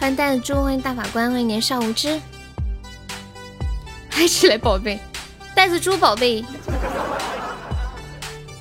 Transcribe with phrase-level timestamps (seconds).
[0.00, 2.18] 欢迎袋子猪，欢迎大法官，欢迎年少无知。
[4.08, 4.98] 嗨起来，宝贝，
[5.54, 6.42] 袋子猪宝贝，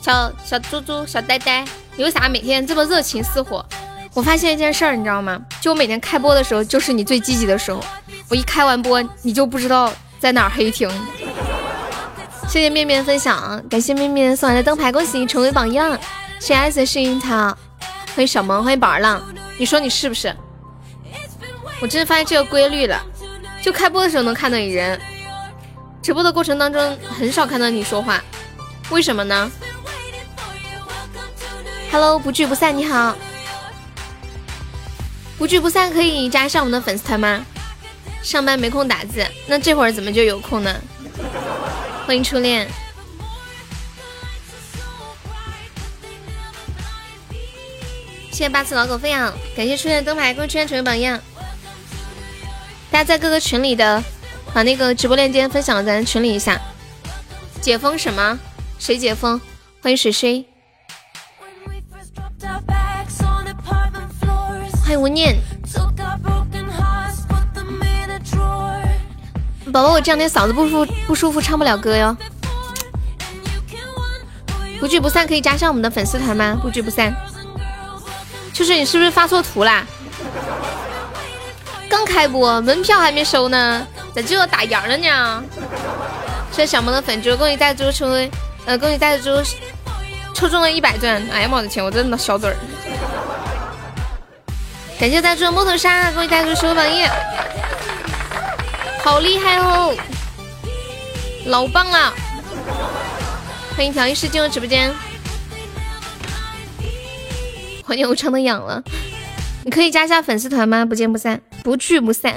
[0.01, 1.63] 小小猪猪，小呆呆，
[1.95, 3.65] 你为啥每天这么热情似火？
[4.13, 5.41] 我发现一件事儿，你知道吗？
[5.61, 7.81] 就我每天开播的时候，就是你最积极的时候。
[8.27, 10.89] 我一开完播，你就不知道在哪儿黑听。
[12.49, 15.97] 谢谢面面分享，感谢面面送来的灯牌，恭喜你成为榜样。
[16.37, 17.57] 谢谢 S 是樱桃，
[18.13, 19.21] 欢迎小萌，欢迎宝儿浪。
[19.57, 20.35] 你说你是不是？
[21.81, 23.01] 我真的发现这个规律了，
[23.61, 24.99] 就开播的时候能看到你人，
[26.01, 28.21] 直播的过程当中很少看到你说话，
[28.89, 29.49] 为什么呢
[31.91, 33.15] ？Hello，不聚不散，你好。
[35.37, 37.45] 不聚不散，可以加上我们的粉丝团吗？
[38.21, 40.75] 上班没空打字，那这会儿怎么就有空呢？
[42.05, 42.67] 欢迎初恋，
[48.31, 51.17] 谢谢八次老狗飞扬，感谢初恋灯牌，恭喜初恋成为榜样。
[52.91, 54.03] 大家在各个群里的，
[54.53, 56.59] 把那个直播链接分享咱群里一下。
[57.61, 58.37] 解封什么？
[58.79, 59.39] 谁解封？
[59.81, 60.45] 欢迎水水。
[64.83, 65.37] 欢迎无念，
[69.71, 72.17] 宝宝，我这两天嗓子不舒不舒服，唱不了歌哟。
[74.79, 76.57] 不聚不散，可以加上我们的粉丝团吗？
[76.59, 77.15] 不聚不散。
[78.51, 79.85] 就是你是不是发错图啦？
[81.89, 85.43] 刚开播，门票还没收呢，咋就要打烊了呢？
[86.51, 88.07] 谢谢小萌的粉猪，恭喜袋猪抽，
[88.65, 89.31] 呃，恭喜袋猪
[90.33, 91.21] 抽中了一百钻。
[91.31, 92.55] 哎呀妈的天，我真的小嘴儿。
[94.99, 97.05] 感谢大猪的木头沙，恭喜大猪收榜一，
[99.03, 99.95] 好厉害哦，
[101.45, 102.13] 老棒了！
[103.75, 104.93] 欢迎调音师进入直播间，
[107.85, 108.83] 欢迎我唱的痒了，
[109.69, 110.83] 你可以加一下粉丝团吗？
[110.83, 112.33] 不见不散，不聚不散。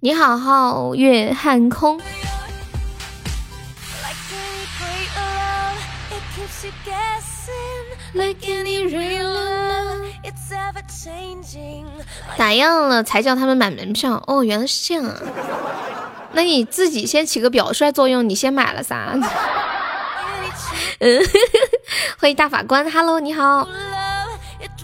[0.00, 1.98] 你好，皓月汉空。
[12.36, 15.16] 打烊了才叫他们买门票哦，原来是这样啊！
[16.32, 19.14] 那你自己先起个表率作用，你先买了啥？
[21.00, 21.22] 嗯，
[22.18, 23.66] 欢迎大法官，Hello，你好，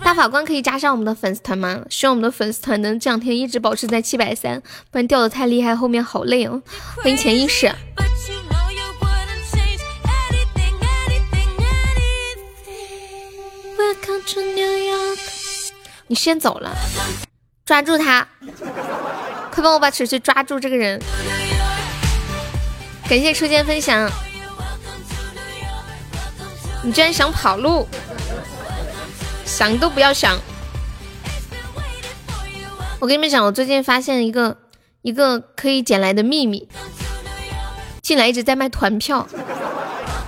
[0.03, 1.81] 大法官可以加上我们的粉丝团吗？
[1.91, 4.61] 希望我们的粉丝团能这两天一直保持在七百三，
[4.91, 6.63] 不然掉的太厉害，后面好累哦。
[6.97, 7.73] 欢迎潜意识。
[16.07, 16.71] 你先走了，
[17.65, 18.29] 抓住他！
[19.55, 21.01] 快帮我把锤锤抓住这个人！
[23.09, 24.11] 感谢初见分享。
[26.83, 27.87] 你居然想跑路，
[29.45, 30.37] 想都不要想！
[32.99, 34.57] 我跟你们讲，我最近发现一个
[35.03, 36.69] 一个可以捡来的秘密，
[38.03, 39.27] 进来一直在卖团票。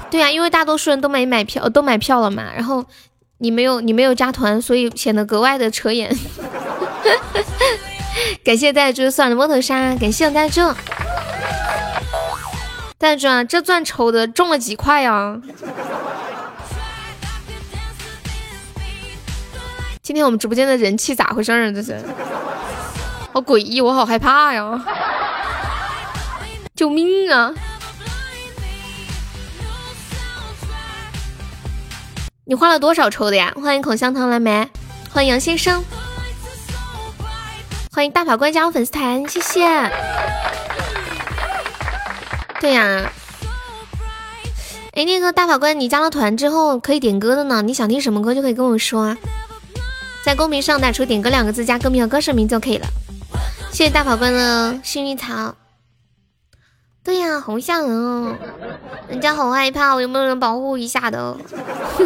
[0.09, 2.87] 对呀，因为大多数人都没买票，都买票了嘛，然后。
[3.39, 6.11] 你没有你没有加团，所以显得格外的扯眼。
[8.44, 10.60] 感谢戴猪送的摸头杀，感谢我带猪。
[12.99, 15.37] 带猪啊，这钻抽的中了几块呀？
[20.03, 21.72] 今天我们直播间的人气咋回事儿啊？
[21.72, 22.00] 这是，
[23.32, 24.84] 好诡异，我好害怕呀！
[26.75, 27.53] 救命啊！
[32.44, 33.53] 你花了多少抽的呀？
[33.62, 34.71] 欢迎口香糖蓝莓，
[35.10, 35.84] 欢迎杨先生，
[37.97, 39.67] 欢迎大法官加入粉丝团，谢谢。
[42.61, 43.11] 对呀，
[44.93, 49.17] 哎，那个大法官，你加了团之后可以点歌的呢，你想听什么歌就可以跟我说啊，
[50.23, 52.87] 在公屏上打出“点歌”两个字，加歌名和歌手名就可以了。
[53.72, 55.54] 谢谢大法官的幸运草。
[57.03, 58.37] 对呀，好吓人哦，
[59.09, 61.34] 人家好害怕，有没有人保护一下的？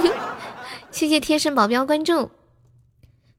[0.92, 2.31] 谢谢贴身保镖关注，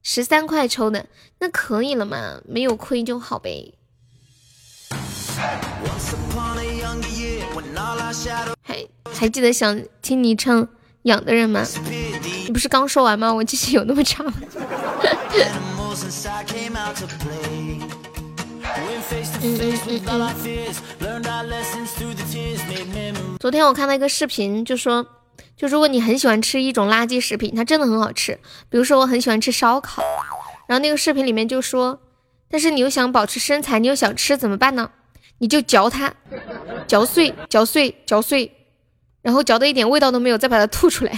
[0.02, 1.06] 十三块抽的，
[1.38, 2.40] 那可以了嘛？
[2.44, 3.74] 没有亏就好呗。
[8.62, 10.66] 还还记得想听你唱
[11.02, 11.64] 《养的人》吗？
[12.44, 13.32] 你不是刚说完吗？
[13.32, 14.26] 我记性有那么长？
[23.38, 25.06] 昨天我看到一个视频，就说。
[25.56, 28.38] 就如果你很喜欢吃一种垃圾食品，它真的很好吃。
[28.68, 30.02] 比如说我很喜欢吃烧烤，
[30.66, 32.00] 然后那个视频里面就说，
[32.50, 34.90] 但是你又想保持身材，你又想吃怎么办呢？
[35.38, 36.12] 你就嚼它，
[36.86, 38.52] 嚼碎，嚼碎，嚼碎，
[39.22, 41.12] 然后嚼的一点味道都没有，再把它吐出来，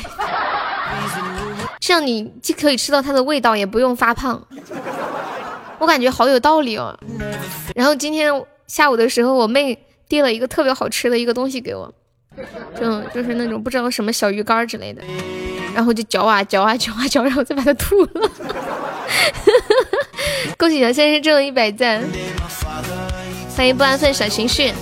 [1.79, 4.47] 这样你既可以吃到它的味道，也不用发胖。
[5.79, 6.99] 我感觉好有道理哦。
[7.75, 8.33] 然后今天
[8.67, 9.79] 下午的时候，我妹
[10.09, 11.93] 递了一个特别好吃的一个东西给我，
[12.79, 15.03] 就就是那种不知道什么小鱼干之类的，
[15.75, 18.31] 然后就嚼啊嚼啊嚼啊嚼， 然后再把它吐了。
[20.59, 22.03] 恭喜杨先生中了一百赞，
[23.57, 24.73] 欢迎不安分小情绪。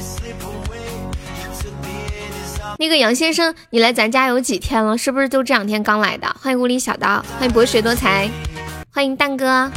[2.78, 4.99] 那个杨先生，你来咱家有几天了？
[4.99, 6.26] 是不是就这两天刚来的？
[6.40, 8.28] 欢迎无理小刀，欢迎博学多才，
[8.93, 9.70] 欢迎蛋哥。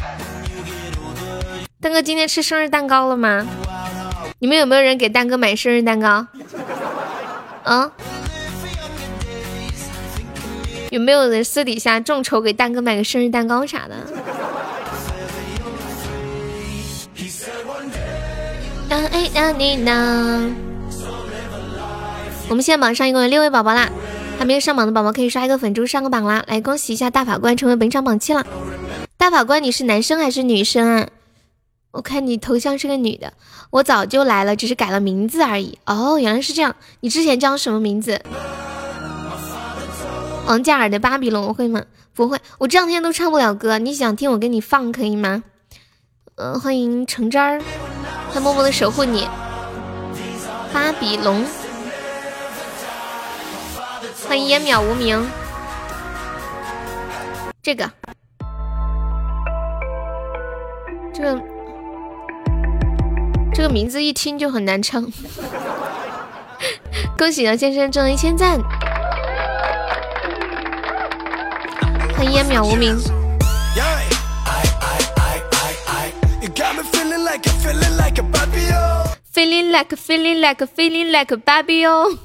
[1.81, 3.45] 蛋哥今天吃生日蛋糕了吗？
[4.39, 6.25] 你们有没有人给蛋哥买生日蛋糕？
[7.65, 7.91] 啊？
[10.91, 13.95] 有没有人私底下众筹给蛋哥买个生日蛋糕啥的？
[22.47, 23.89] 我们现在榜上一共有六位宝宝啦，
[24.37, 26.45] 还没有上榜的宝宝可以刷一个粉珠上个榜啦！
[26.47, 28.45] 来恭喜一下大法官成为本场榜七了。
[29.17, 31.07] 大法官，你是男生还是女生啊？
[31.95, 33.31] 我看你头像是个女的，
[33.69, 35.79] 我早就来了，只是改了名字而已。
[35.85, 36.75] 哦，原来是这样。
[36.99, 38.21] 你之前叫什么名字？
[40.45, 41.81] 王嘉尔的《巴比龙》会吗？
[42.13, 43.79] 不会，我这两天都唱不了歌。
[43.79, 45.41] 你想听我给你放可以吗？
[46.35, 47.61] 嗯，欢迎橙汁儿，
[48.33, 49.21] 他默默的守护你。
[50.73, 51.45] 《巴比龙》，
[54.27, 55.25] 欢迎烟渺无名。
[57.63, 57.89] 这个，
[61.13, 61.54] 这个。
[63.55, 65.01] 这个名字一听就很难唱，
[67.17, 68.59] 恭喜杨先生中了一千赞，
[72.17, 72.97] 欢迎烟渺无名。
[79.33, 82.09] Feeling like feeling like feeling like baby 哦，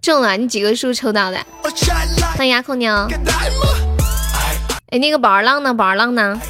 [0.00, 1.38] 中了，你几个数抽到的？
[2.36, 3.08] 欢迎牙口鸟。
[4.90, 5.74] 哎，那个宝儿浪呢？
[5.74, 6.40] 宝儿浪呢？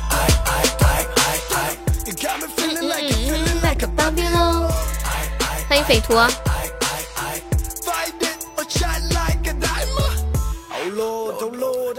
[5.66, 6.14] 欢迎匪徒。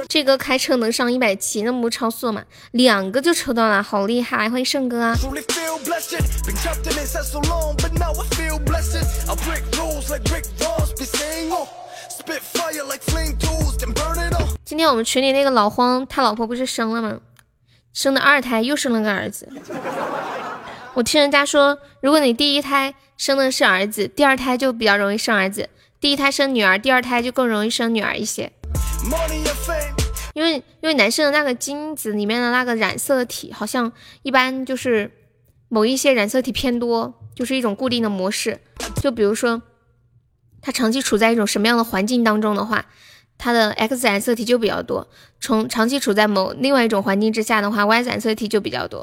[0.08, 2.44] 这个开车能上一百七，那不超速吗？
[2.72, 4.48] 两个就抽到了，好厉害！
[4.48, 5.16] 欢迎胜哥。
[14.68, 17.22] 今天我们群里那个老荒，他老婆不是生了吗？
[17.94, 19.48] 生的二胎，又生了个儿子。
[20.94, 25.64] 我听人家说，如果你第一胎生的是儿子，第二胎就比较容易生儿子；
[26.02, 28.52] 第一胎生女儿，第二胎就更容易生女儿一些。
[30.34, 33.90] 因为因为男生的那个精子里面的那个染色体，好像
[34.24, 35.10] 一般就是
[35.70, 38.60] 某一些染色体偏多，就是一种固定的模式。
[39.02, 39.62] 就比如说，
[40.62, 42.86] 他长期处在一种什么样的环境当中的话。
[43.38, 45.08] 它的 X 染色体就比较多，
[45.40, 49.02] 从长期处在某另外一种环境之下的话，Y 染色体就比较多。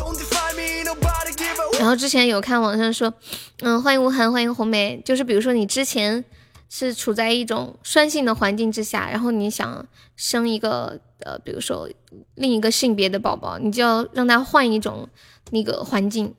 [1.78, 3.12] 然后之前有看网上说，
[3.60, 6.24] 嗯，欢迎无痕，欢迎红梅，就是比如说你之前
[6.68, 9.86] 是处在一种酸性的环境之下，然后你想
[10.16, 11.88] 生一个呃，比如说
[12.36, 15.08] 另一个性别的宝宝，你就要让他换一种
[15.50, 16.34] 那个环境。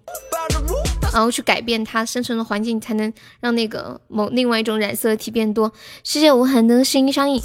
[1.15, 5.71] 然后去改变它生存的环境，才能让那个某另外一种染色体变多。
[6.03, 7.41] 谢谢无痕的心上瘾，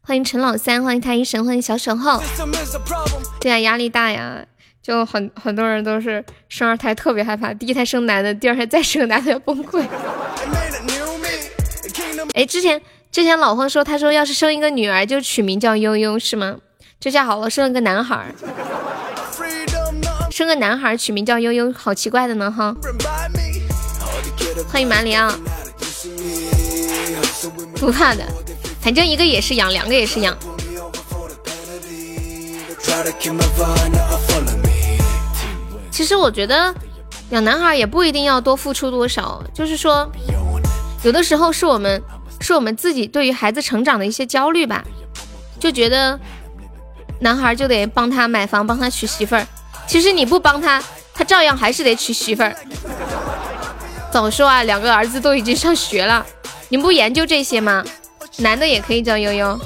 [0.00, 2.22] 欢迎陈老三，欢迎太医神，欢迎小守候。
[3.38, 4.42] 对呀，压力大呀，
[4.82, 9.86] 就很很多人都是生二胎特别害怕，第一胎生男的，第二胎再生男的要崩溃。
[12.32, 12.80] 哎，之前
[13.12, 16.56] 之前老黄说，他说要是生一个女儿就取名叫悠悠，是吗？
[16.98, 18.34] 这下好了，生了个男孩。
[20.38, 22.72] 生个男孩取名叫悠悠，好奇怪的呢哈！
[24.68, 25.32] 欢迎马里奥，
[27.74, 28.22] 不怕的，
[28.80, 30.38] 反正一个也是养，两个也是养。
[35.90, 36.72] 其实我觉得
[37.30, 40.08] 养男孩也不一定要多付出多少，就是说，
[41.02, 42.00] 有的时候是我们
[42.40, 44.84] 是我们自己对于孩子成长的一些焦虑吧，
[45.58, 46.16] 就觉得
[47.18, 49.44] 男孩就得帮他买房，帮他娶媳妇儿。
[49.88, 50.80] 其实你不帮他，
[51.14, 52.54] 他照样还是得娶媳妇儿。
[54.12, 56.24] 早说啊，两个儿子都已经上学了，
[56.68, 57.82] 你们不研究这些吗？
[58.36, 59.58] 男的也可以叫悠悠，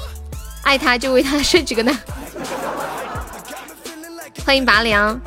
[0.63, 1.95] 爱他就为他生几个男。
[4.45, 5.19] 欢迎拔凉。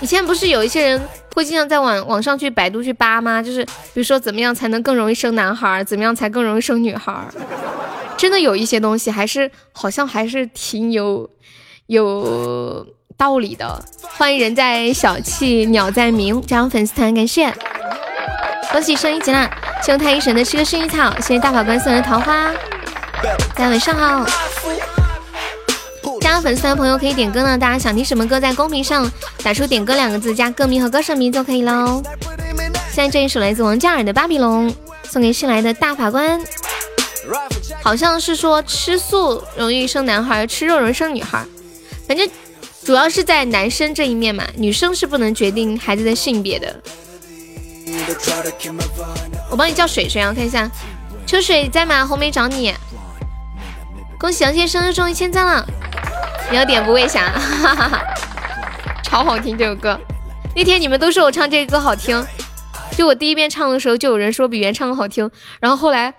[0.00, 3.40] 以前不是有一些人会经常在网网上去百度去扒吗？
[3.40, 7.26] 就是比如说怎么样才能更容易生男孩，怎么样才更容易生女孩？
[8.16, 11.30] 真的有一些东西还是好像还是挺有
[11.86, 12.86] 有。
[13.16, 13.82] 道理的。
[14.02, 17.52] 欢迎人在小气，鸟在鸣，加入粉丝团，感谢。
[18.70, 19.50] 恭喜升一级啦！
[19.82, 22.50] 谢谢太医神的吃个薰衣草，谢谢大法官送的桃花。
[23.54, 24.26] 大家晚上好。
[26.20, 29.10] 加入粉丝团的朋友可以点歌呢，大家想听什么歌，在公屏上
[29.42, 32.02] 打出“点歌”两个字，加歌名和歌手名就可以喽。
[32.90, 34.68] 现在这一首来自王嘉尔的《巴比龙》，
[35.04, 36.40] 送给新来的大法官。
[37.82, 41.44] 好像是说吃素容易生男孩，吃肉容易生女孩。
[42.08, 42.28] 反正
[42.86, 46.72] 主要是在男生这一面嘛，女生是不能决定孩子的性别的。
[49.50, 50.70] 我帮你叫水水啊，我看一下，
[51.26, 52.06] 秋水在吗？
[52.06, 52.72] 红梅找你。
[54.20, 55.66] 恭喜杨先生日中一千赞了。
[56.48, 57.32] 你要点不为啥？
[57.32, 58.04] 哈哈哈，
[59.02, 59.98] 超好听这首歌。
[60.54, 62.24] 那天你们都说我唱这个歌好听，
[62.96, 65.28] 就我第一遍唱的时候，就有人说比原唱的好听。
[65.58, 66.14] 然后后来，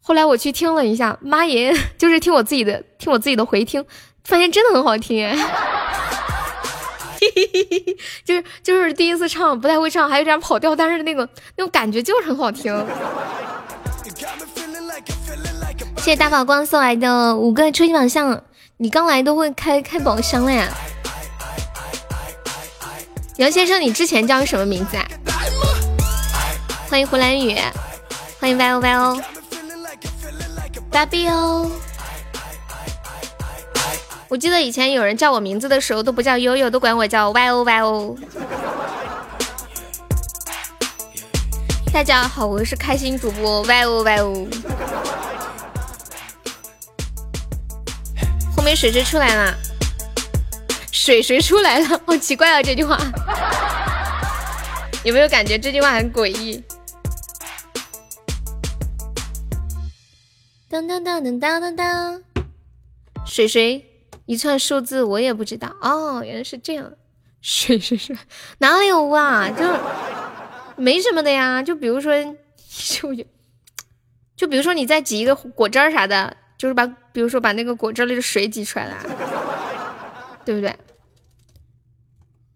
[0.00, 3.84] 后来我去听了一下，妈耶， 就是听我自己的，听我自己的回听，
[4.28, 5.26] 发现真的很好听。
[8.24, 12.86] 就是就是第一次唱，不太会唱，还有点跑调，但是那个那种感觉就是很好听。
[15.96, 18.42] 谢谢大宝光送来的五个初级宝箱。
[18.76, 20.68] 你刚来都会开开宝箱了呀，
[23.38, 25.08] 杨先生，你之前叫什么名字啊？
[26.88, 27.58] 欢迎胡兰雨，
[28.38, 29.20] 欢迎 Y O Y O，
[30.90, 31.70] 芭比哦。
[34.30, 38.18] 我记得以前有人叫我名字的时候都不叫悠悠，都管我叫 Y O Y O。
[41.90, 44.46] 大家好，我是开心主播 Y O Y O。
[48.54, 49.56] 后面水水出来了，
[50.92, 52.62] 水水出来了，好奇怪啊！
[52.62, 52.98] 这句话
[55.04, 56.62] 有没有感觉这句话很诡异？
[60.68, 62.22] 当当当当当当当，
[63.24, 63.87] 水水
[64.28, 66.92] 一串数字我也不知道哦，原来是这样。
[67.40, 68.14] 水水水
[68.58, 69.48] 哪里有啊？
[69.48, 69.64] 就
[70.76, 71.62] 没什么的呀。
[71.62, 72.12] 就比如说，
[72.68, 73.14] 就
[74.36, 76.36] 就比如说你再挤一个果汁儿啥的。
[76.58, 78.96] 就是把，比如说把那个果汁里的水挤出来了，
[80.44, 80.74] 对不对？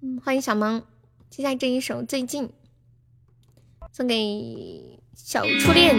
[0.02, 0.82] 嗯，欢迎小萌，
[1.30, 2.50] 接下来这一首最近
[3.92, 5.94] 送给小初恋。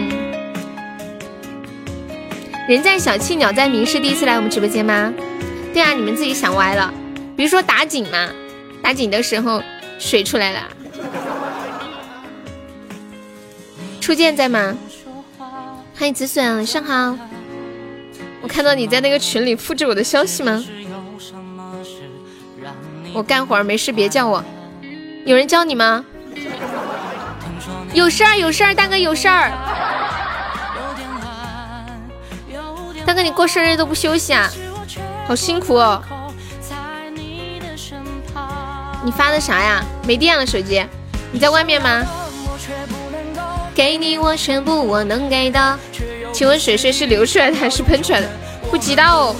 [2.68, 5.14] 人在小气，鸟在鸣，是第一次来我们直播间吗？
[5.74, 6.94] 对啊，你们自己想歪了。
[7.36, 8.30] 比如说打井嘛，
[8.80, 9.60] 打井的时候
[9.98, 10.60] 水出来了。
[14.00, 14.76] 初见在吗？
[15.98, 17.18] 欢迎紫笋，晚上好。
[18.40, 20.64] 我看到你在那个群里复制我的消息吗？
[23.12, 24.44] 我干活没事别叫我。
[25.24, 26.04] 有人叫你吗？
[27.92, 29.50] 有事儿有事儿，大哥有事儿。
[33.04, 34.48] 大哥你过生日都不休息啊？
[35.26, 36.02] 好辛苦哦。
[39.04, 39.84] 你发的啥呀？
[40.06, 40.84] 没电了手机？
[41.32, 42.04] 你在外面吗？
[43.74, 45.78] 给你我全部我能给的。
[46.32, 48.28] 请问水水是流出来的还是喷出来的？
[48.70, 49.34] 不知道。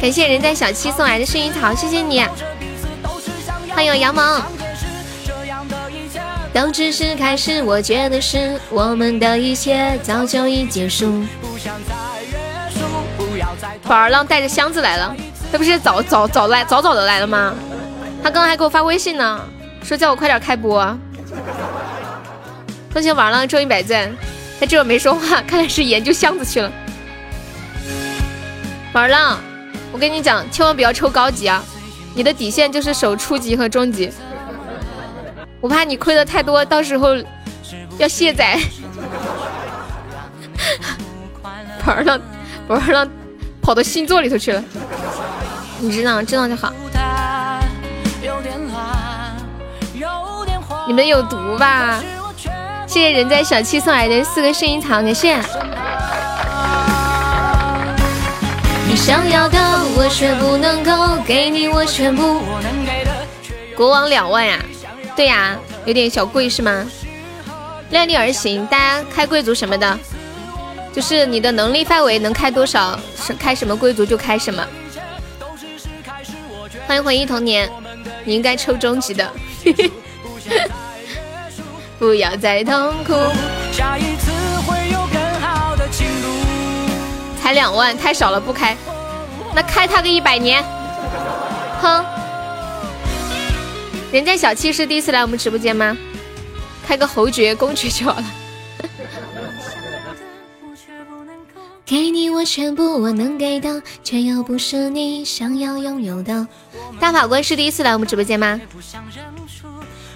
[0.00, 2.24] 感谢人在小七送来的薰衣草，谢谢你。
[3.74, 4.42] 欢迎杨萌。
[6.52, 11.24] 都只是开始，我觉得是我们的一切早就已结束。
[13.82, 15.14] 宝儿浪带着箱子来了，
[15.50, 17.54] 他不是早早早来早早的来了吗？
[18.22, 19.40] 他刚刚还给我发微信呢，
[19.82, 20.96] 说叫我快点开播。
[22.92, 24.12] 恭喜宝儿浪中一百赞。
[24.60, 26.70] 他这会没说话，看来是研究箱子去了。
[28.92, 29.40] 宝儿浪，
[29.90, 31.64] 我跟你讲，千万不要抽高级啊！
[32.14, 34.12] 你的底线就是守初级和中级，
[35.60, 37.16] 我怕你亏的太多，到时候
[37.98, 38.56] 要卸载。
[41.84, 42.20] 宝儿浪，
[42.68, 43.08] 宝儿浪
[43.62, 44.62] 跑到星座里头去了。
[45.78, 46.72] 你知道，知道就好。
[50.86, 52.02] 你们有毒吧？
[52.86, 55.40] 谢谢人在小七送来的四个薰衣草，感谢。
[58.86, 59.58] 你想要的
[59.96, 62.42] 我却不能够给你我全部。
[63.74, 64.58] 国王两万呀？
[65.16, 66.84] 对呀，有点小贵是吗？
[67.90, 69.98] 量力而行，大家开贵族什么的，
[70.92, 74.64] 就是你的能力范围能开多少，是开什么贵族就开什么。
[76.86, 77.70] 欢迎回忆童年，
[78.24, 79.32] 你应该抽中级的。
[81.98, 83.14] 不要再痛苦。
[87.40, 88.76] 才两万，太少了，不开。
[89.54, 90.62] 那开他个一百年，
[91.80, 92.04] 哼！
[94.12, 95.96] 人家小七是第一次来我们直播间吗？
[96.86, 98.24] 开个侯爵、公爵就好了。
[101.84, 106.46] 给你我全部我能给的，却又不是你想要拥有的。
[107.00, 108.60] 大法官是第一次来我们直播间吗？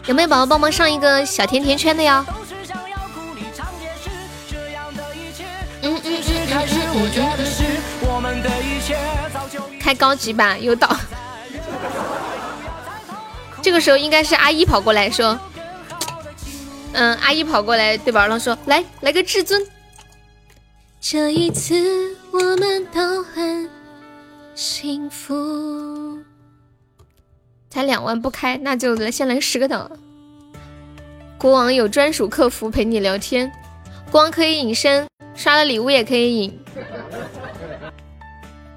[0.06, 2.24] 有没有宝宝帮忙上一个小甜甜圈的呀？
[5.82, 7.10] 嗯嗯嗯嗯
[9.64, 9.80] 嗯。
[9.80, 10.96] 开高级版有岛。
[13.60, 15.38] 这个时候应该是阿姨跑过来说
[16.94, 19.60] ：“嗯，阿姨跑过来对宝宝说，来来个至尊。”
[21.08, 23.70] 这一次我们都很
[24.56, 26.18] 幸福。
[27.70, 29.88] 才两万不开，那就来先来十个岛。
[31.38, 33.52] 国王有专属客服陪你聊天，
[34.10, 36.58] 国王可以隐身，刷了礼物也可以隐。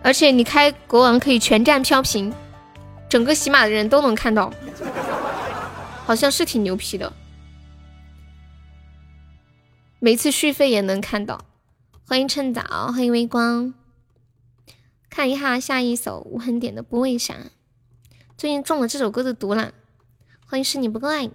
[0.04, 2.32] 而且你开国王可以全站飘屏，
[3.10, 4.54] 整个喜马的人都能看到，
[6.06, 7.12] 好像是挺牛皮的。
[9.98, 11.42] 每次续费也能看到。
[12.10, 13.76] 欢迎趁早，欢迎微光。
[15.12, 17.36] 看一下下一首无痕点的不为啥，
[18.36, 19.74] 最近中了这首歌的毒了。
[20.48, 21.30] 欢迎是你不够爱，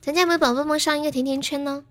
[0.00, 1.84] 咱家有没有宝宝帮忙上一个甜甜圈呢？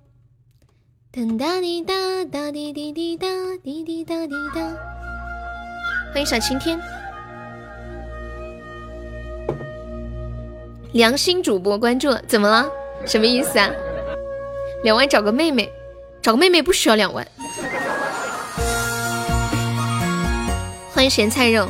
[1.37, 3.27] 哒滴哒哒滴滴滴哒
[3.63, 4.75] 滴滴哒滴哒。
[6.11, 6.79] 欢迎小晴天，
[10.93, 12.67] 良心主播关注了，怎么了？
[13.05, 13.69] 什么意思啊？
[14.83, 15.71] 两万找个妹妹，
[16.23, 17.27] 找个妹妹不需要两万。
[20.97, 21.69] 欢迎咸菜肉。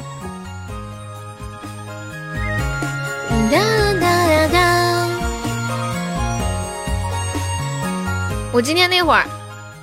[8.53, 9.25] 我今天那会儿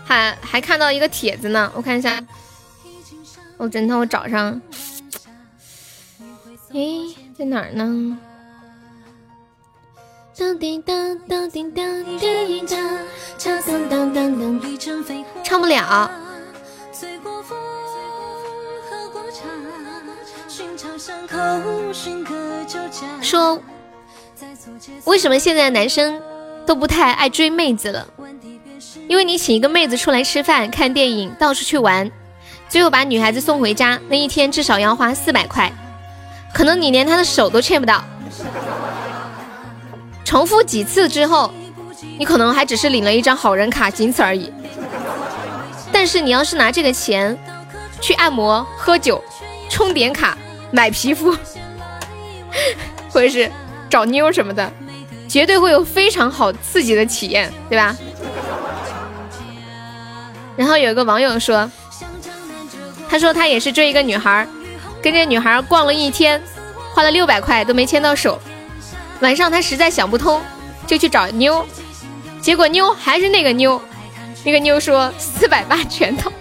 [0.03, 2.19] 还还看到一个帖子呢，我看一下。
[3.59, 4.59] 我枕头我找上。
[6.73, 8.17] 诶，在哪儿呢？
[15.45, 16.24] 唱不了。
[23.21, 23.61] 说，
[25.05, 26.21] 为什么现在男生
[26.65, 28.07] 都不太爱追妹子了？
[29.09, 32.11] 因为你请一个妹子出来吃饭、看电影、到处去玩，
[32.69, 35.71] 最后把女孩子送回家，那一天至少要花四百块，
[36.55, 38.03] 可能你连她的手都牵不到。
[40.25, 41.53] 重复几次之后，
[42.19, 44.51] 你可能还只是领了一张好人卡，仅此而已。
[45.93, 47.39] 但是你要是拿这个钱
[48.01, 49.23] 去按摩、喝酒、
[49.69, 50.37] 充点卡。
[50.75, 51.33] 买皮肤，
[53.09, 53.49] 或者是
[53.89, 54.73] 找妞什么的，
[55.29, 57.97] 绝对会有非常好刺激的体验，对吧？
[60.57, 61.71] 然后有一个网友说，
[63.09, 64.47] 他说他也是追一个女孩，
[65.01, 66.43] 跟这女孩逛了一天，
[66.93, 68.41] 花了六百块都没牵到手。
[69.21, 70.43] 晚上他实在想不通，
[70.89, 71.65] 就去找妞，
[72.41, 73.81] 结果妞还是那个妞，
[74.43, 76.33] 那个妞说四百八全套。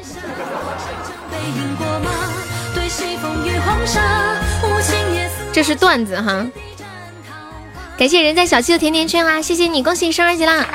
[5.51, 6.45] 这是段子哈，
[7.95, 10.65] 感谢人在小七的甜甜圈啦，谢谢你，恭喜你升二级啦！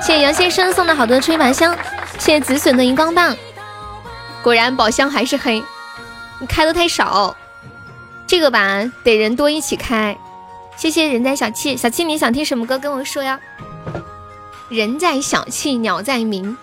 [0.00, 1.76] 谢谢杨先生送的好多吹马香，
[2.20, 3.36] 谢谢紫笋的荧光棒，
[4.40, 5.60] 果然宝箱还是黑，
[6.38, 7.36] 你开的太少，
[8.26, 10.16] 这个吧得人多一起开。
[10.76, 13.40] 谢谢人在小气，小气你想听什么歌跟我说呀？
[14.68, 16.56] 人在小气，鸟在鸣，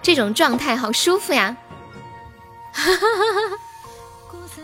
[0.00, 1.56] 这种状态好舒服呀！
[2.72, 3.65] 哈哈哈哈哈。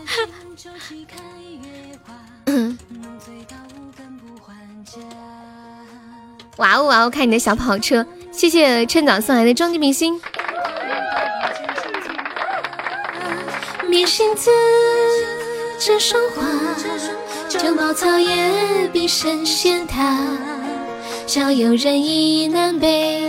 [6.57, 7.09] 哇哦哇哦！
[7.09, 10.21] 看你的小跑车，谢谢趁早送来的终极明星。
[13.89, 14.51] 别心思
[15.79, 16.43] 这双花，
[17.49, 20.19] 就茅草也比神仙塔。
[21.25, 23.27] 小有人意南北，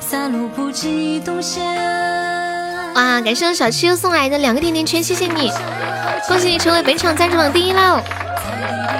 [0.00, 1.60] 洒落不羁东邪。
[2.96, 3.20] 哇！
[3.20, 5.52] 感谢我小七又送来的两个甜甜圈，谢谢你，
[6.26, 8.00] 恭喜你成为本场赞助榜第一喽！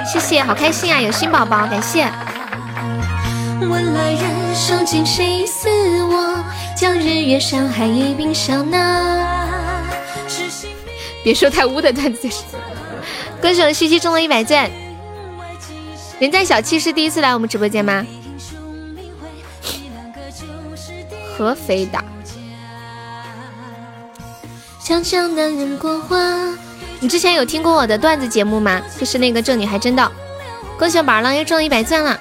[0.05, 2.07] 谢谢，好开心啊，有新宝宝，感谢。
[11.23, 12.29] 别说太污的段子。
[13.41, 14.69] 恭喜我西西中了一百钻。
[16.19, 18.05] 人在小七是第一次来我们直播间吗？
[21.35, 21.99] 合肥的。
[24.87, 26.17] 想想男人过花，
[27.01, 28.81] 你之前有听过我的段子节目吗？
[28.97, 30.11] 就是那个这女孩真的，
[30.79, 32.17] 恭喜宝儿郎又中一百钻了。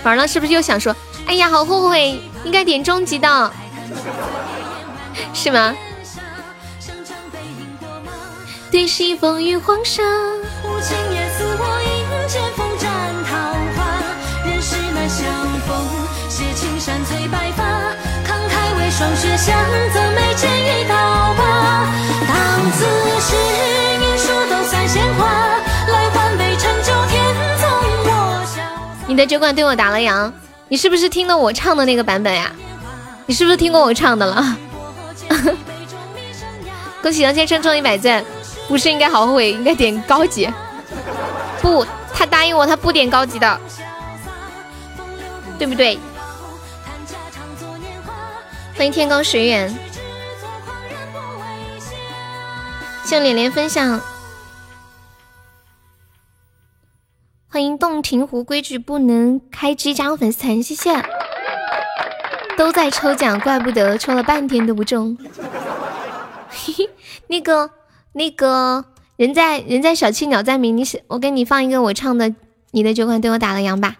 [0.00, 0.94] 宝儿郎是不是又想说，
[1.26, 3.52] 哎呀，好后悔，应该点终极的，
[5.34, 5.74] 是吗？
[8.70, 10.00] 对西风雨黄沙，
[10.62, 12.88] 无情也似我迎剑锋斩
[13.28, 13.36] 桃
[13.74, 15.26] 花，人世难相
[15.66, 15.76] 逢，
[16.28, 17.64] 写青山催白发，
[18.24, 19.58] 慷慨为霜雪相
[19.92, 21.34] 赠，眉间一道
[29.18, 30.30] 的酒馆对我打了烊，
[30.68, 32.52] 你是不是听的我唱的那个版本呀？
[33.26, 34.56] 你是不是听过我唱的了？
[37.02, 38.24] 恭喜杨先生中一百赞，
[38.68, 40.48] 不是应该好后悔，应该点高级。
[41.60, 43.60] 不，他答应我，他不点高级的，
[45.58, 45.98] 对不对？
[48.76, 49.76] 欢迎天高水远，
[53.04, 54.00] 向连连分享。
[57.50, 61.02] 欢迎洞庭湖规矩不能开机加入粉丝团，谢谢。
[62.58, 65.16] 都在抽奖，怪不得抽了半天都不中。
[66.50, 66.90] 嘿 嘿，
[67.28, 67.70] 那个
[68.12, 68.84] 那个
[69.16, 72.34] 人在人在小七鸟在鸣，你是我给你放一个我唱的，
[72.72, 73.96] 你的酒馆对我打了烊吧？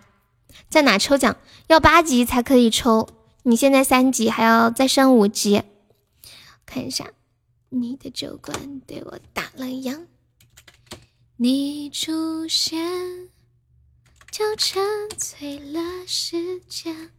[0.69, 1.39] 在哪抽奖？
[1.69, 3.09] 要八级才可以抽，
[3.45, 5.63] 你现在三级，还要再升五级。
[6.67, 7.07] 看一下，
[7.71, 10.07] 你的酒馆对我打了烊，
[11.39, 13.31] 你出现。
[14.39, 14.81] 就沉
[15.17, 17.11] 醉了时间。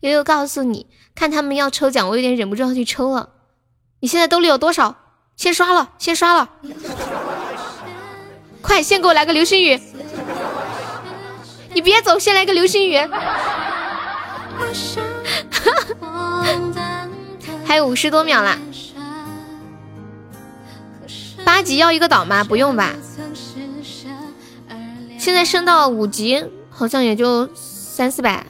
[0.00, 3.28] 悠悠告诉你，看他们要抽奖，我有点忍不住要去抽了。
[4.00, 4.96] 你现在兜里有多少？
[5.36, 6.48] 先刷了，先刷了，
[8.62, 9.78] 快，先给我来个流星雨！
[11.74, 12.96] 你别走，先来个流星雨。
[17.66, 18.56] 还有五十多秒啦，
[21.44, 22.42] 八级要一个岛吗？
[22.42, 22.94] 不用吧。
[25.18, 26.42] 现在升到五级，
[26.74, 28.44] 好像也就三四百。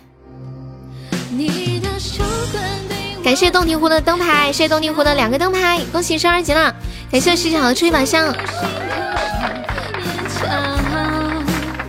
[3.23, 6.75] 感谢洞庭湖的灯牌，谢谢洞庭湖的两个灯牌，恭喜升二级了！
[7.11, 8.35] 感谢石小的出一把香。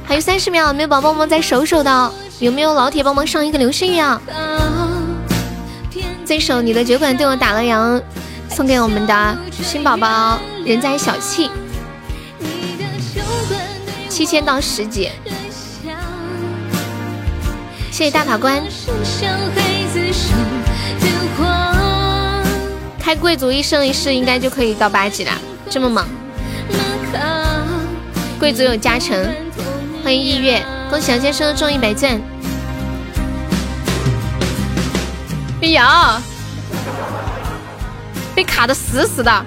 [0.05, 4.21] 还有三十秒，没有宝宝们再守守的，有没有老铁帮忙上一个流星雨啊？
[6.25, 8.01] 这首你的酒馆对我打了烊，
[8.49, 11.49] 送给我们的新宝宝人在小气。
[14.07, 15.09] 七千到十级，
[17.93, 18.59] 谢谢大法官。
[22.99, 25.31] 开贵族一生一世应该就可以到八级了，
[25.69, 26.03] 这么猛！
[28.39, 29.15] 贵族有加成，
[30.03, 32.19] 欢迎意月，恭喜杨先生中一百钻。
[35.61, 36.19] 哎呀，
[38.33, 39.45] 被卡的死死的，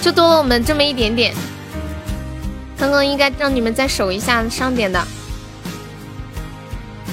[0.00, 1.34] 就多了我们这么一点点。
[2.78, 5.04] 刚刚应该让你们再守一下上点的，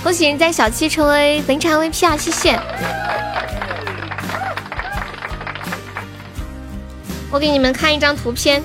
[0.02, 2.18] 恭喜人家小七成为本场 VP 啊！
[2.18, 2.60] 谢谢。
[7.30, 8.64] 我给你们看一张图片，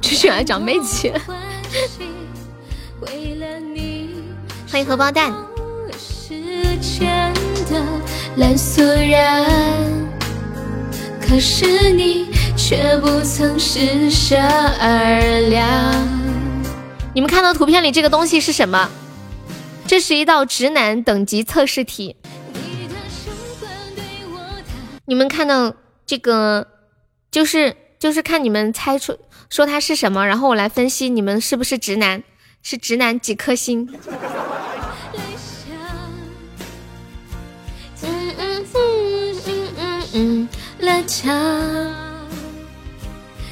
[0.00, 1.10] 继续来讲妹子。
[4.70, 5.32] 欢迎荷包蛋。
[11.20, 12.32] 可是你。
[12.54, 16.21] 却不曾施舍二两。
[17.14, 18.88] 你们看到图片里这个东西是什么？
[19.86, 22.16] 这是一道直男等级测试题。
[25.04, 25.74] 你们看到
[26.06, 26.66] 这个，
[27.30, 29.18] 就是就是看你们猜出
[29.50, 32.22] 说它是什么，然后我来分析你们是不是直男，
[32.62, 33.86] 是直男几颗星？
[38.02, 40.48] 嗯嗯嗯嗯嗯嗯。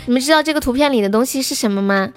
[0.07, 2.11] 你们知道这个图片里的东西是什么吗？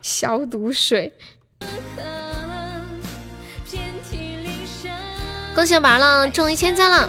[0.00, 1.12] 消毒水。
[5.54, 7.08] 恭喜宝浪中一千赞了！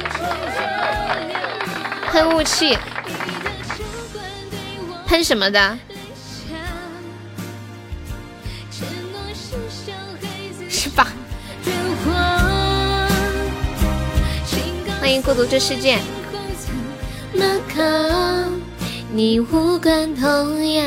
[2.12, 2.78] 喷雾器，
[5.08, 5.80] 喷什么的？
[10.70, 11.08] 是吧？
[15.00, 16.00] 欢迎孤独这世界。
[19.16, 20.84] 你无关痛痒。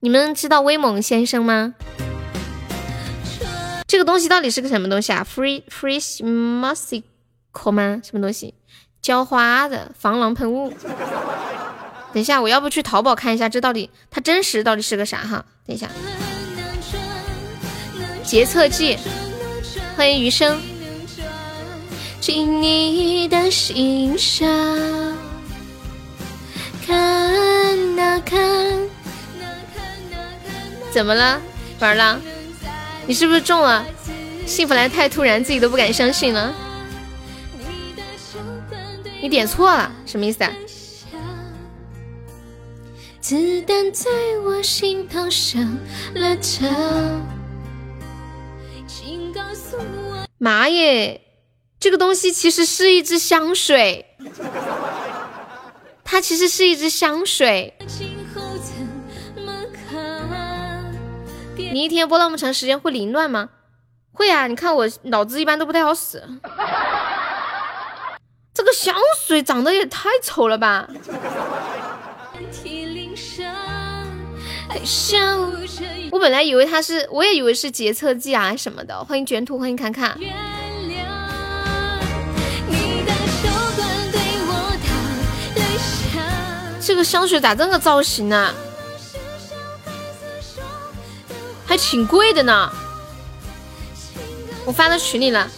[0.00, 1.72] 你们知道威猛先生吗？
[3.88, 8.02] 这个东西到底是个什么东西啊？Free Free Musical 吗？
[8.04, 8.52] 什么东西？
[9.00, 10.70] 浇花的防狼喷雾。
[12.12, 15.42] 等一下，我要不去淘宝看一下，这到底它真实到底是个啥哈？
[15.66, 15.88] 等一下，
[18.22, 18.98] 洁厕剂。
[19.96, 20.60] 欢迎余生。
[22.32, 24.48] 你的心上，
[26.86, 28.88] 看啊看。
[30.90, 31.40] 怎么了，
[31.80, 32.20] 玩了？
[33.06, 33.84] 你是不是中了？
[34.46, 36.54] 幸福来太突然，自己都不敢相信了。
[39.20, 40.52] 你点错了，什么意思啊？
[43.20, 44.10] 子弹在
[44.44, 45.58] 我心头射
[46.14, 47.22] 了程。
[48.86, 51.20] 请告诉我，妈耶！
[51.84, 54.06] 这个东西其实是一支香水，
[56.02, 57.74] 它其实是一支香水。
[61.54, 63.50] 你一天播那么长时间会凌乱吗？
[64.12, 66.22] 会啊，你看我脑子一般都不太好使。
[68.54, 68.94] 这个香
[69.26, 70.88] 水长得也太丑了吧！
[76.10, 79.04] 我本来以为它是，我也以为是洁厕剂啊什么的。
[79.04, 80.18] 欢迎卷土，欢迎侃侃。
[86.94, 88.54] 这个香水咋这个造型呢？
[91.66, 92.70] 还挺贵的呢。
[94.64, 95.50] 我发到群里了，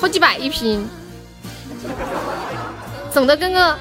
[0.00, 0.88] 好几百一瓶。
[3.12, 3.78] 整的跟个，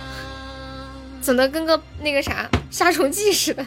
[1.24, 3.66] 整的跟个那个啥杀虫剂似的。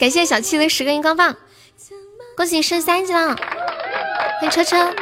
[0.00, 1.36] 感谢小七的十个荧光棒，
[2.36, 3.36] 恭喜升三级了！
[3.36, 4.92] 欢迎车车，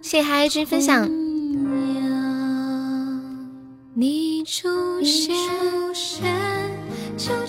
[0.00, 1.25] 谢谢海海君分享。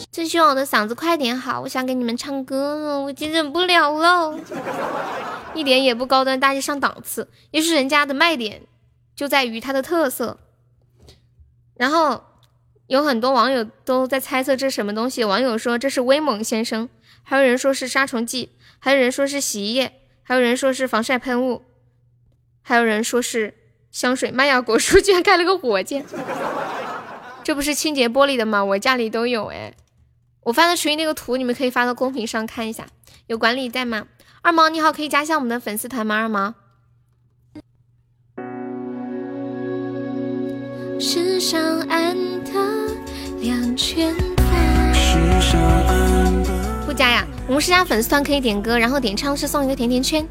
[0.10, 4.40] 真希望我的嗓子快点好，我想给你们唱歌了，我已经忍不了了。
[5.54, 8.62] 一点也不高端大气上档次，也是人家的卖点，
[9.14, 10.40] 就在于它的特色。
[11.76, 12.24] 然后
[12.86, 16.88] 有很多网友都在猜测这是什么东西，网友说这是威猛先生，
[17.24, 21.66] 还有人说是杀虫剂，还有人说是洗衣液，还有人说是防晒喷雾，
[22.62, 23.54] 还有人说是
[23.92, 24.32] 香水。
[24.32, 26.06] 麦芽，果蔬居然开了个火箭，
[27.44, 28.64] 这不是清洁玻璃的吗？
[28.64, 29.74] 我家里都有哎，
[30.42, 32.88] 我发的群那个图你们可以发到公屏上看一下，
[33.28, 34.06] 有管理在吗？
[34.42, 36.16] 二毛你好，可以加一下我们的粉丝团吗？
[36.16, 36.54] 二毛。
[41.00, 42.52] 世上安的
[43.40, 44.16] 两全
[46.86, 50.26] 不加呀，我们是加粉丝团可以点歌，然后点唱是送一个甜甜圈。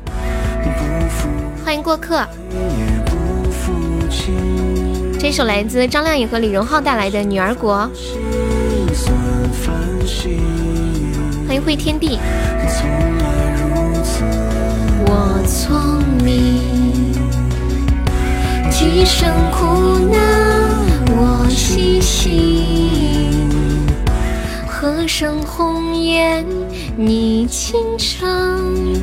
[1.64, 2.27] 欢迎过客。
[5.29, 7.75] 这首来自张靓颖和李荣浩带来的《女儿国》。
[11.49, 12.21] 欢迎会天地。
[15.05, 17.12] 我聪明，
[18.71, 20.23] 几生苦难
[21.09, 23.49] 我细心，
[24.69, 26.47] 何生红颜
[26.97, 28.95] 你倾城。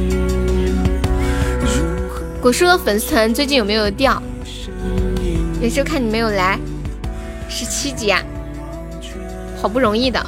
[2.40, 4.24] 果叔的粉丝团最近有没有掉？
[5.63, 6.60] 也是看你没有来，
[7.47, 8.21] 十七级啊，
[9.62, 10.21] 好不容易的。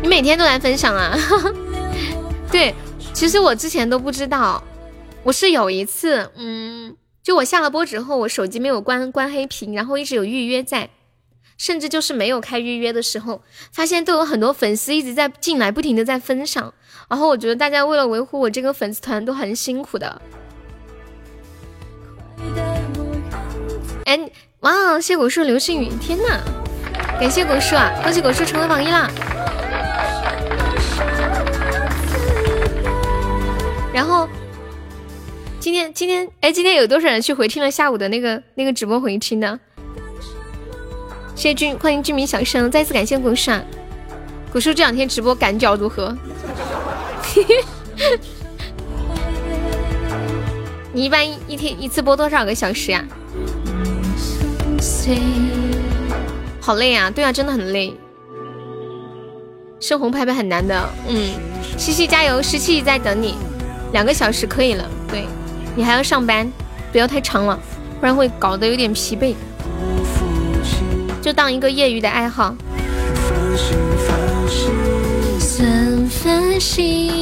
[0.00, 1.18] 你每天都来分享啊？
[2.52, 2.72] 对，
[3.12, 4.62] 其实我之前都不知道，
[5.24, 10.88] 我是有一次，嗯，就我下了播之后，我手机没有关关黑屏，然后一直有预约在，
[11.58, 13.42] 甚至就是没有开预约的时候，
[13.72, 16.72] 发现都有很多粉丝一直在进来，不停的在分享，
[17.08, 20.22] 然后我觉得大家为了维护我这个粉丝团都很辛苦的。
[24.04, 26.40] 哎，哇，谢果树流星雨，天呐！
[27.20, 29.10] 感谢果树啊，恭喜果树成为榜一啦！
[33.92, 34.28] 然后
[35.58, 39.58] 今天今天哎，今天有多少人去回听了下午的那个那个直播回听呢？
[41.38, 43.62] 谢谢君，欢迎军民小生，再次感谢古树啊！
[44.50, 46.12] 果树这两天直播赶脚如何？
[50.92, 53.04] 你一般一天一次播多少个小时呀？
[56.60, 57.08] 好累啊！
[57.08, 57.94] 对啊，真的很累。
[59.78, 61.34] 生红拍拍很难的，嗯，
[61.76, 63.36] 西西加油，十七在等你，
[63.92, 64.84] 两个小时可以了。
[65.06, 65.24] 对
[65.76, 66.52] 你还要上班，
[66.90, 67.56] 不要太长了，
[68.00, 69.36] 不然会搞得有点疲惫。
[71.28, 72.54] 就当一个业余的爱好。
[75.38, 77.12] 怎分心？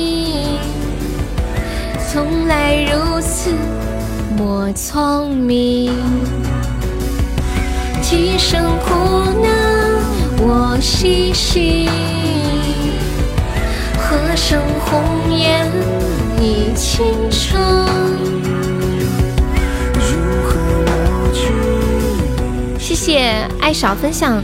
[2.08, 3.50] 从来如此
[4.36, 5.92] 莫聪明。
[8.00, 9.50] 几生苦难
[10.38, 11.88] 我细心，
[13.98, 15.02] 何生红
[15.36, 15.68] 颜
[16.38, 18.05] 你倾城？
[23.06, 24.42] 谢爱少分享。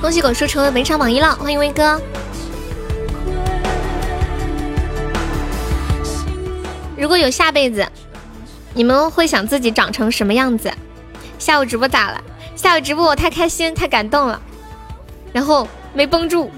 [0.00, 2.00] 恭喜狗叔成为本场榜一了，欢迎威哥。
[6.96, 7.84] 如果有下辈子，
[8.74, 10.72] 你们会想自己长成什么样子？
[11.36, 12.22] 下午直播咋了？
[12.54, 14.40] 下午直播我太开心，太感动了。
[15.32, 16.50] 然后没绷住，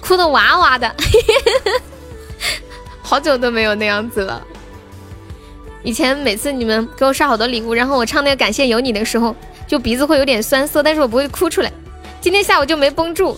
[0.00, 0.94] 哭的哇哇的，
[3.02, 4.42] 好久都没有那样子了。
[5.82, 9.34] 以前每次你们给我刷好多礼物，然后我唱那个感谢有你的时候，
[9.66, 11.72] 就鼻子会有点酸涩，但是我不会哭出来。
[12.20, 13.36] 今天下午就没绷住，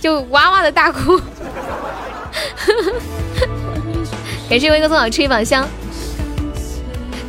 [0.00, 1.20] 就哇哇的大哭。
[4.50, 5.66] 感谢威哥送好吃一宝箱，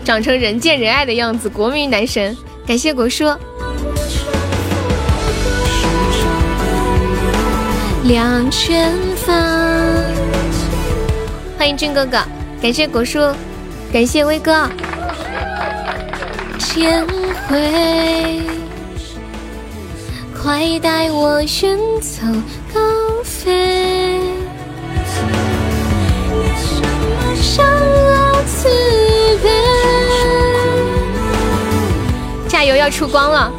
[0.03, 2.35] 长成人见人爱的样子，国民男神。
[2.65, 3.25] 感谢国叔，
[8.07, 9.35] 两全方。
[11.57, 12.17] 欢迎俊哥哥，
[12.61, 13.19] 感谢果叔，
[13.91, 14.69] 感谢威哥。
[16.57, 17.05] 千
[17.49, 18.41] 回，
[20.41, 22.21] 快带我远走
[22.73, 22.79] 高
[23.25, 24.21] 飞。
[32.47, 33.51] 加油，要出光了！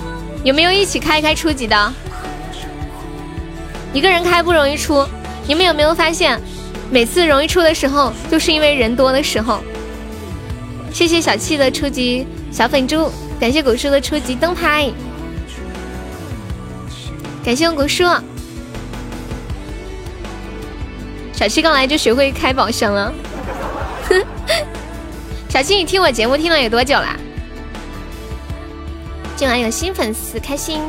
[0.42, 1.92] 有没有一起开开初级的？
[3.92, 5.06] 一个人开不容易出，
[5.46, 6.40] 你们有没有发现，
[6.90, 9.60] 每次容易出的时候，就是因为人多的时候。
[10.92, 14.90] 谢谢小七的初级小粉猪，感谢果叔的初级灯牌，
[17.44, 18.04] 感谢果叔。
[21.32, 23.12] 小七刚来就学会开宝箱了。
[25.48, 27.16] 小七，你听我节目听了有多久啦？
[29.36, 30.80] 今晚有新粉丝，开心。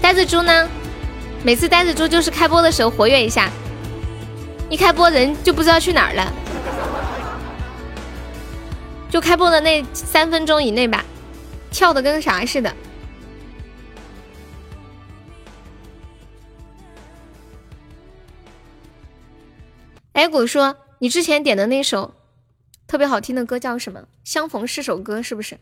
[0.00, 0.68] 呆子猪呢？
[1.42, 3.50] 每次呆子猪就是开播的时候活跃一下，
[4.68, 6.32] 一开播人就不知道去哪儿了。
[9.08, 11.04] 就开播的那三分钟以内吧，
[11.70, 12.76] 跳的跟啥似的。
[20.12, 22.14] 哎，果说，你之前点的那首
[22.86, 24.02] 特别好听的歌叫什么？
[24.22, 25.56] 相逢是首歌，是不是？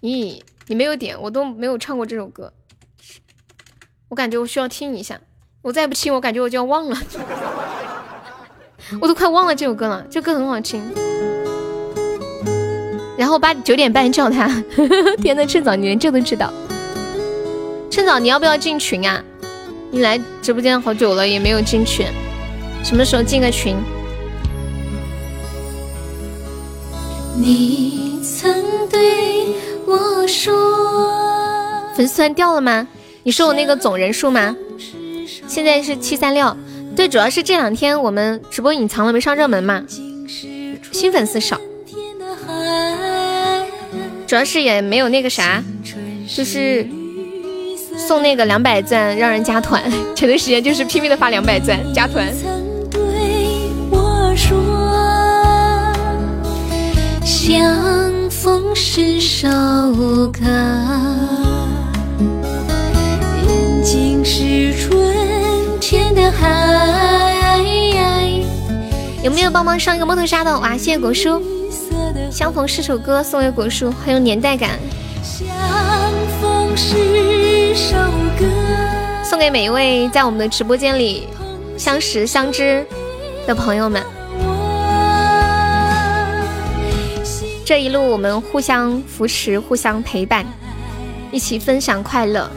[0.00, 2.50] 咦，你没有点，我都没有唱过这首歌。
[4.08, 5.20] 我感觉我需要听一下，
[5.62, 6.96] 我再不听，我感觉我就要忘了。
[9.00, 10.82] 我都快忘了这首歌了，这歌很好听。
[13.18, 14.46] 然后八九点半叫他，
[15.22, 16.52] 天呐，趁早你连这都知道。
[17.90, 19.24] 趁早你要不要进群啊？
[19.90, 22.06] 你来直播间好久了也没有进群，
[22.84, 23.76] 什么时候进个群？
[27.38, 29.54] 你曾对
[29.86, 30.54] 我说，
[31.96, 32.86] 粉丝团掉了吗？
[33.26, 34.54] 你说我那个总人数吗？
[35.48, 36.56] 现在是七三六，
[36.94, 39.82] 对，主要是这两天我们直播隐藏了没上热门嘛，
[40.92, 41.60] 新粉丝少。
[44.28, 45.60] 主要是也没有那个啥，
[46.32, 46.86] 就是
[47.96, 49.82] 送那个两百钻让人加团，
[50.14, 52.32] 前段时间就是拼命的发两百钻加团。
[57.24, 59.48] 相逢是首
[60.28, 60.40] 歌，
[63.86, 67.62] 眼睛是春天的海。
[69.22, 70.58] 有没有帮忙上一个摩托沙的？
[70.58, 71.40] 哇，谢谢果叔。
[72.28, 74.80] 相逢是首歌，送给果叔，很有年代感。
[75.22, 75.46] 相
[76.40, 77.96] 逢是首
[78.36, 78.44] 歌，
[79.22, 81.28] 送给每一位在我们的直播间里
[81.78, 82.84] 相识相知
[83.46, 84.02] 的朋友们。
[87.64, 90.44] 这一路我们互相扶持，互相陪伴，
[91.30, 92.50] 一起分享快乐，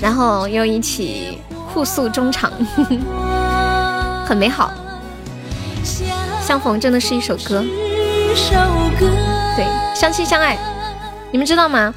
[0.00, 1.38] 然后又一起
[1.72, 2.52] 互诉衷肠，
[4.26, 4.72] 很美好。
[6.42, 7.64] 相逢真的是一首歌。
[9.56, 10.58] 对，相亲相爱，
[11.30, 11.94] 你们知道吗？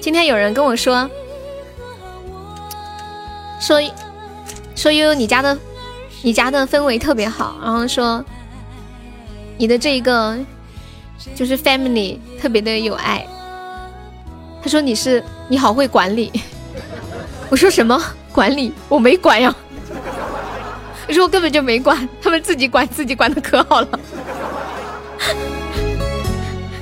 [0.00, 1.08] 今天有人跟我说，
[3.60, 3.80] 说
[4.74, 5.56] 说悠悠你家的
[6.22, 8.24] 你家的氛围特别好，然后说
[9.56, 10.36] 你的这一个
[11.36, 13.24] 就是 family 特别的有爱。
[14.60, 16.32] 他说你是你好会管理，
[17.52, 18.72] 我说什么管理？
[18.88, 19.54] 我没管呀，
[21.06, 24.00] 我说我根本就没管，他们自己管自己管的可好了。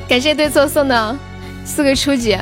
[0.09, 1.17] 感谢对错送的
[1.65, 2.39] 四个初级，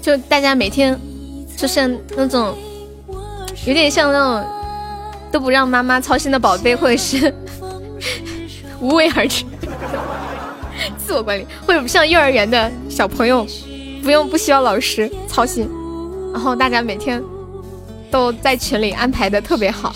[0.00, 0.98] 就大家每天
[1.58, 2.56] 就像那种
[3.66, 4.50] 有点像那种
[5.30, 7.34] 都不让妈妈操心的宝贝，或者是
[8.80, 9.44] 无为而治，
[10.96, 13.46] 自我管理，或者像幼儿园的小朋友，
[14.02, 15.68] 不用不需要老师操心，
[16.32, 17.22] 然后大家每天
[18.10, 19.92] 都在群里安排的特别好。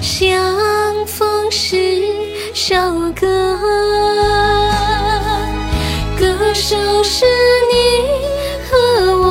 [0.00, 2.02] 相逢是
[2.54, 2.74] 首
[3.18, 3.58] 歌，
[6.18, 7.76] 歌是你
[8.68, 8.76] 和
[9.18, 9.28] 我。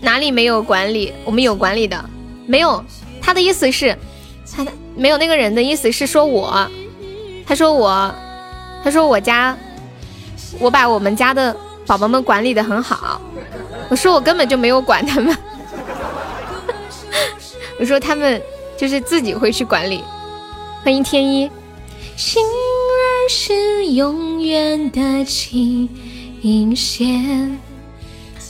[0.00, 1.12] 哪里没有管理？
[1.24, 2.02] 我们有管理的。
[2.48, 2.82] 没有。
[3.20, 3.96] 他的意思是，
[4.50, 6.66] 他没有那个人的意思是说我，
[7.46, 8.12] 他说我，
[8.82, 9.56] 他说我家，
[10.58, 11.54] 我把我们家的
[11.86, 13.20] 宝宝们管理的很好。
[13.90, 15.36] 我说我根本就没有管他们，
[17.78, 18.40] 我说他们
[18.76, 20.02] 就是自己会去管理。
[20.82, 21.50] 欢迎天一。
[22.16, 25.88] 心儿是永远的琴
[26.74, 27.58] 弦。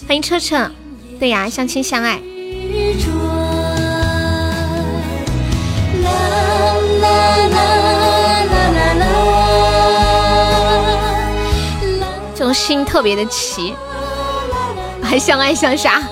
[0.07, 0.71] 欢迎彻彻，
[1.19, 2.19] 对呀，相亲相爱。
[12.35, 13.75] 这种心特别的齐，
[15.03, 16.03] 还相爱相杀。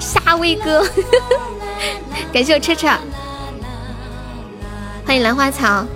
[0.00, 0.84] 夏威哥，
[2.32, 2.88] 感谢我车车，
[5.06, 5.64] 欢迎兰花草。
[5.66, 5.86] 啦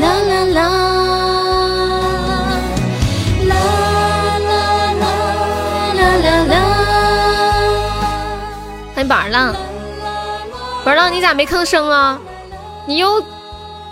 [0.00, 0.94] 啦啦。
[8.94, 9.54] 欢迎宝儿浪，
[10.84, 12.18] 玩到，你咋没吭声啊？
[12.86, 13.22] 你又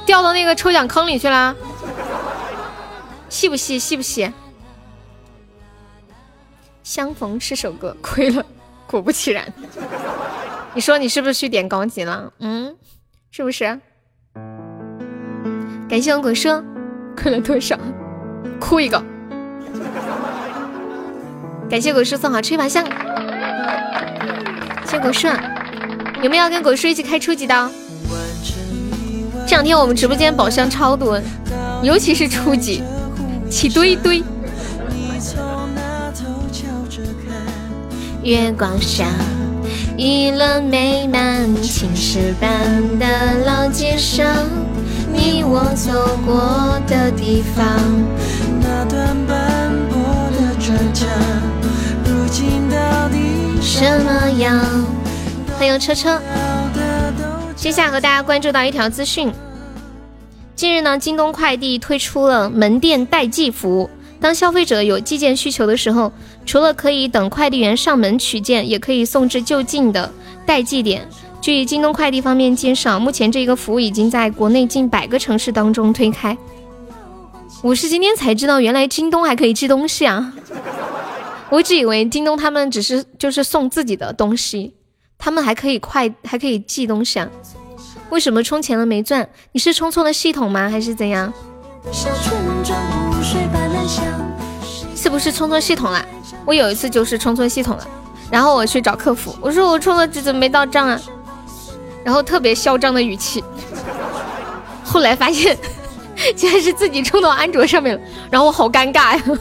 [0.07, 1.55] 掉到那个抽奖坑里去了？
[3.29, 3.79] 细不细？
[3.79, 4.33] 细不细？
[6.83, 8.45] 相逢是首歌，亏了，
[8.87, 9.53] 果不其然。
[10.73, 12.33] 你说你是不是去点高级了？
[12.39, 12.77] 嗯，
[13.31, 13.79] 是不是？
[15.89, 16.49] 感谢我果叔，
[17.17, 17.77] 亏了多少？
[18.61, 19.03] 哭一个。
[21.69, 22.85] 感谢果叔送好吹把香。
[24.87, 25.29] 谢果叔，
[26.27, 27.71] 有没有跟果叔一起开初级的？
[29.47, 31.23] 这两天我们直播间宝箱超多，
[31.85, 32.83] 尤其是初级，
[33.49, 34.25] 起堆堆。
[38.25, 39.07] 月光下，
[39.97, 42.51] 一轮美满，青石板
[42.99, 43.07] 的
[43.47, 44.27] 老街上，
[45.13, 47.65] 你我走过的地方。
[48.61, 49.97] 那段斑驳
[50.33, 51.09] 的砖墙，
[52.05, 53.17] 如今到底。
[53.63, 54.61] 什么样？
[55.59, 56.21] 欢迎车车。
[57.57, 59.33] 接下来和大家关注到一条资讯：
[60.55, 63.89] 近日呢，京东快递推出了门店代寄服务。
[64.21, 66.13] 当消费者有寄件需求的时候，
[66.45, 70.13] 除了可以等快递员上门取件，也可以送至就近的
[70.45, 71.09] 代寄点。
[71.41, 76.37] 据京东快递方面介绍，目前这个服务已经在国内近百个城市当中推开。
[77.63, 80.35] 我是今天才知道，原来京东还可以寄东西啊！
[81.49, 84.75] 我一直以为京东他们只是就是送自己的东西，
[85.19, 87.29] 他们还可以快还可以寄东西啊？
[88.11, 89.29] 为什么充钱了没赚？
[89.53, 90.69] 你是充错了系统吗？
[90.71, 91.33] 还是怎样？
[94.95, 96.05] 是不是充错系统了？
[96.45, 97.87] 我有一次就是充错系统了，
[98.31, 101.01] 然后我去找客服，我说我充了，这怎么没到账啊？
[102.05, 103.43] 然后特别嚣张的语气，
[104.85, 105.57] 后来发现
[106.37, 109.23] 竟然是自己充到安卓上面了，然后我好尴尬呀。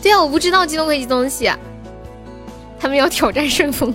[0.00, 1.50] 对啊，我不知道京东可以寄东西，
[2.80, 3.94] 他们要挑战顺丰。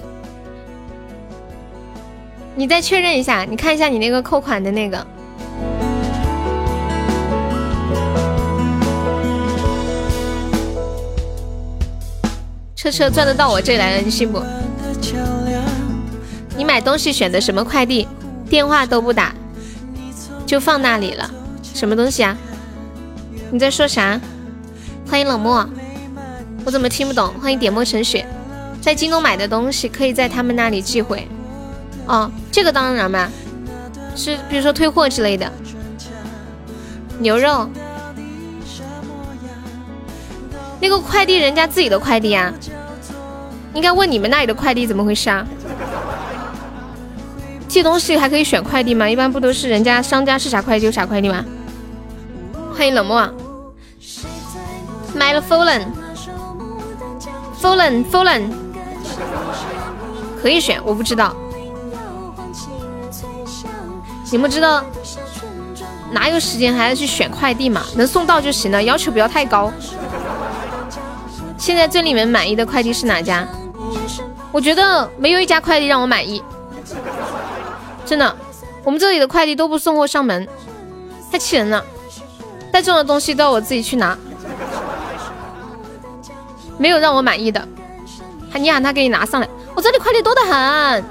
[2.55, 5.07] 你再确认一下，你看一下你那个扣款的那个。
[12.75, 14.43] 车车转得到我这里来了，你信不？
[16.57, 18.07] 你买东西选的什么快递？
[18.49, 19.33] 电话都不打，
[20.45, 21.31] 就放那里了。
[21.73, 22.37] 什么东西啊？
[23.49, 24.19] 你在说啥？
[25.09, 25.67] 欢迎冷漠。
[26.65, 27.33] 我怎么听不懂？
[27.41, 28.25] 欢迎点墨成雪，
[28.83, 31.25] 在京东买的东西可以在他们那里寄回。
[32.05, 33.29] 哦，这个当然嘛，
[34.13, 35.49] 是比如说退货之类的。
[37.19, 37.69] 牛肉，
[40.81, 42.53] 那个快递人家自己的快递啊，
[43.73, 45.47] 应该问你们那里的快递怎么回事啊？
[47.69, 49.09] 寄东西还可以选快递吗？
[49.09, 51.45] 一般不都是人家商家是啥快递就啥快递吗？
[52.75, 53.33] 欢迎冷漠，
[55.15, 55.83] 买了 fallen。
[60.41, 61.33] 可以选，我不知道。
[64.31, 64.83] 你们知道
[66.11, 67.83] 哪有时间还要去选快递嘛？
[67.95, 69.71] 能送到就行了，要求不要太高。
[71.57, 73.47] 现在这里面满意的快递是哪家？
[74.51, 76.43] 我觉得没有一家快递让我满意，
[78.05, 78.35] 真的。
[78.83, 80.47] 我们这里的快递都不送货上门，
[81.31, 81.83] 太气人了。
[82.71, 84.17] 带重的东西都要我自己去拿。
[86.77, 87.65] 没有让我满意的，
[88.59, 91.03] 你喊他给你拿上来，我这里快递多得很，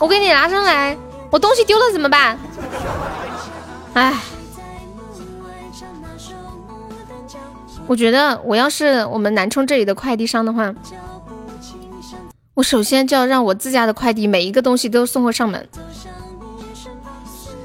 [0.00, 0.96] 我给你拿上来，
[1.30, 2.38] 我东西丢了怎么办？
[3.94, 4.14] 哎，
[7.86, 10.74] 我觉得我要是我们南充这里的快递商的话，
[12.54, 15.68] 我首先就要让我自家的快递每一个东西都送货上门，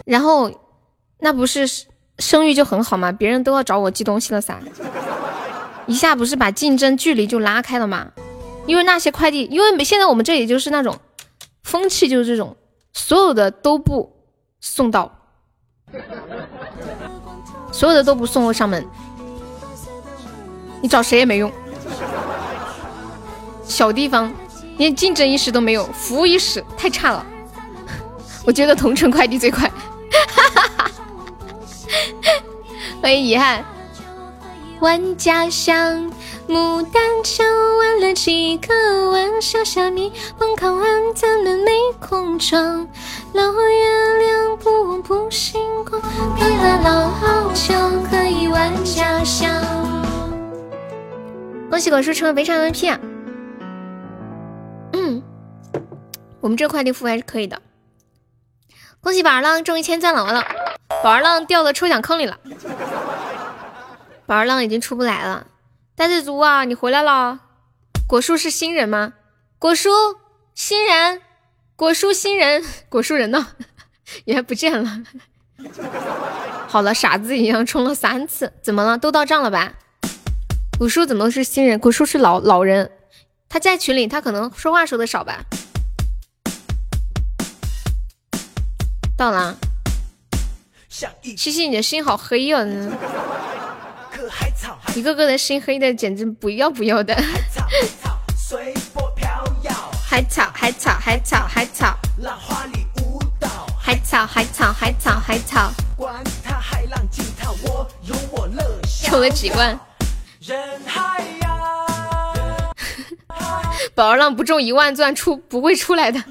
[0.06, 0.52] 然后
[1.20, 1.68] 那不是
[2.20, 4.60] 声誉就很好嘛，别人都要找我寄东西了噻，
[5.88, 8.12] 一下不是把竞争距离就拉开了吗？
[8.66, 10.98] 因为那些快递，因为现在我们这里就是那种
[11.64, 12.56] 风气，就是这种，
[12.94, 14.16] 所有的都不
[14.62, 15.12] 送到，
[17.74, 18.88] 所有的都不送货上门，
[20.82, 21.52] 你找谁也没用。
[23.66, 24.34] 小地方
[24.78, 27.26] 连竞争意识都没有，服务意识太差了。
[28.46, 29.70] 我觉得同城快递最快。
[33.02, 33.66] 欢迎遗憾。
[34.84, 36.12] 万家香，
[36.46, 41.72] 牡丹江弯了几个弯，小小你梦看完咱们没
[42.02, 42.86] 空窗。
[43.32, 46.02] 老月亮不不星光，
[46.38, 47.74] 等了老好久，
[48.12, 49.50] 可以万家香。
[51.70, 53.00] 恭喜果叔成为悲伤 MVP！
[54.92, 55.24] 嗯，
[56.42, 57.62] 我们这快递服务还是可以的。
[59.00, 60.46] 恭喜宝儿浪中一千赞了，完了，
[61.02, 62.38] 宝儿浪掉到抽奖坑里了。
[64.26, 65.48] 宝儿浪已经出不来了，
[65.96, 67.40] 呆子族啊，你回来了！
[68.08, 69.14] 果叔是新人吗？
[69.60, 69.90] 果叔
[70.56, 71.22] 新人，
[71.76, 73.48] 果叔新人， 果叔人呢？
[74.26, 75.02] 也不见了。
[76.68, 78.98] 好了，傻子一样充了三次，怎么了？
[78.98, 79.74] 都到账了吧？
[80.78, 81.78] 果叔怎么是新人？
[81.80, 82.92] 果叔是老老人，
[83.50, 85.44] 他在群里，他可能说话说的少吧。
[89.18, 89.58] 到了，
[90.90, 92.58] 西西，你的心好黑哟！
[94.96, 97.16] 一个个的心黑的，简直不要不要的。
[100.08, 101.98] 海草海草海草海草，
[103.80, 105.72] 海草海草海草海草。
[105.98, 108.64] 管他海浪惊涛，我有我乐。
[109.04, 109.80] 抽了几万。
[113.96, 116.24] 宝儿浪不中一万钻出不会出来的。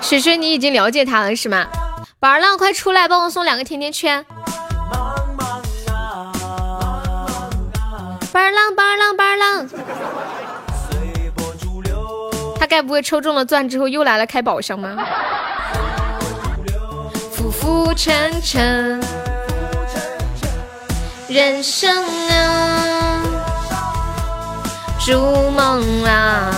[0.00, 1.66] 水水，你已经了解他了是吗？
[2.20, 4.24] 宝儿浪快出来，帮我送两个甜甜圈。
[8.34, 9.68] 宝儿浪，宝儿浪，宝儿浪，
[12.58, 15.06] 他该不会抽中了钻之后又来了开宝箱吗？
[17.30, 19.00] 浮浮沉沉，
[21.28, 23.22] 人生啊，
[25.06, 25.16] 如
[25.50, 26.50] 梦啊，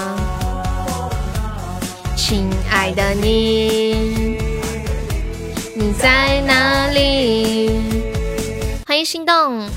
[2.16, 4.38] 亲爱的你，
[5.74, 7.82] 你在哪里？
[8.86, 9.68] 欢迎心动。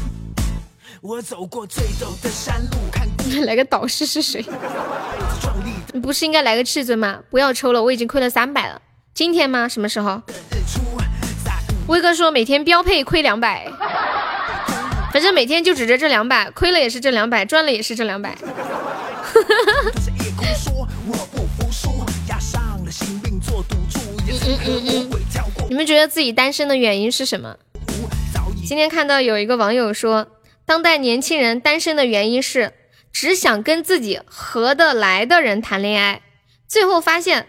[1.10, 4.45] 我走过最陡的山路，看来个导师是谁？
[5.91, 7.18] 你不是应该来个至尊吗？
[7.32, 8.80] 不要抽了，我已经亏了三百了。
[9.16, 9.68] 今天吗？
[9.68, 10.22] 什么时候？
[11.88, 13.68] 威哥说每天标配亏两百，
[15.12, 18.38] 反正每天就指着这两百，亏了也是这两百，赚了也是这两百。
[25.68, 27.55] 你们觉得自己单身的原因是什么？
[28.64, 30.28] 今天看到有一个网友说。
[30.70, 32.74] 当代年轻人单身的原因是
[33.11, 36.22] 只想跟自己合得来的人谈恋爱，
[36.67, 37.47] 最后发现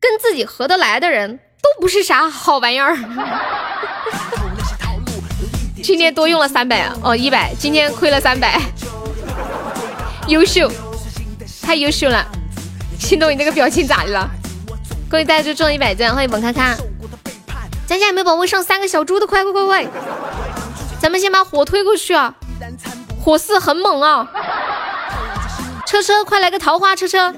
[0.00, 2.98] 跟自己合得来的人都不是啥好玩意儿。
[5.80, 8.60] 今天多用了三百哦，一百，今天亏了三百，
[10.26, 10.68] 优秀，
[11.62, 12.26] 太优秀了。
[12.98, 14.28] 心动，你那个表情咋的了？
[15.08, 16.76] 恭喜大家就中一百钻，欢迎本卡卡。
[17.86, 19.26] 咱家有没有宝宝上三个小猪的？
[19.28, 19.86] 快快快快！
[21.00, 22.34] 咱们先把火推过去啊！
[23.22, 24.28] 火势很猛啊！
[25.86, 27.32] 车车，快来个桃花车车！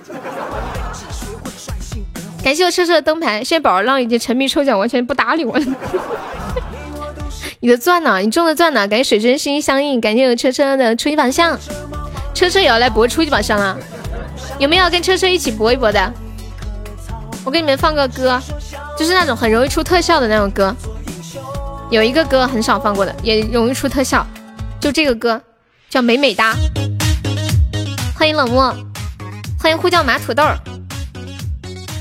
[2.43, 3.43] 感谢我车车的灯牌。
[3.43, 5.65] 现在宝儿浪已经沉迷抽奖，完全不搭理我了。
[7.61, 8.19] 你的钻呢？
[8.19, 8.87] 你中的钻呢？
[8.87, 11.59] 感谢水真心相印，感谢我车车的初级宝箱。
[12.35, 13.77] 车车也要来博初级宝箱了，
[14.59, 16.13] 有没有跟车车一起博一博的？
[17.45, 18.41] 我给你们放个歌，
[18.97, 20.75] 就是那种很容易出特效的那种歌。
[21.91, 24.25] 有一个歌很少放过的，也容易出特效。
[24.81, 25.43] 就这个歌
[25.91, 26.57] 叫美美哒，
[28.15, 28.75] 欢迎冷漠，
[29.59, 30.45] 欢迎呼叫马土豆，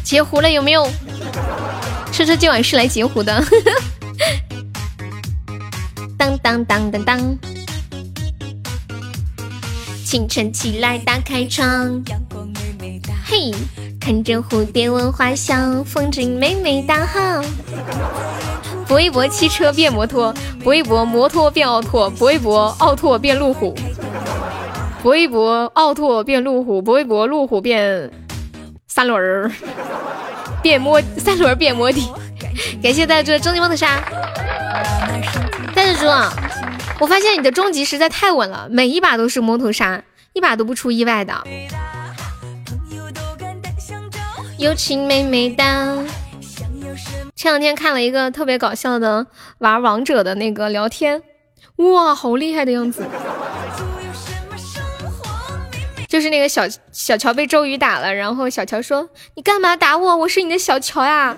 [0.04, 0.88] 截胡了有没有？
[2.12, 3.44] 车车今晚是来截胡的，
[6.18, 7.38] 当当当当当，
[10.06, 12.04] 清晨起来打开窗，
[13.26, 13.52] 嘿，
[14.00, 17.42] 看着蝴蝶闻花香，风景美美哒哈。
[18.88, 20.34] 搏一搏，汽车变摩托；
[20.64, 23.74] 搏一搏，摩托变奥拓；搏一搏，奥拓变路虎；
[25.04, 28.10] 搏一搏，奥拓变路虎；搏一搏，路虎变
[28.88, 29.52] 三轮儿，
[30.64, 32.14] 变摩三轮儿变摩的。
[32.82, 34.00] 感谢大家的终极摩托沙。
[35.76, 36.08] 但是猪，
[37.00, 41.34] 我发现你的终极实在太稳了，每一把都是摩托杀，一把都不出意外的。
[44.58, 45.94] 友情美美哒。
[47.38, 49.28] 前两天看了一个特别搞笑的
[49.60, 51.22] 玩王者的那个聊天，
[51.76, 53.06] 哇，好厉害的样子！
[56.10, 59.08] 就是那个小小乔被周瑜打了，然后小乔说
[59.38, 60.18] ：“你干嘛打我？
[60.18, 61.38] 我是你的小乔呀。”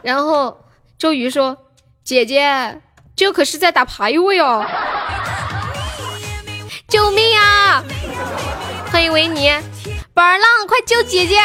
[0.00, 0.64] 然后
[0.96, 1.58] 周瑜说
[2.04, 2.80] ：“姐姐，
[3.16, 4.64] 这可是在打排位哦！”
[6.86, 7.82] 救命啊！
[8.92, 9.50] 欢迎维尼，
[10.14, 11.40] 宝儿浪，快救姐姐！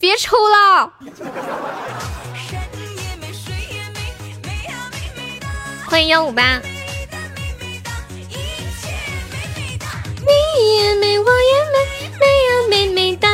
[0.00, 0.92] 别抽了！
[5.86, 6.58] 欢迎幺五八。
[10.20, 13.28] 你也美，我也美，没有美美的。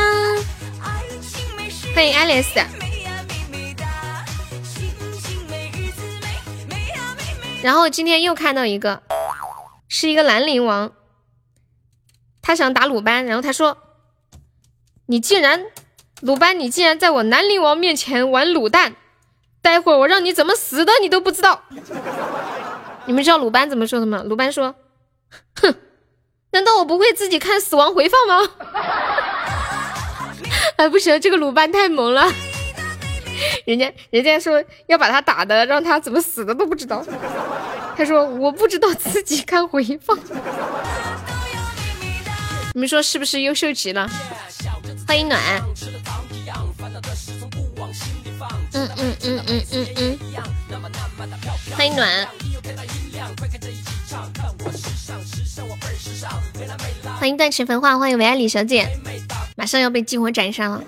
[1.95, 2.67] 欢迎 Alice。
[7.63, 9.05] 然后今天又看到一个，
[9.87, 10.93] 是一个兰陵王，
[12.43, 13.79] 他想打鲁班，然后他说
[15.07, 15.65] ：“你竟然，
[16.23, 18.95] 鲁班，你竟然在我兰陵王面前玩卤蛋，
[19.61, 21.63] 待会儿我让你怎么死的你都不知道。”
[23.07, 24.23] 你们知道鲁班怎么说的吗？
[24.25, 24.75] 鲁班说
[25.61, 25.75] ：“哼。”
[26.53, 28.51] 难道我不会自己看死亡回放吗？
[30.77, 32.33] 哎，不行，这个鲁班太萌了。
[33.67, 37.05] 人家人家说要把他打的，让他怎么死的都不知道。
[37.95, 40.19] 他说我不知道自己看回放。
[42.73, 44.09] 你们说是不是优秀极了？
[45.07, 45.39] 欢迎暖。
[48.99, 50.19] 嗯嗯嗯嗯嗯。
[51.77, 52.29] 欢迎暖。
[57.19, 58.89] 欢迎断情焚化，欢迎唯爱李小姐，
[59.57, 60.83] 马上要被激活斩杀了。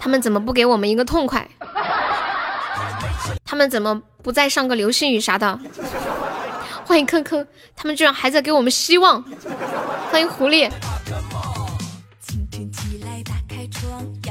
[0.00, 1.48] 他们怎么不给我们一个痛快？
[3.44, 5.58] 他们怎么不再上个流星雨啥的？
[6.84, 9.22] 欢迎坑坑，他们居然还在给我们希望。
[10.10, 10.70] 欢迎狐狸，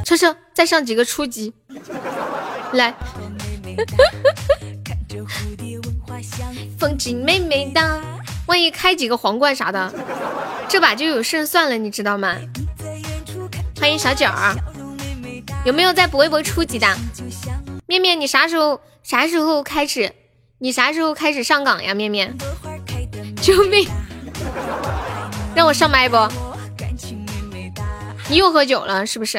[0.05, 1.53] 车车再上几个初级，
[2.73, 2.93] 来。
[6.79, 8.01] 风景美美的，
[8.47, 9.93] 万一开几个皇冠啥的，
[10.67, 12.35] 这把就有胜算了，你知道吗？
[13.79, 14.55] 欢迎小九儿，
[15.65, 16.87] 有没有再搏一搏初级的？
[17.85, 20.13] 面面，你啥时候啥时候开始？
[20.59, 21.93] 你啥时候开始上岗呀？
[21.93, 22.33] 面面，
[23.41, 23.87] 救命！
[25.55, 26.17] 让我上麦不？
[28.29, 29.37] 你又喝酒了是不是？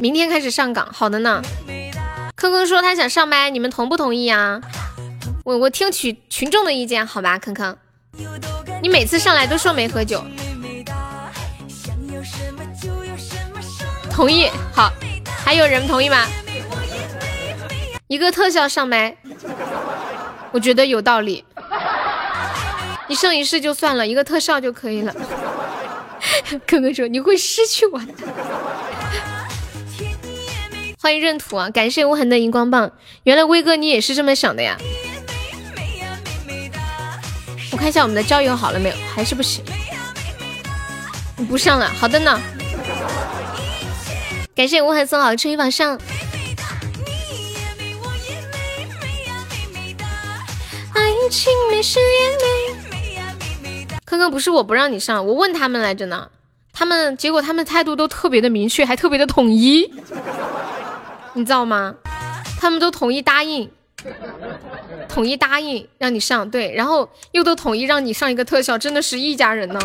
[0.00, 1.42] 明天开始上岗，好的呢。
[2.34, 4.58] 坑坑说他想上麦，你们同不同意啊？
[5.44, 7.76] 我我听取群众的意见，好吧，坑坑。
[8.80, 10.24] 你每次上来都说没喝酒，
[14.10, 14.90] 同意，好，
[15.44, 16.24] 还有人同意吗？
[18.08, 19.14] 一个特效上麦，
[20.50, 21.44] 我觉得有道理。
[23.06, 25.14] 你剩一试就算了，一个特效就可以了。
[26.66, 28.06] 坑坑说你会失去我的。
[31.02, 31.70] 欢迎闰土啊！
[31.70, 32.92] 感谢无痕的荧光棒。
[33.22, 34.76] 原来威哥你也是这么想的呀？
[37.72, 38.94] 我看一下我们的交友好了没有？
[39.14, 39.64] 还是不行。
[41.48, 42.38] 不上了，好的呢。
[44.54, 45.98] 感谢无痕送好春雨榜上。
[50.92, 52.38] 爱情没誓言
[54.04, 56.28] 坑坑不是我不让你上，我问他们来着呢。
[56.74, 59.90] 他们结果他们态度都特别的明确，还特别的统一。
[61.34, 61.94] 你知道吗？
[62.60, 63.70] 他们都统一答应，
[65.08, 69.80] 统一答应让你上，对，然后又都统一让你上一个特效，真的是一家人呢。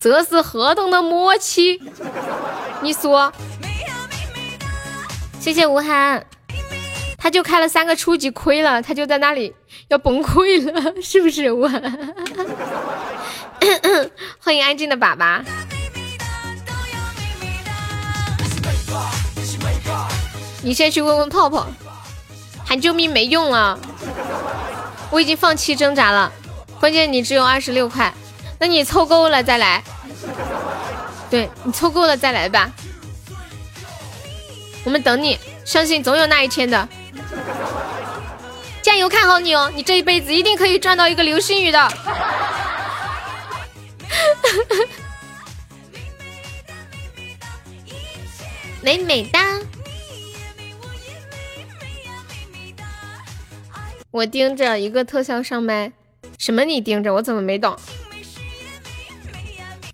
[0.00, 1.80] 这是合同的默契，
[2.82, 3.32] 你说？
[5.40, 6.24] 谢谢吴涵，
[7.16, 9.54] 他就开了三个初级，亏了，他就在那里
[9.88, 11.80] 要崩溃了，是不是吴涵？
[14.38, 15.42] 欢迎安静的粑粑。
[20.68, 21.66] 你先去问问泡泡，
[22.62, 23.78] 喊救命没用啊！
[25.10, 26.30] 我已经放弃挣扎了，
[26.78, 28.12] 关键你只有二十六块，
[28.58, 29.82] 那你凑够了再来。
[31.30, 32.70] 对你凑够了再来吧，
[34.84, 36.86] 我们等你，相信总有那一天的。
[38.82, 41.88] 加油，看好你哦，你这一辈子一定可以赚到一个流星雨的。
[48.82, 49.40] 美美哒！
[54.10, 55.92] 我盯着一个特效上麦，
[56.38, 56.64] 什么？
[56.64, 57.76] 你盯着我怎么没懂？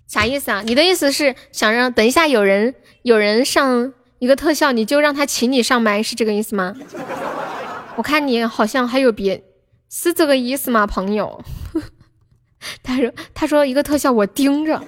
[0.07, 0.61] 啥意思啊？
[0.65, 6.73] 你的意思是想让等一下有人有人上一个特效，你就让他请你上麦，是这个意思吗？
[7.97, 9.43] 我看你好像还有别，
[9.89, 11.43] 是这个意思吗，朋友？
[12.81, 14.81] 他说他说一个特效我盯着。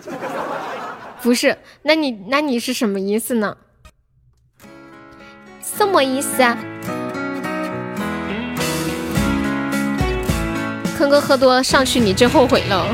[1.22, 3.58] 不是，那你那你是什么意思呢？
[5.62, 6.58] 什么意思啊？
[10.98, 12.88] 坤哥喝多上去，你真后悔了。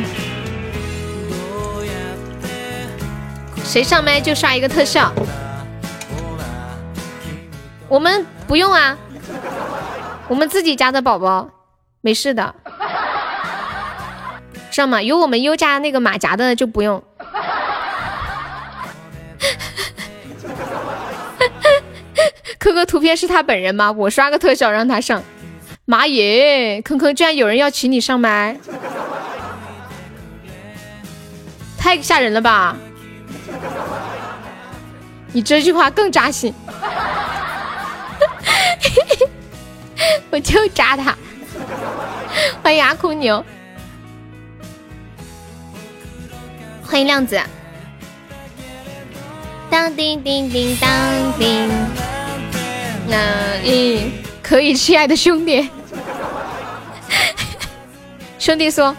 [3.63, 5.13] 谁上麦就刷一个特效，
[7.87, 8.97] 我们不用啊，
[10.27, 11.49] 我们自己家的宝宝
[12.01, 12.53] 没事的，
[14.69, 15.01] 知道吗？
[15.01, 17.01] 有我们优家那个马甲的就不用。
[22.59, 23.89] 坤哥图片是他本人吗？
[23.91, 25.23] 我刷个特效让他上。
[25.85, 26.81] 妈耶！
[26.81, 28.57] 坑坑居然有人要请你上麦，
[31.77, 32.77] 太吓人了吧！
[35.33, 36.53] 你这句话更扎心，
[40.31, 41.13] 我就扎他。
[42.61, 43.43] 欢迎阿空牛，
[46.81, 47.37] 欢迎亮子。
[49.69, 50.89] 当叮叮叮当
[51.37, 51.69] 叮，
[53.09, 54.09] 那一。
[54.43, 55.67] 可以，亲爱的兄弟。
[58.37, 58.95] 兄弟说，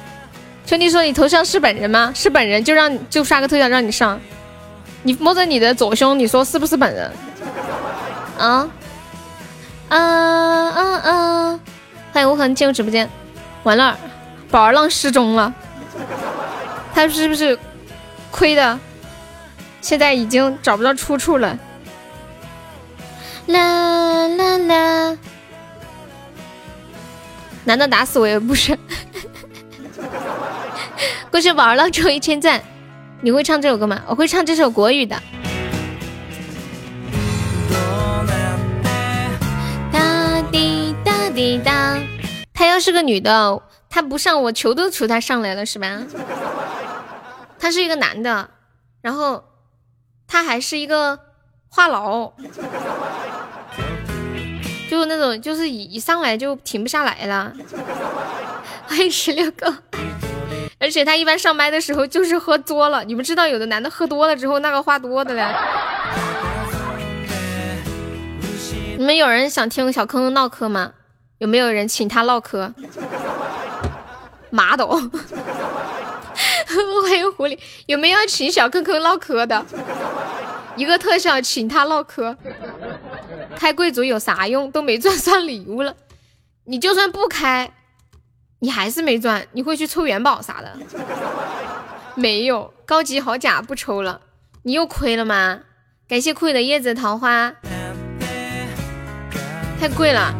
[0.67, 2.11] 兄弟说，你头像是本人吗？
[2.15, 4.19] 是本人就让就刷个特效让你上。
[5.03, 7.13] 你摸着你的左胸，你说是不是本人？
[8.39, 8.69] 啊？
[9.91, 11.61] 嗯嗯嗯。
[12.11, 13.09] 欢迎无痕进入直播间。
[13.65, 13.99] 完了，
[14.51, 15.53] 宝儿浪失踪了。
[16.95, 17.59] 他是不是
[18.31, 18.79] 亏的？
[19.83, 21.59] 现在已经找不到出处了。
[23.47, 25.19] 啦啦啦。
[27.65, 28.79] 难道打死我也不是？
[31.31, 32.63] 恭喜宝儿浪中一千赞！
[33.21, 34.03] 你会唱这首歌吗？
[34.07, 35.21] 我会唱这首国语的。
[39.91, 41.99] 哒滴哒滴哒。
[42.53, 46.03] 她要是个女的，她不上我求都求她上来了是吧？
[47.59, 48.51] 他是一个男的，
[49.01, 49.43] 然后
[50.27, 51.19] 他还是一个
[51.69, 52.33] 话痨。
[54.95, 57.53] 就那种，就是一一上来就停不下来了。
[58.87, 59.77] 欢迎十六哥，
[60.79, 63.03] 而且他一般上麦的时候就是喝多了。
[63.03, 65.45] 你们知道，有的男的喝多了之后那个话多的嘞。
[68.97, 70.93] 你们有人想听小坑坑唠嗑吗？
[71.39, 72.73] 有没有人请他唠嗑？
[74.51, 75.11] 马董， 欢
[77.19, 79.67] 迎狐狸，有没有请小坑坑唠嗑的？
[80.77, 82.37] 一个特效，请他唠嗑。
[83.55, 84.71] 开贵族有啥用？
[84.71, 85.97] 都没赚上礼物了。
[86.65, 87.73] 你就算不开，
[88.61, 89.47] 你还是没赚。
[89.53, 90.79] 你会去抽元宝啥的？
[92.17, 94.21] 没有，高级好甲不抽了。
[94.63, 95.61] 你又亏了吗？
[96.09, 97.55] 感谢酷的叶子桃花，
[99.81, 100.35] 太贵了。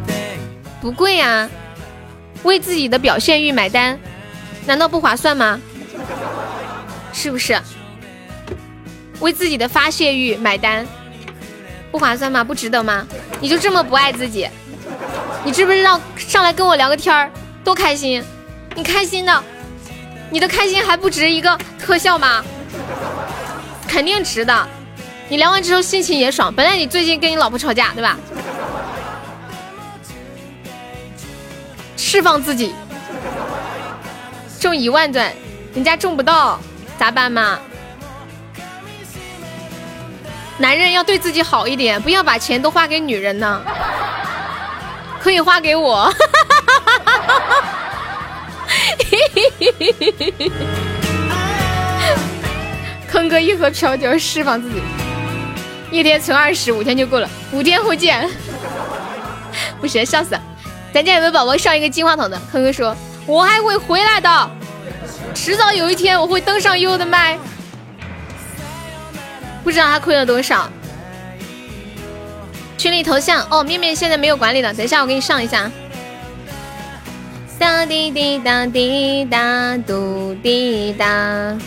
[0.81, 1.49] 不贵呀，
[2.43, 3.99] 为自己的表现欲买单，
[4.67, 5.59] 难道不划算吗？
[7.11, 7.59] 是不是？
[9.19, 10.85] 为自己的发泄欲买单。
[11.95, 12.43] 不划算吗？
[12.43, 13.07] 不值得吗？
[13.39, 14.45] 你就这么不爱自己？
[15.45, 17.31] 你知不知道上来跟我聊个天儿
[17.63, 18.21] 多开心？
[18.75, 19.43] 你开心的，
[20.29, 22.43] 你的开心还不值一个特效吗？
[23.87, 24.67] 肯定值的。
[25.29, 26.53] 你聊完之后心情也爽。
[26.53, 28.17] 本来你最近跟你老婆吵架，对吧？
[31.95, 32.75] 释放自己，
[34.59, 35.31] 中一万钻，
[35.73, 36.59] 人家中不到，
[36.99, 37.57] 咋办嘛？
[40.57, 43.61] 男人要对自己好一点，不要把钱都花给女人呢。
[45.21, 46.13] 可以花给我。
[53.07, 54.81] 坑哥一盒飘就释放自己，
[55.89, 58.29] 一天存二十五天就够了，五天后见。
[59.79, 60.41] 不行，笑死了。
[60.93, 62.39] 咱家有没有宝宝上一个金话筒的？
[62.51, 62.95] 坑哥说，
[63.25, 64.49] 我还会回来的，
[65.33, 67.37] 迟早有一天我会登上悠悠的麦。
[69.65, 70.69] 不知道他亏了多少。
[72.77, 75.71] 群里头像哦，面面现在没有管理了，等一下我给你上一下。
[77.57, 81.57] 哒滴滴哒滴哒嘟滴哒，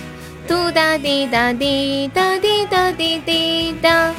[0.46, 4.14] 嘟哒滴哒滴哒滴哒滴滴哒。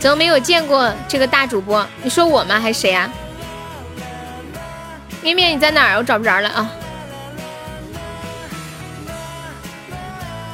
[0.00, 1.86] 怎么没有见过这个大主播？
[2.02, 2.58] 你说我吗？
[2.58, 3.08] 还是谁啊？
[5.22, 5.98] 面面你在哪儿？
[5.98, 6.68] 我找不着了啊。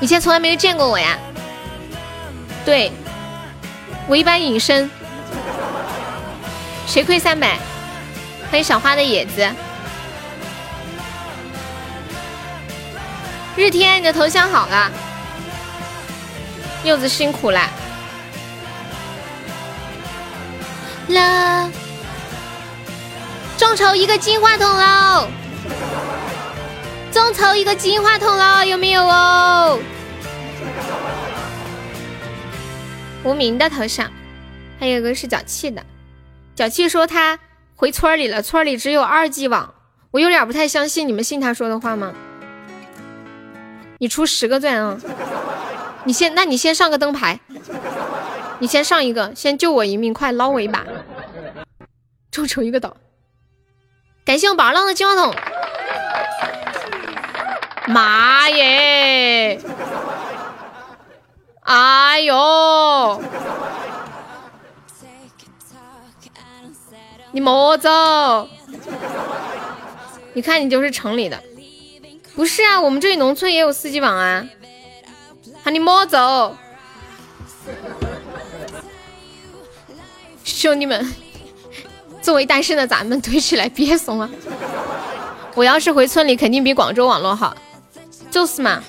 [0.01, 1.17] 以前从来没有见过我呀。
[2.65, 2.91] 对，
[4.09, 4.91] 我一般隐身。
[6.87, 7.59] 谁亏三百？
[8.51, 9.47] 欢迎小花的野子。
[13.57, 14.91] 日天，你的头像好了。
[16.85, 17.61] 柚子辛苦了。
[21.09, 21.69] 啦！
[23.59, 25.29] 众筹一个金话筒喽！
[27.13, 29.79] 众筹一个金话筒喽，有没有哦？
[33.25, 34.11] 无名的头像，
[34.79, 35.83] 还有个是脚气的。
[36.55, 37.39] 脚气说他
[37.75, 39.75] 回村里了，村里只有二 G 网，
[40.11, 42.13] 我有点不太相信，你们信他说的话吗？
[43.99, 44.99] 你出十个钻啊！
[46.05, 47.41] 你先，那你先上个灯牌，
[48.59, 50.85] 你先上一个，先救我一命，快捞我一把！
[52.31, 52.97] 众筹一个岛，
[54.25, 55.35] 感谢我宝儿浪的金话筒。
[57.87, 59.59] 妈耶！
[61.65, 63.23] 哎呦！
[67.33, 68.49] 你莫走！
[70.35, 71.43] 你看你就是城里的，
[72.37, 72.81] 不是啊？
[72.81, 74.47] 我们这里农村也有四 G 网啊！
[75.63, 76.55] 喊你莫走！
[80.45, 81.13] 兄弟们，
[82.21, 84.31] 作为单身的咱们堆起来，别怂啊！
[85.55, 87.57] 我要是回村里，肯定比广州网络好。
[88.31, 88.83] 就是嘛，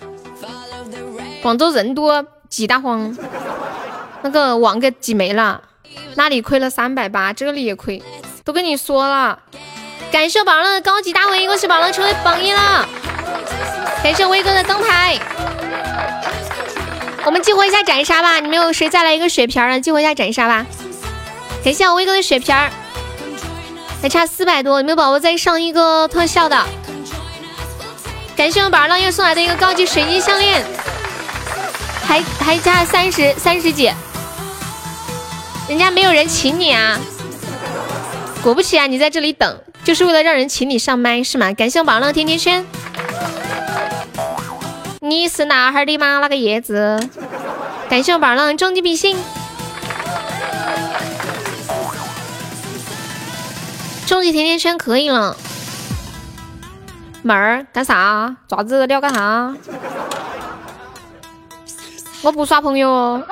[1.41, 3.13] 广州人多挤大慌，
[4.21, 5.61] 那个网给挤没了，
[6.15, 8.01] 那里亏了三百八，这里也亏，
[8.45, 9.39] 都跟你说了。
[10.09, 12.87] 感谢宝浪的高级大回，恭喜宝浪成为榜一了。
[14.01, 15.19] 感谢威哥的灯牌，
[17.25, 18.39] 我们激活一下斩杀吧。
[18.39, 19.81] 你们有谁再来一个血瓶的？
[19.81, 20.65] 激活一下斩杀吧。
[21.61, 22.55] 感谢我威哥的血瓶，
[24.01, 26.65] 还差四百多，有没有宝宝再上一个特效的？
[28.37, 30.63] 感谢我宝儿浪又送来的一个高级水晶项链，
[32.07, 33.91] 还还加三十三十几，
[35.67, 36.99] 人家没有人请你啊！
[38.43, 41.51] 果不其然，你在这里等，就是为了让人请你上麦是吗？
[41.53, 42.65] 感谢我宝浪甜甜圈，
[44.99, 46.19] 你是哪哈的吗？
[46.21, 46.99] 那个叶子？
[47.89, 49.17] 感谢我宝浪终极比心，
[54.05, 55.35] 终极甜甜圈可以了。
[57.23, 58.35] 妹儿干啥？
[58.47, 59.53] 爪子你要干啥？
[62.25, 63.23] 我不耍朋友哦。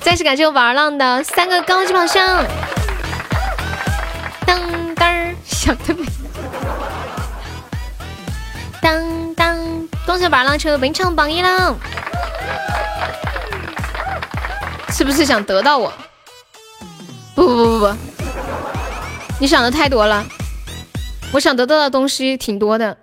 [0.00, 2.44] 再次感谢我宝儿浪的三个高级宝箱。
[4.44, 6.04] 当当，想得美。
[8.82, 9.56] 当当，
[10.04, 11.76] 恭喜宝儿浪成为本场榜一了。
[14.90, 15.92] 是不是想得到我？
[17.36, 17.96] 不不不不不。
[19.38, 20.24] 你想的太多了，
[21.30, 22.96] 我想得到的东西挺多的，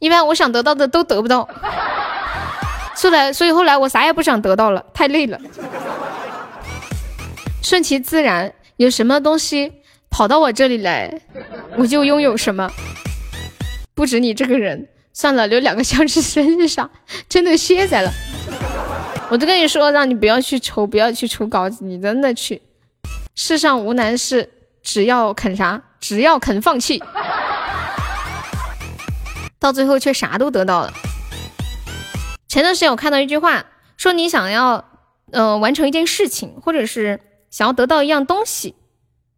[0.00, 1.48] 一般我想得到的都得不到，
[2.94, 5.38] 后来所以后来我啥也不想得到了，太累了，
[7.62, 9.72] 顺其自然，有什么东西
[10.10, 11.20] 跑到我这里来，
[11.76, 12.70] 我就拥有什么。
[13.94, 16.88] 不止你这个人，算了，留两个相纸身上，
[17.28, 18.12] 真的卸载了。
[19.30, 22.62] 我都跟你说，让你不要去抽，不要去抽稿子，你真的去。
[23.34, 24.48] 世上无难事，
[24.82, 27.02] 只要肯啥，只要肯放弃，
[29.58, 30.92] 到最后却啥都得到了。
[32.48, 34.84] 前段时间我看到一句话，说你想要，
[35.32, 38.74] 呃，完成一件事情，或者是想要得到一样东西，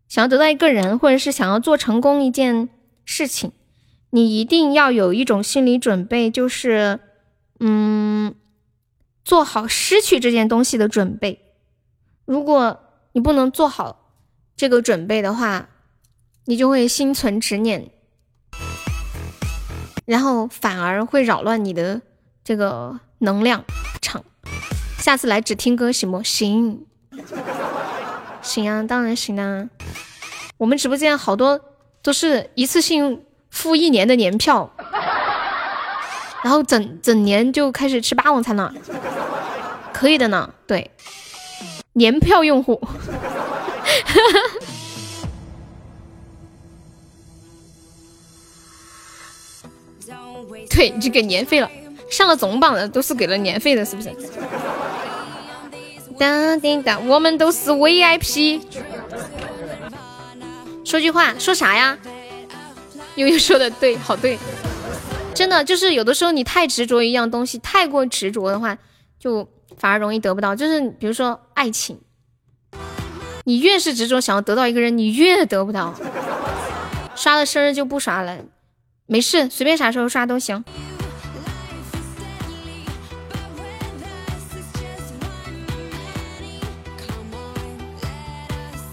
[0.09, 2.69] 想要得到一个人，或者是想要做成功一件
[3.05, 3.53] 事情，
[4.11, 7.01] 你一定要有一种心理准备，就是，
[7.59, 8.35] 嗯，
[9.25, 11.41] 做好失去这件东西的准备。
[12.25, 12.79] 如果
[13.13, 14.13] 你不能做好
[14.55, 15.69] 这个准备的话，
[16.45, 17.91] 你就会心存执念，
[20.11, 22.03] 然后反而会扰乱你的
[22.43, 23.65] 这个能量
[24.03, 24.25] 场。
[24.99, 26.85] 下次来只听歌行不行？
[28.43, 29.69] 行啊，当然行啊。
[30.57, 31.61] 我们直播间好多
[32.03, 34.69] 都是一次性付一年的年票，
[36.43, 38.75] 然后整整年就开始吃霸王餐了，
[39.93, 40.53] 可以的呢。
[40.67, 40.91] 对。
[41.93, 42.81] 年票用户，
[50.69, 51.71] 对，就给年费了。
[52.11, 54.13] 上了总榜的都是给了年费的，是不是？
[56.19, 58.61] 当叮当，我们都是 VIP。
[60.85, 61.97] 说句话，说啥呀？
[63.15, 64.39] 悠悠说的对，好对。
[65.35, 68.77] 真的就是有的时候你太执着一样东西，太过执着的话，
[69.19, 69.49] 就。
[69.79, 71.99] 反而容易得不到，就是比如说爱情，
[73.45, 75.95] 你越是执着想要得到一个人，你越得不到。
[77.17, 78.37] 刷了生日就不刷了，
[79.13, 80.63] 没事，随便啥时候刷都行。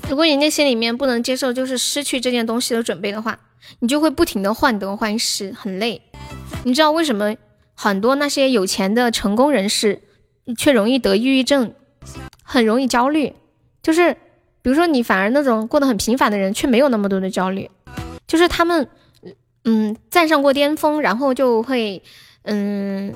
[0.10, 3.38] 如果你内心里面不能接受就是失去这件东西的准备的话，
[3.78, 6.02] 你就会不停的患得患失，很累。
[6.64, 7.36] 你知道为什么
[7.76, 10.02] 很多那些有钱的成功人士？
[10.58, 11.76] 却容易得抑郁症，
[12.42, 13.36] 很容易焦虑。
[13.84, 14.14] 就是，
[14.64, 17.70] 比如说你反而那种过得很平凡的人，却没有那么多的焦虑。
[18.26, 18.90] 就是他们，
[19.70, 22.02] 嗯，站上过巅峰，然后就会，
[22.44, 23.14] 嗯，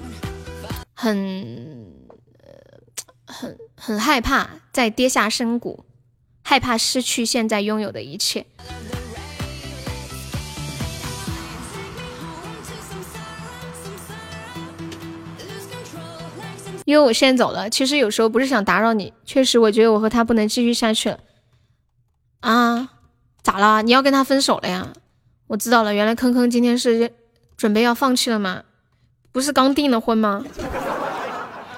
[0.93, 1.87] 很
[3.25, 5.85] 很很害怕再跌下深谷，
[6.43, 8.45] 害怕失去现在拥有的一切。
[16.83, 21.19] 因为我现在走了，其实有时候不是想打扰你，确实我觉得我和他不能继续下去了。
[22.41, 22.89] 啊，
[23.41, 23.81] 咋了？
[23.83, 24.91] 你要跟他分手了呀？
[25.51, 27.11] 我知道了，原来坑坑今天是
[27.57, 28.63] 准备要放弃了吗？
[29.33, 30.45] 不是刚订了婚吗？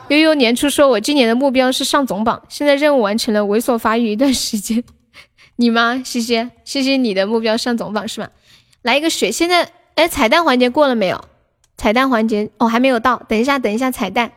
[0.10, 4.84] 悠悠年初说，我今年的目标是上总榜，现在任务完成了，猥琐发育一段时间。
[5.58, 6.04] 你吗？
[6.06, 8.30] 谢谢，谢谢你的目标上总榜是吧？
[8.84, 11.26] 来一个水，现在哎，彩蛋环节过了没有？
[11.76, 14.34] 彩蛋环节哦，还没有到，等一下，等一下彩蛋。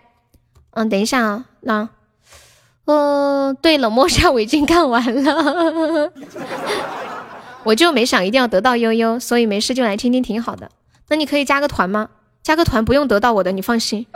[0.71, 1.91] 嗯，等一下啊，那，
[2.87, 6.11] 呃，对冷漠下我已经看完了，
[7.67, 10.71] 我就没想一定要得到悠悠，所以没事就来听听挺好的。
[11.09, 12.11] 那你可以加个团吗？
[12.41, 14.07] 加个团不用得到我的，你放心，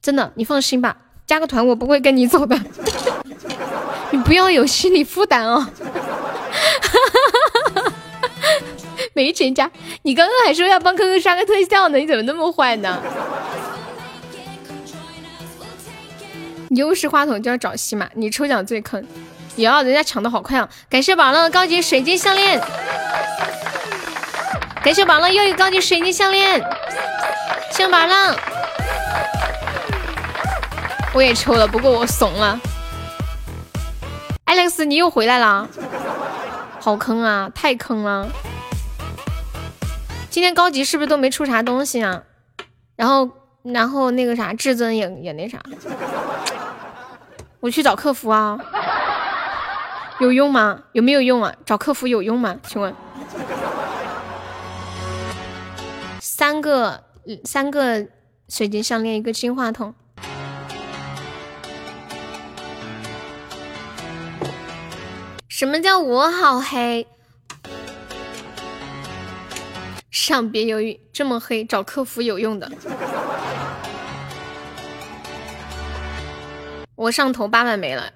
[0.00, 0.96] 真的，你放心吧，
[1.26, 2.56] 加个团我不会跟你走的，
[4.12, 5.66] 你不要有心理负担哦。
[9.12, 9.68] 没钱加，
[10.02, 13.02] 你刚刚还说要帮哥哥刷个特效呢，你怎么那么坏呢？
[16.70, 19.04] 优势话筒就要找西马，你抽奖最坑。
[19.56, 20.68] 哟，人家抢的好快啊！
[20.88, 22.60] 感谢宝浪高级水晶项链，
[24.82, 26.62] 感谢宝浪又一高级水晶项链，
[27.70, 28.36] 谢宝浪。
[31.14, 32.60] 我也抽了，不过我怂了。
[34.44, 35.66] Alex，你又回来了，
[36.78, 38.28] 好坑啊，太坑了。
[40.28, 42.22] 今天高级是不是都没出啥东西啊？
[42.94, 43.30] 然后，
[43.62, 45.58] 然后那个啥，至尊也也那啥。
[47.60, 48.58] 我去找客服啊，
[50.18, 50.82] 有用吗？
[50.92, 51.54] 有没有用啊？
[51.66, 52.56] 找客服有用吗？
[52.66, 52.94] 请问，
[56.20, 57.04] 三个
[57.44, 58.06] 三个
[58.48, 59.94] 水晶项链，一个金话筒。
[65.48, 67.06] 什么叫我好黑？
[70.10, 72.70] 上别犹豫，这么黑，找客服有用的。
[76.94, 78.10] 我上头八万没了，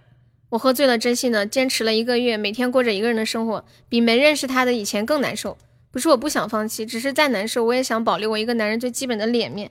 [0.51, 5.57] 我喝醉了，真心的坚持了一个月，每天过着一个人的生活，比没认识他的以前更难受。
[5.93, 9.71] 不是我不想放弃，只是再难受，我也想保留我一个男人最基本的脸面。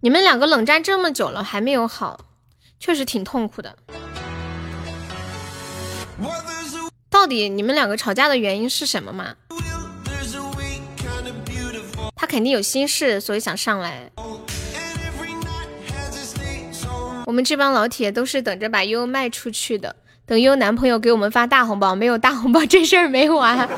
[0.00, 2.24] 你们两个冷战这么久了还没有好，
[2.80, 3.76] 确实挺痛苦的。
[7.10, 9.34] 到底你们两个吵架的原因是什么嘛？
[12.16, 14.10] 他肯定有心事，所以想上来。
[17.26, 19.96] 我们这帮老铁都是等着把优卖出去的，
[20.26, 23.68] 等优男朋友给我们发大红包，没有大红包 这事儿没完。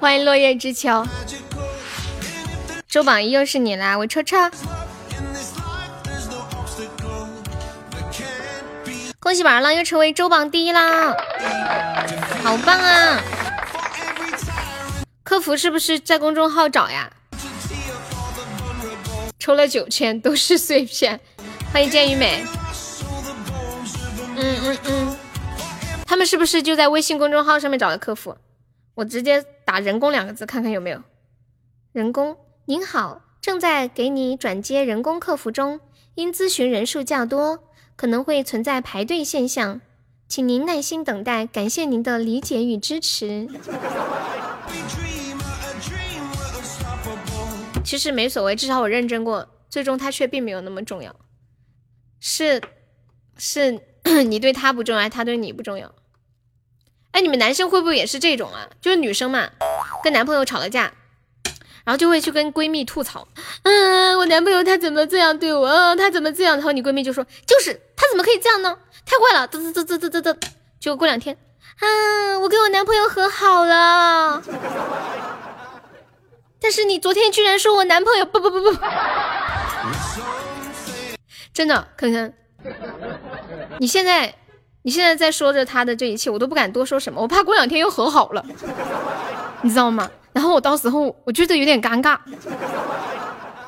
[0.00, 1.06] 欢迎落叶知秋，
[2.88, 4.36] 周榜一又是你啦，我抽抽。
[9.20, 11.14] 恭喜宝儿浪又成为周榜第一啦，
[12.42, 13.20] 好棒啊！
[15.22, 17.08] 客服是不是在公众号找呀？
[19.38, 21.20] 抽了九千，都是碎片。
[21.72, 22.44] 欢迎剑与美，
[24.36, 25.16] 嗯嗯嗯，
[26.12, 28.36] 他们是不是就在微信公众号上面找的客服？
[28.96, 31.02] 我直接打人工两个字看看有没有。
[31.92, 32.36] 人工，
[32.66, 35.80] 您好，正在给你转接人工客服中，
[36.14, 37.64] 因咨询人数较多，
[37.96, 39.80] 可能会存在排队现象，
[40.28, 43.48] 请您耐心等待，感谢您的理解与支持。
[47.82, 51.16] 其实没所谓，至少我认真过，最终他却并没有那么重要。
[52.20, 52.60] 是，
[53.38, 53.80] 是
[54.26, 55.94] 你对他不重要，他对你不重要。
[57.12, 58.68] 哎，你们男生会不会也是这种啊？
[58.80, 59.48] 就是女生嘛，
[60.02, 60.92] 跟男朋友吵了架，
[61.84, 63.28] 然后就会去跟闺蜜吐槽，
[63.62, 65.66] 嗯，我男朋友他怎么这样对我？
[65.66, 66.56] 嗯，他怎么这样？
[66.56, 68.78] 然后你闺蜜就说，就是他怎么可以这样呢？
[69.04, 69.48] 太坏了！
[69.48, 70.36] 嘚嘚嘚嘚嘚嘚嘚。
[70.80, 71.36] 结果过两天，
[71.80, 74.42] 啊，我跟我男朋友和好了。
[76.60, 78.78] 但是你昨天居然说我男朋友不不不不。
[81.52, 82.32] 真的，坑坑，
[83.78, 84.34] 你现在
[84.82, 88.44] 你现在在说着他的这一切，我都不敢多说什么，我怕过两天又和好了，
[89.62, 90.10] 你知道吗？
[90.32, 92.18] 然后我到时候我觉得有点尴尬。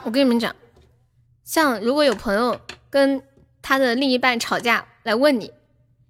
[0.02, 0.54] 我跟你们讲，
[1.44, 2.60] 像如果有朋友
[2.90, 3.22] 跟
[3.62, 5.52] 他的另一半吵架来问你，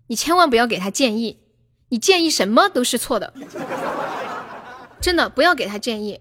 [0.06, 1.38] 你千万不要给他建议，
[1.90, 3.34] 你建议什么都是错的，
[5.00, 6.20] 真的不要给他建议。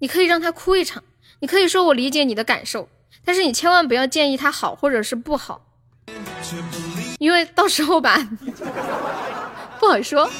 [0.00, 1.02] 你可以让他哭一场，
[1.40, 2.88] 你可以说我理解你的感受。
[3.24, 5.64] 但是你千万不要建议他好或者是不好，
[7.24, 8.18] 因为到时候吧，
[9.80, 10.30] 不好说。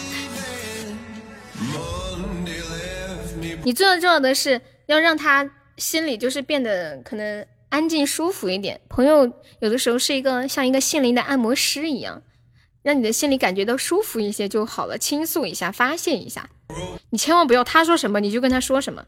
[3.62, 8.78] 你最重要的是要让他心里就是变得可能安静舒服一点。
[8.90, 12.22] 朋友有的时候是一个像一个心灵的按摩师一样，
[12.82, 16.50] 让你的心里感觉到舒服一些就好了，倾诉一下，发泄一下。
[17.08, 19.02] 你千万不要他说什么你就跟他说什么。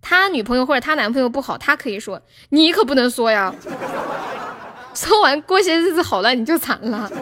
[0.00, 3.54] 他女朋友或者他男朋友不好，他可以说，你可不能说呀。
[5.04, 7.10] 说完过些日子好了，你就惨了。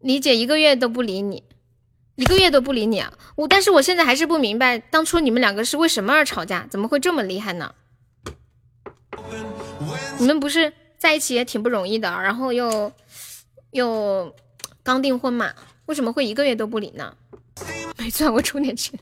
[0.00, 1.42] 理解一个月都不理你，
[2.14, 3.12] 一个月都不理你啊！
[3.34, 6.66] 我但是我现在还是不明白，当初你们两个是为什么而吵架？
[6.70, 7.74] 怎么会这么厉害呢？
[10.18, 12.92] 你们不是在一起也挺不容易的，然后又
[13.72, 14.32] 又
[14.84, 15.52] 刚订婚嘛？
[15.86, 17.12] 为什么会一个月都不理呢？
[17.96, 18.98] 没赚过充点钱。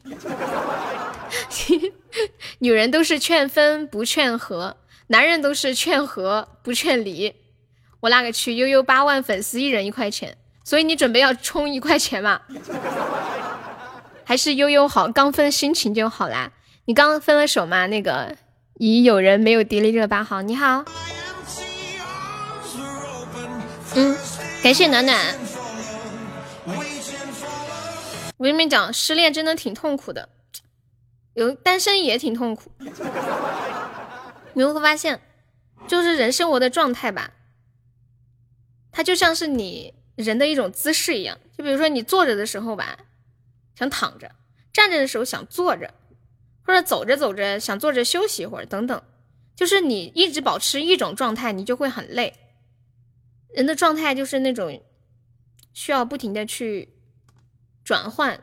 [2.60, 4.76] 女人都是劝分不劝和，
[5.08, 7.34] 男人都是劝和不劝离。
[8.00, 8.54] 我那个去？
[8.54, 10.36] 悠悠八万粉丝，一人一块钱。
[10.64, 12.40] 所以你准备要充一块钱吗？
[14.24, 16.52] 还是悠悠好，刚分心情就好啦。
[16.86, 17.86] 你刚分了手吗？
[17.86, 18.36] 那个
[18.78, 20.84] 已有人没有迪丽热巴好，你好。
[23.94, 24.16] 嗯，
[24.62, 25.16] 感谢暖暖。
[28.36, 30.28] 我跟你们讲，失恋真的挺痛苦的，
[31.36, 32.72] 有单身也挺痛苦。
[34.54, 35.20] 你会发现，
[35.86, 37.32] 就是人生活的状态吧，
[38.90, 39.94] 它就像是你。
[40.16, 42.96] 人的一种姿势一样，就比如说你坐着的时候吧，
[43.74, 44.28] 想躺着；
[44.72, 45.92] 站着的时候想坐着，
[46.64, 49.02] 或者走着走着想坐着休息一会儿，等等。
[49.54, 52.32] 就是你一直保持一种状态，你就会很累。
[53.50, 54.82] 人的状态就是那种
[55.74, 56.94] 需要不停的去
[57.84, 58.42] 转换。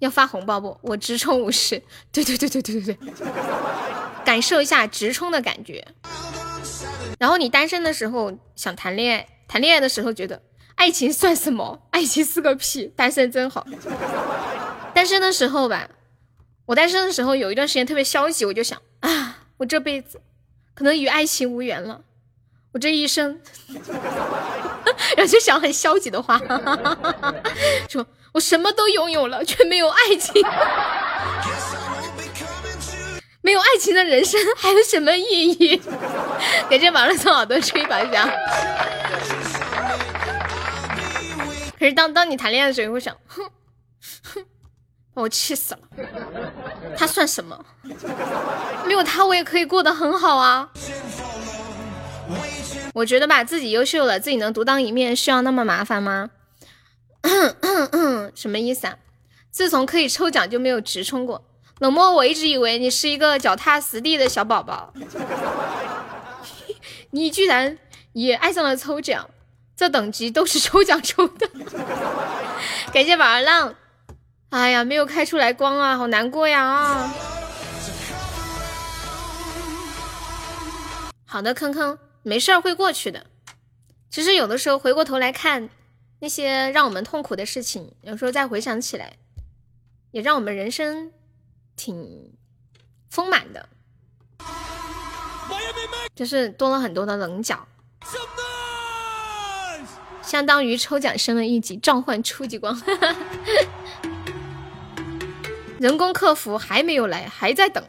[0.00, 0.76] 要发红包不？
[0.82, 1.82] 我直充五十。
[2.12, 2.98] 对对对对对对对。
[4.24, 5.86] 感受一下直冲的感觉，
[7.18, 10.42] 然后你单身的时候想谈恋爱，谈恋爱的时候觉得
[10.74, 11.86] 爱情算什么？
[11.90, 13.66] 爱情是个屁，单身真好。
[14.94, 15.88] 单身的时候吧，
[16.66, 20.20] 我单身的时候有一段时间特别消极，我就想啊，我这辈子
[20.74, 22.02] 可能与爱情无缘了，
[22.72, 23.40] 我这一生，
[25.16, 26.38] 然后就想很消极的话，
[27.88, 30.42] 说我什么都拥有了，却没有爱情。
[33.42, 35.80] 没有爱情的人生还有什么意义？
[36.68, 38.28] 感谢网上送好多吹把奖。
[41.78, 43.42] 可是当当你谈恋爱的时候，你会想，哼
[44.34, 44.44] 哼，
[45.14, 45.80] 把我气死了。
[46.96, 47.58] 他算什么？
[48.84, 50.68] 没有他我也可以过得很好啊。
[52.92, 56.28] 我觉得吧，自己优秀了，自己能独当一面，需要那么麻烦吗？
[58.34, 58.96] 什么意思啊？
[59.50, 61.44] 自从可以抽奖就没有直冲过。
[61.80, 64.92] 冷漠，我一直以为你是一个脚踏实地的小宝宝，
[67.10, 67.78] 你居然
[68.12, 69.28] 也爱上了抽奖，
[69.74, 71.48] 这等级都是抽奖抽的。
[72.92, 73.74] 感谢宝儿浪，
[74.50, 77.14] 哎呀，没有开出来光啊，好难过呀啊！
[81.24, 83.26] 好的，坑坑，没事儿会过去的。
[84.10, 85.70] 其实有的时候回过头来看
[86.20, 89.16] 那些让我们痛苦的事情，有时候再回想起来，
[90.12, 91.10] 也让我们人生。
[91.76, 92.34] 挺
[93.08, 93.66] 丰满的，
[96.14, 97.66] 就是多了很多的棱角，
[100.20, 102.78] 相当于抽奖升了一级，召唤初级光。
[105.80, 107.82] 人工客服还没有来，还在等。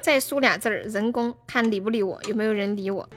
[0.00, 3.08] 再输俩字儿，人工，看理不理我，有没有人理我？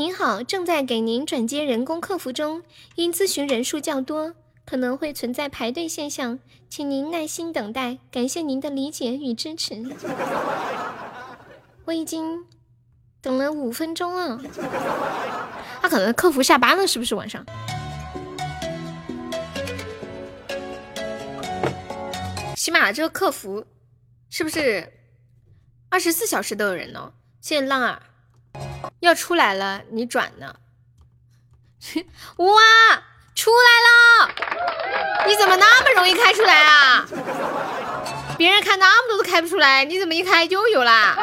[0.00, 2.62] 您好，正在给您转接人工客服中，
[2.94, 4.34] 因咨询人数较多。
[4.64, 6.38] 可能会存在排队现象，
[6.70, 9.74] 请您耐心等待，感谢您的理解与支持。
[11.84, 12.46] 我已经
[13.20, 14.40] 等了五分钟了，
[15.82, 17.44] 他可能客服下班了，是不是晚上？
[22.56, 23.66] 起码这个客服
[24.30, 24.90] 是不是
[25.90, 27.12] 二十四小时都有人呢？
[27.42, 28.00] 谢谢浪儿
[29.00, 30.56] 要出来了，你转呢？
[32.36, 33.02] 哇！
[33.34, 34.30] 出来了！
[35.26, 37.06] 你怎么那么容易开出来啊？
[38.36, 41.16] 别人开那么多都开不出来，你怎么一开就有啦？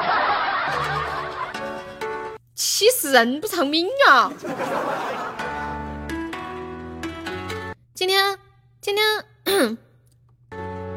[2.56, 4.32] 气死人不偿命啊！
[7.94, 8.40] 今天
[8.82, 9.78] 今天，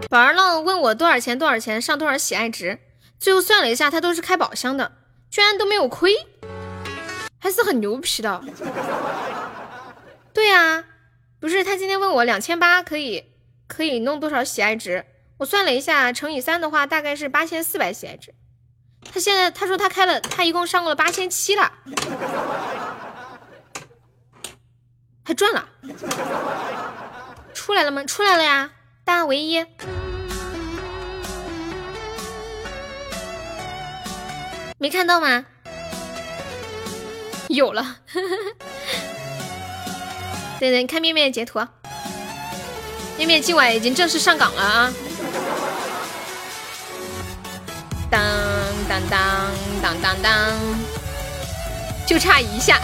[0.08, 2.78] 宝儿浪问我多少钱多少钱上多少喜爱值，
[3.18, 4.92] 最后算了一下，他都是开宝箱的，
[5.30, 6.14] 居然都没有亏，
[7.38, 8.42] 还是很牛皮的。
[10.32, 10.84] 对呀。
[11.40, 13.24] 不是他今天问我两千八可以
[13.66, 15.06] 可以弄多少喜爱值？
[15.38, 18.34] 我算了一下，乘以三的话大概是八千四百喜爱值。
[19.10, 21.72] 他现在他说他开了，他一共上过了八千七了。
[25.24, 25.66] 还赚了，
[27.54, 28.04] 出来了吗？
[28.04, 29.64] 出来了呀，大唯一。
[34.82, 35.44] 没看到吗？
[37.50, 37.98] 有了，
[40.58, 41.58] 对对，看面面截图，
[43.18, 44.90] 面面今晚已经正式上岗了啊！
[48.10, 48.22] 当
[48.88, 49.50] 当当
[49.82, 50.32] 当当当，
[52.06, 52.80] 就差一下。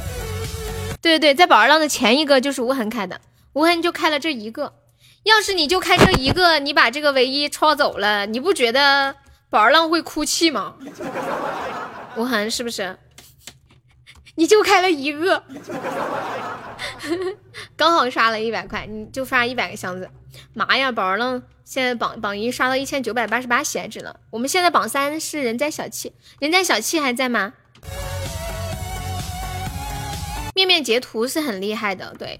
[1.00, 3.18] 对对对，在宝儿浪的前一个就是无痕开的，
[3.54, 4.74] 无痕就开了这一个。
[5.22, 9.16] 要是你就开这一个，你把这个唯一抄走了，你不觉得？
[9.50, 10.76] 宝儿浪会哭泣吗？
[12.16, 12.96] 无痕是不是？
[14.36, 15.42] 你就开了一个，
[17.76, 20.08] 刚好刷了一百块，你就刷一百个箱子。
[20.54, 24.20] 妈呀，宝儿浪现在榜榜一刷到一千九百八十八喜爱值了。
[24.30, 27.52] 我们现在榜三是人在小气，人在小气还在吗？
[30.54, 32.38] 面面截图是很厉害的，对，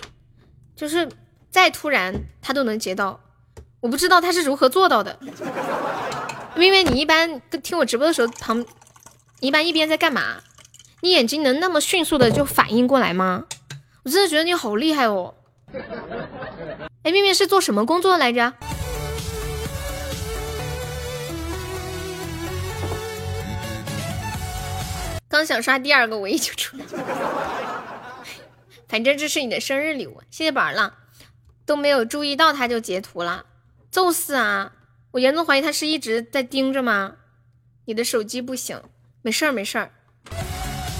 [0.76, 1.08] 就是
[1.50, 3.20] 再突然他都能截到，
[3.80, 5.18] 我不知道他是如何做到的。
[6.60, 8.60] 妹妹，你一般听我直播的时候，旁
[9.38, 10.42] 你一般一边在干嘛？
[11.00, 13.46] 你眼睛能那么迅速的就反应过来吗？
[14.04, 15.34] 我真的觉得你好厉害哦！
[17.02, 18.52] 哎，妹妹是做什么工作来着？
[25.30, 26.84] 刚想刷第二个，我一就出来。
[28.86, 30.92] 反正这是你的生日礼物，谢谢宝儿浪，
[31.64, 33.46] 都没有注意到他就截图了，
[33.90, 34.72] 就是啊。
[35.12, 37.16] 我严重怀疑他是一直在盯着吗？
[37.86, 38.80] 你的手机不行，
[39.22, 39.90] 没事儿没事儿，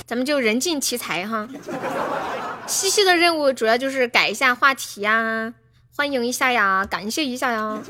[0.05, 1.49] 咱们就人尽其才哈。
[2.67, 5.55] 西西的任务主要就是改一下话题呀，
[5.97, 7.81] 欢迎一下呀，感谢一下呀。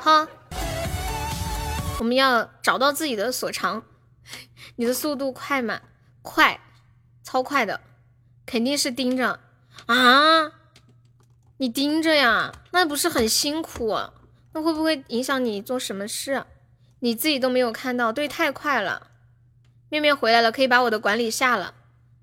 [0.00, 0.28] 哈，
[1.98, 3.82] 我们要找到自己的所长。
[4.76, 5.80] 你的速度快吗？
[6.22, 6.60] 快，
[7.24, 7.80] 超快的，
[8.46, 9.40] 肯定是盯着
[9.86, 10.52] 啊！
[11.56, 13.96] 你盯着呀，那不是很辛苦？
[14.54, 16.44] 那会不会影响你做什么事？
[17.00, 19.08] 你自己都没有看到，对，太快了。
[19.88, 21.74] 面面回来了，可以把我的管理下了。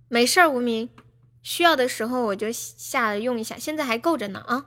[0.08, 0.90] 没事儿，无名，
[1.44, 4.66] 需要的时候我就下了用一下，现在还够着呢啊。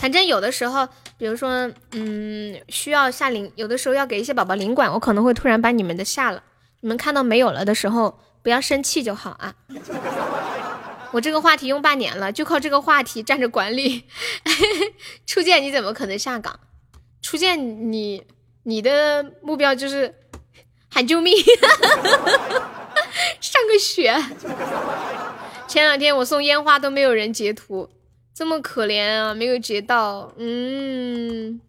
[0.00, 6.42] 反正有的时候，比如说，嗯，需要下领，有的时候要给一些宝宝领管，我可能会突然把你们的下了。
[6.80, 9.54] 你们看到没有了的时候，不要生气就好啊。
[11.14, 14.02] 我这个话题用半年了，就靠这个话题站着管理。
[15.24, 16.58] 初见你怎么可能下岗？
[17.22, 18.24] 初见你
[18.64, 20.12] 你的目标就是
[20.90, 21.32] 喊救命，
[23.40, 24.12] 上个学。
[25.68, 27.88] 前两天我送烟花都没有人截图，
[28.34, 30.32] 这么可怜啊，没有截到。
[30.36, 31.60] 嗯，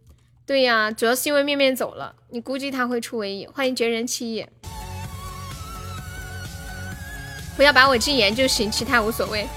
[0.48, 3.46] 对呀，主要是因为面面走了，你估计他会出唯一。
[3.46, 4.48] 欢迎绝人弃义。
[7.56, 9.48] 不要把我禁言就行，其他无所谓。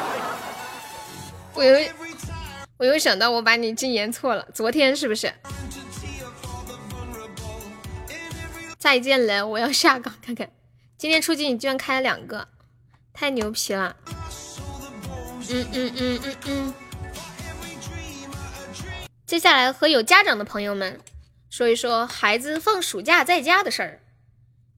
[1.54, 1.88] 我又
[2.76, 5.32] 我又想到我把你禁言错了，昨天是不是？
[8.78, 10.48] 再见了，我要下岗看看。
[10.96, 12.48] 今天出击你居然开了两个，
[13.12, 13.96] 太牛皮了。
[15.50, 16.74] 嗯嗯嗯嗯嗯。
[19.26, 21.00] 接下来和有家长的朋友们
[21.50, 24.00] 说一说孩子放暑假在家的事儿。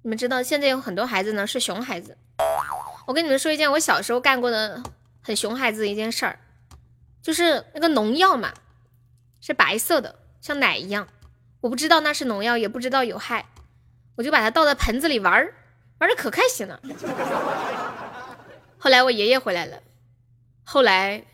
[0.04, 2.18] 你们知道现在有很多孩子呢是熊孩子，
[3.06, 4.82] 我跟你们说一件我小时候干过的
[5.22, 6.40] 很熊孩子的一件事儿，
[7.22, 8.52] 就是那个农药嘛，
[9.40, 11.06] 是白色的，像奶一样，
[11.60, 13.46] 我不知道那是农药，也不知道有害，
[14.16, 15.54] 我就把它倒在盆子里玩儿，
[15.98, 16.80] 玩的可开心了。
[18.78, 19.78] 后来我爷爷回来了，
[20.64, 21.24] 后来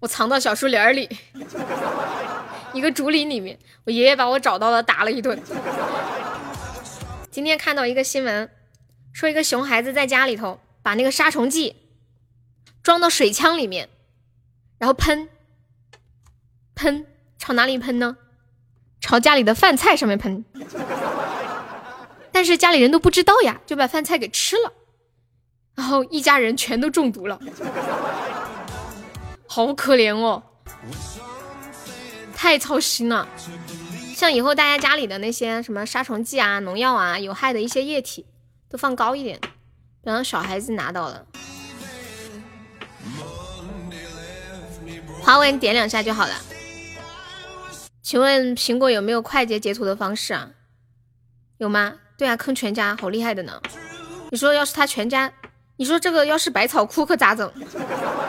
[0.00, 1.08] 我藏到小树林里，
[2.74, 5.40] 一个竹林里面，我爷爷把我找到了，打了一顿。
[7.36, 8.50] 今天看到一个新闻，
[9.12, 11.76] 说一个熊孩子在家里头把那个杀虫剂
[12.82, 13.90] 装到水枪里面，
[14.78, 15.28] 然后喷
[16.74, 17.04] 喷
[17.36, 18.16] 朝哪里喷呢？
[19.02, 20.46] 朝家里的饭菜上面喷。
[22.32, 24.72] 但是家里人都不知道呀，就把饭菜给吃了，
[25.74, 27.38] 然后一家人全都中毒了，
[29.46, 30.42] 好可怜哦，
[32.34, 33.28] 太操心了。
[34.16, 38.24] 像以后大家家里的那些什么杀虫剂啊、农药啊、有害的一些液体，
[38.66, 39.38] 都放高一点，
[40.02, 41.26] 别让小孩子拿到了。
[45.20, 46.32] 华为点两下就好了。
[48.00, 50.48] 请问苹果有没有快捷截图的方式啊？
[51.58, 51.96] 有吗？
[52.16, 53.60] 对啊，坑全家好厉害的呢。
[54.30, 55.30] 你说要是他全家，
[55.76, 57.52] 你说这个要是百草枯可咋整？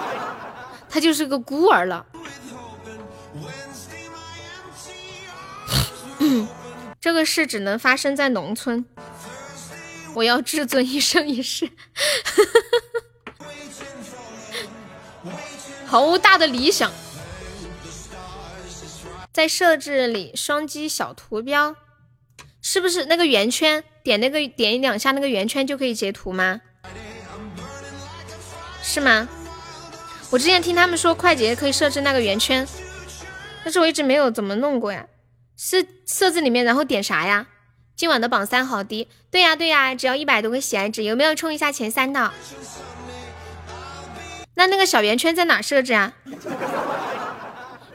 [0.90, 2.06] 他就是个孤儿了。
[7.00, 8.86] 这个事只能发生在农村。
[10.14, 11.70] 我要至尊一生一世，
[15.86, 16.92] 好大的理想。
[19.32, 21.76] 在设置里双击小图标，
[22.62, 23.84] 是不是那个圆圈？
[24.04, 26.62] 点那个点一两下那个圆圈就可以截图吗？
[28.82, 29.30] 是吗？
[30.32, 32.68] 我之前听他们说快捷可以设置那个圆圈，
[33.64, 35.06] 但是我一直没有怎么弄过呀。
[35.58, 37.48] 设设置里面，然后点啥呀？
[37.96, 39.08] 今晚的榜三好低。
[39.32, 42.32] 对呀对呀，只要一百多个喜爱值，有没有冲一下前三的？
[44.54, 46.14] 那那个小圆圈在哪设置啊？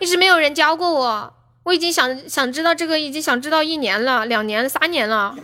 [0.00, 5.36] 一直没有人教过我，我已经想想知道这个，已经想知道一年了、两年了、三年了。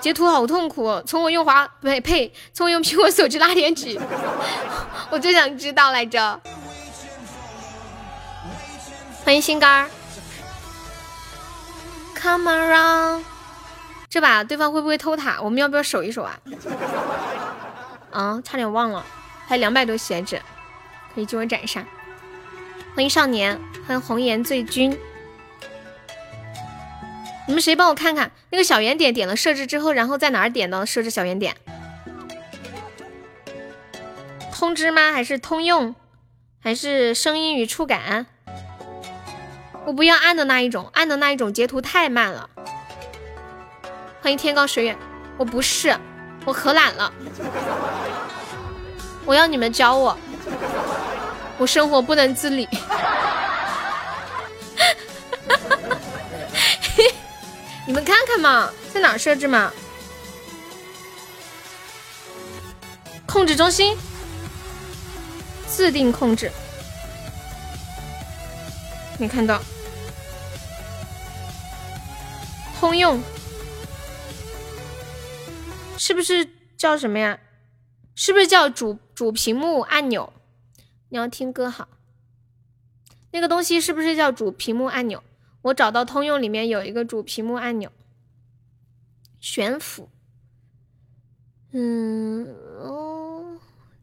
[0.00, 3.98] 截图好痛苦，从我用华呸呸，从我用苹果手机拉点纸，
[5.10, 6.40] 我就想知道来着。
[9.24, 9.90] 欢迎心肝儿
[12.24, 13.22] ，Come around，
[14.08, 15.42] 这把对方会不会偷塔？
[15.42, 16.40] 我们要不要守一守啊？
[18.10, 19.04] 啊，差点忘了，
[19.46, 20.40] 还有两百多血值，
[21.14, 21.84] 可以救我斩杀。
[22.94, 24.98] 欢迎少年，欢迎红颜醉君。
[27.46, 31.54] 你们谁帮我看看那个小圆点点了设置之后，然后在哪儿点的设置小圆点？
[34.50, 35.12] 通知吗？
[35.12, 35.94] 还是通用？
[36.58, 38.24] 还是声音与触感？
[39.86, 42.48] 我不要按的那一种，按的那一种截图太慢了。
[44.22, 44.96] 欢迎天高水远，
[45.36, 45.94] 我不是，
[46.46, 47.12] 我可懒了。
[49.26, 50.18] 我要你们教我。
[51.56, 52.68] 我生活不能自理，
[57.86, 59.72] 你们看看嘛，在哪设置嘛？
[63.24, 63.96] 控制中心，
[65.68, 66.50] 自定控制，
[69.16, 69.62] 没看到。
[72.84, 73.18] 通用
[75.96, 76.46] 是不是
[76.76, 77.40] 叫什么呀？
[78.14, 80.30] 是不是叫主主屏幕按钮？
[81.08, 81.88] 你要听歌好，
[83.30, 85.24] 那个东西是不是叫主屏幕按钮？
[85.62, 87.90] 我找到通用里面有一个主屏幕按钮，
[89.40, 90.10] 悬浮。
[91.72, 93.60] 嗯哦，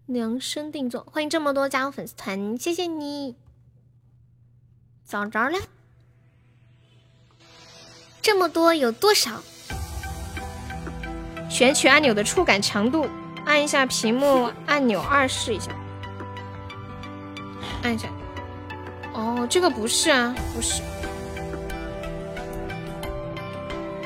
[0.07, 3.35] 量身定做，欢迎这么多加入粉丝团，谢谢你，
[5.05, 5.59] 找着了。
[8.21, 9.31] 这么多有多少？
[11.49, 13.09] 选取按钮的触感强度，
[13.45, 15.71] 按一下屏幕按钮二试一下。
[17.83, 18.07] 按一下，
[19.13, 20.81] 哦，这个不是啊，不是，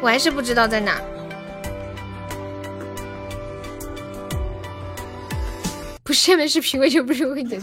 [0.02, 1.00] 我还是不知道在哪。
[6.04, 7.60] 不是下面是评委就不是问的，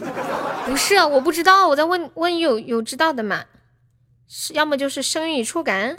[0.67, 3.45] 不是，我不知道，我在问问有有知道的嘛？
[4.29, 5.97] 是要么就是声音与触感。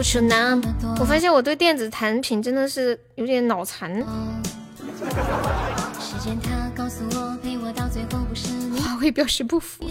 [0.00, 0.96] 付出那么多。
[0.98, 4.02] 我发现我对电子产品真的是有点脑残。
[8.78, 9.84] 华为表示不服。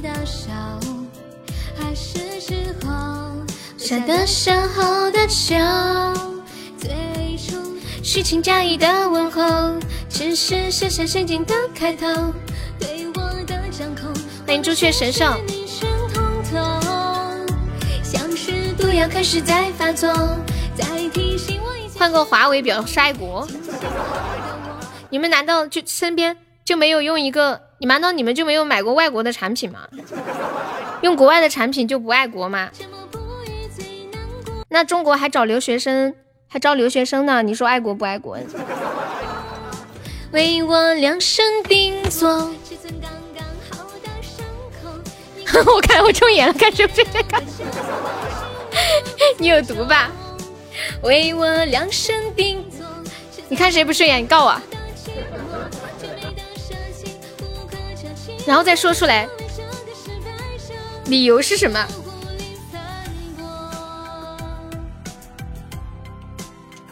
[3.77, 5.56] 下的时候的酒，
[8.02, 9.80] 虚情假意的问候，
[10.10, 12.07] 只是深深陷阱的开头。
[12.80, 14.11] 对我的掌控，
[14.48, 15.40] 欢迎朱雀神兽。
[18.80, 20.10] 像是毒药开始再发作，
[20.73, 21.69] 在提醒我
[21.99, 23.45] 换个华为表示爱国。
[25.10, 27.60] 你们难道就身边就没有用一个？
[27.80, 29.81] 你难道你们就没有买过外国的产品吗？
[31.01, 32.69] 用国外的产品就不爱国吗？
[34.69, 36.15] 那中国还找留学生，
[36.47, 37.41] 还招留学生呢？
[37.41, 38.38] 你说爱国不爱国？
[40.31, 42.30] 为我量身定做。
[45.65, 47.41] 我看我了，看是不是这个？
[49.38, 50.10] 你有毒吧？
[51.01, 52.85] 为我量身定做。
[53.47, 54.61] 你看谁不顺眼，你告我。
[58.45, 59.27] 然后再说出来，
[61.06, 61.85] 理由是什么？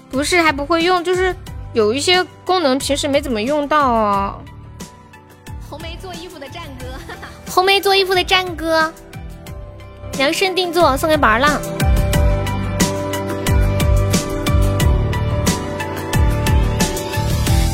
[0.09, 1.35] 不是还不会用，就是
[1.73, 4.41] 有一些功能平时没怎么用到哦。
[5.69, 6.85] 红梅做衣服的战歌，
[7.49, 8.91] 红梅做衣服的战歌，
[10.17, 11.61] 量身定做送给宝儿浪。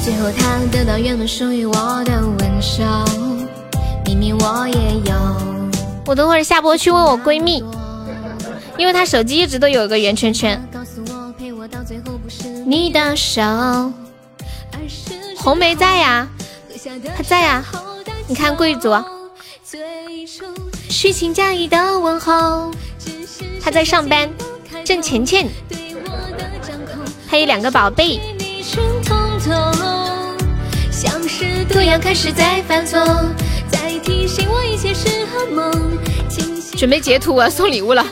[0.03, 2.85] 最后他得到原本属于我的温柔，
[4.05, 5.15] 明明我也有。
[6.05, 7.63] 我等会儿下播去问我闺蜜，
[8.77, 10.61] 因为她手机一直都有一个圆圈圈。
[12.65, 13.41] 你的手，
[15.37, 16.27] 红梅在呀，
[17.15, 17.63] 她在呀。
[18.27, 18.89] 你看贵族，
[20.93, 22.69] 虚情假意的问候。
[23.59, 24.29] 他在上班，
[24.85, 25.49] 挣钱钱。
[27.27, 28.21] 还有两个宝贝。
[31.67, 32.99] 杜阳开始在犯错
[36.77, 38.05] 准备截图，我要送礼物了。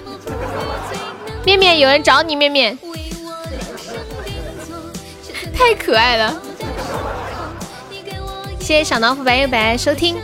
[1.45, 2.77] 面面，有人找你，面面。
[5.53, 6.41] 太可爱了。
[8.59, 10.17] 谢谢小老虎白又白收听。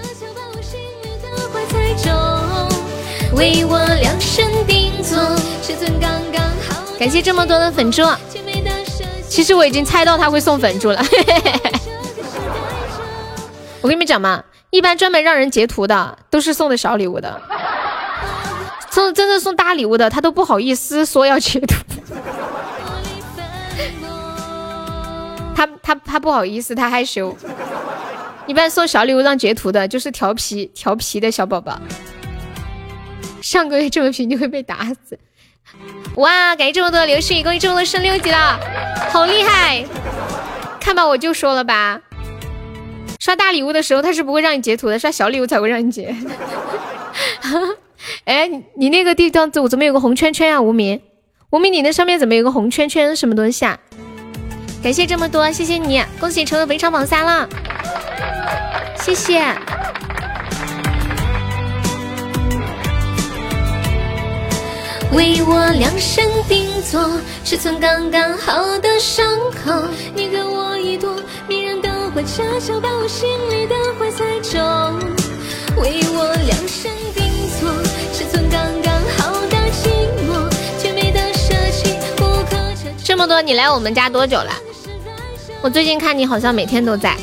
[6.97, 8.01] 感谢这么多的粉猪。
[9.29, 10.99] 其实我已经猜到他会送粉猪了。
[13.81, 17.39] 我跟你们讲嘛，一般专门让人截图的都是送的小礼物的，
[18.89, 21.75] 送真正送大礼物的他都不好意思说要截图。
[25.55, 27.37] 他他他不好意思，他害羞。
[28.47, 31.79] 一般送小礼物让截图的，就是调皮调皮的小宝宝。
[33.47, 35.17] 上个月这么皮就会被打死。
[36.15, 38.59] 哇，感谢这么多流星雨，恭喜这么多升六级了，
[39.09, 39.85] 好厉害！
[40.81, 42.01] 看吧，我就说了吧，
[43.21, 46.13] 刷大礼物的时候他是不会让你截图的，刷小礼物才会让你截。
[48.25, 50.61] 哎，你那个地方怎怎么有个红圈圈啊？
[50.61, 51.01] 无名，
[51.51, 53.15] 无名，你那上面怎么有个红圈圈？
[53.15, 53.79] 什么东西啊？
[54.83, 57.47] 感谢这么多，谢谢你，恭喜成为本场榜三了，
[58.99, 59.41] 谢谢。
[65.13, 67.09] 为我量身定做，
[67.43, 69.71] 尺寸刚刚好的伤口。
[70.13, 71.15] 你给我一朵
[71.47, 74.59] 迷人的花，悄悄把我心里的花塞走。
[75.81, 77.23] 为我量身定
[77.59, 77.69] 做，
[78.13, 79.89] 尺寸刚刚好的寂
[80.27, 84.51] 寞，却没得舍弃，不可奢这么多，你来我们家多久了？
[85.61, 87.15] 我最近看你好像每天都在。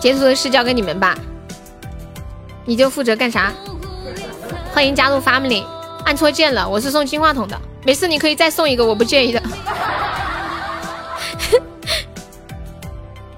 [0.00, 1.16] 截图的事交给你们吧，
[2.64, 3.52] 你就负责干啥？
[4.72, 5.62] 欢迎加入 family。
[6.04, 9.42] 按错键了，我是送金话筒的，没事，你可以再送一个，我不介意的。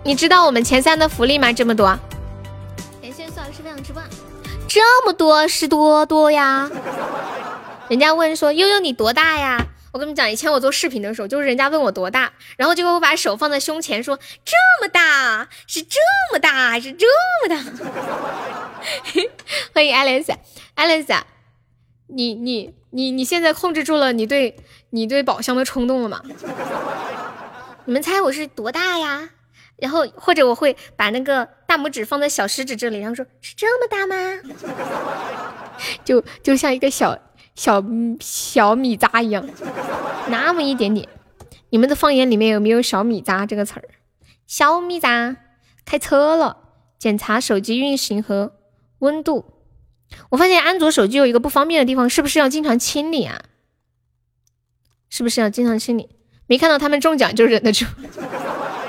[0.03, 1.51] 你知道我们前三的福利吗？
[1.53, 1.86] 这么多，
[3.01, 4.03] 感谢苏老师分享直播，
[4.69, 6.70] 这么多是多多呀。
[7.89, 9.66] 人家问说悠悠你多大呀？
[9.93, 16.01] 我跟你们讲，以前我做视频的时候，就是人家问我多大，然后结果我把手放在胸前说这么大，是这
[16.32, 17.07] 么大，是这
[17.43, 17.62] 么大。
[19.73, 21.20] 欢迎 Alice，Alice。
[22.15, 24.57] 你你你你现在控制住了你对
[24.91, 26.23] 你对宝箱的冲动了吗？
[27.86, 29.31] 你们猜我是多大呀？
[29.77, 34.41] 然后或者我会把那个大拇指放在小食指这里，然后说是这么大吗？
[36.05, 37.19] 就就像一个小
[37.57, 37.82] 小
[38.20, 39.45] 小米渣一样，
[40.28, 41.09] 那么一点点。
[41.70, 43.89] 你们的方言里面有没有小米渣这个词儿？
[44.47, 45.36] 小米渣
[45.85, 46.59] 开车了，
[46.99, 48.53] 检查手机运行和
[49.01, 49.53] 温度。
[50.31, 53.41] 我发现安卓手机有一个不方便的地方，是不是要经常清理啊？
[55.11, 56.09] 是不是要经常清理？
[56.47, 57.85] 没看到他们中奖就忍得住。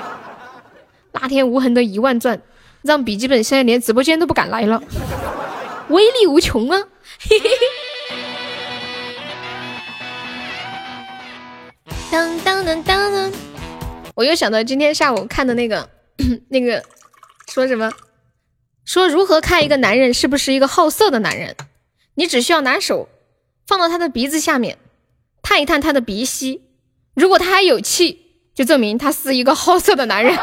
[1.12, 2.42] 那天无痕的一万钻，
[2.82, 4.82] 让笔记本现在连直播间都不敢来了，
[5.88, 6.78] 威力无穷啊！
[12.10, 13.32] 当当当当当，
[14.14, 15.88] 我又想到今天下午看的那个
[16.48, 16.82] 那个
[17.52, 17.90] 说什么？
[18.86, 21.56] 说如何看一个男人是不是一个好色的男人？
[22.14, 23.08] 你只需要拿手
[23.66, 24.78] 放到他的鼻子下面，
[25.42, 26.62] 探一探他的鼻息，
[27.12, 30.38] 如果他还有气，就证明他是一个好色的男人。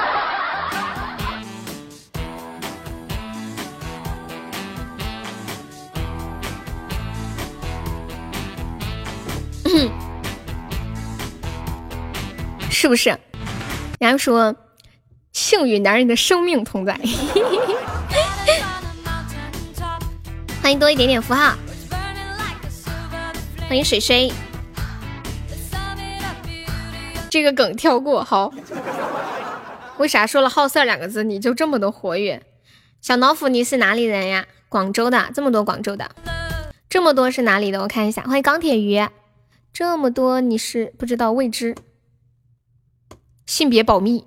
[12.70, 13.18] 是不是？
[14.02, 14.54] 人家说，
[15.32, 17.00] 性与男人的生命同在。
[20.64, 21.58] 欢迎多一点点符号，
[23.68, 24.32] 欢迎水水。
[27.30, 28.50] 这个梗跳过，好。
[29.98, 32.42] 为啥说了好色两个字你就这么多活跃？
[33.02, 34.46] 小老虎，你是哪里人呀？
[34.70, 36.10] 广州的，这么多广州的，
[36.90, 37.82] 这么多是哪里的？
[37.82, 38.22] 我看一下。
[38.22, 39.06] 欢迎钢铁鱼，
[39.74, 41.76] 这么多你是不知道未知，
[43.46, 44.26] 性别保密。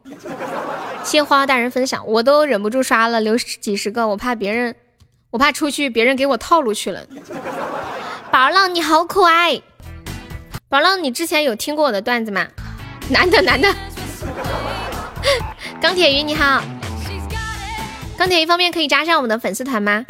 [1.03, 4.77] 谢花大人分享，我都忍不住刷了，留几十个，我怕别人。
[5.37, 7.07] 我怕出去别人给我套路去了。
[8.33, 9.61] 宝浪你好可爱，
[10.67, 12.47] 宝浪你之前有听过我的段子吗？
[13.11, 13.69] 男的男的。
[15.79, 16.65] 钢铁鱼你好，
[18.17, 20.07] 钢铁鱼方面可以加上我们的粉丝团吗？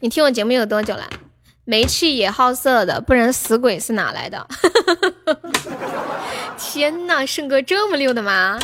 [0.00, 1.08] 你听我节目有多久了？
[1.64, 4.44] 没气也好色的，不然死鬼是哪来的？
[6.58, 8.58] 天呐，胜哥这么溜的吗？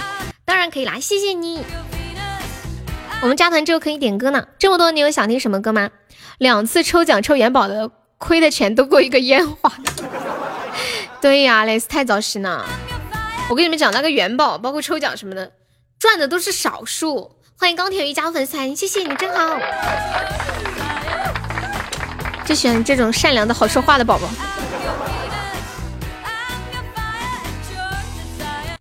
[0.44, 1.64] 当然可以啦，谢谢你。
[3.20, 5.90] 我们加团之后可以点歌呢，这么多你有想听什么歌吗？
[6.38, 9.72] 两次抽奖抽元宝的，亏的钱都够一个烟花。
[11.20, 12.64] 对呀，蕾丝太早实呢。
[13.50, 15.50] 我跟你们讲，那个元宝包括抽奖什么的，
[15.98, 17.36] 赚的都是少数。
[17.58, 19.58] 欢迎钢铁鱼加粉丝团，谢谢你，真好。
[22.46, 24.28] 就喜欢这种善良的好说话的宝宝。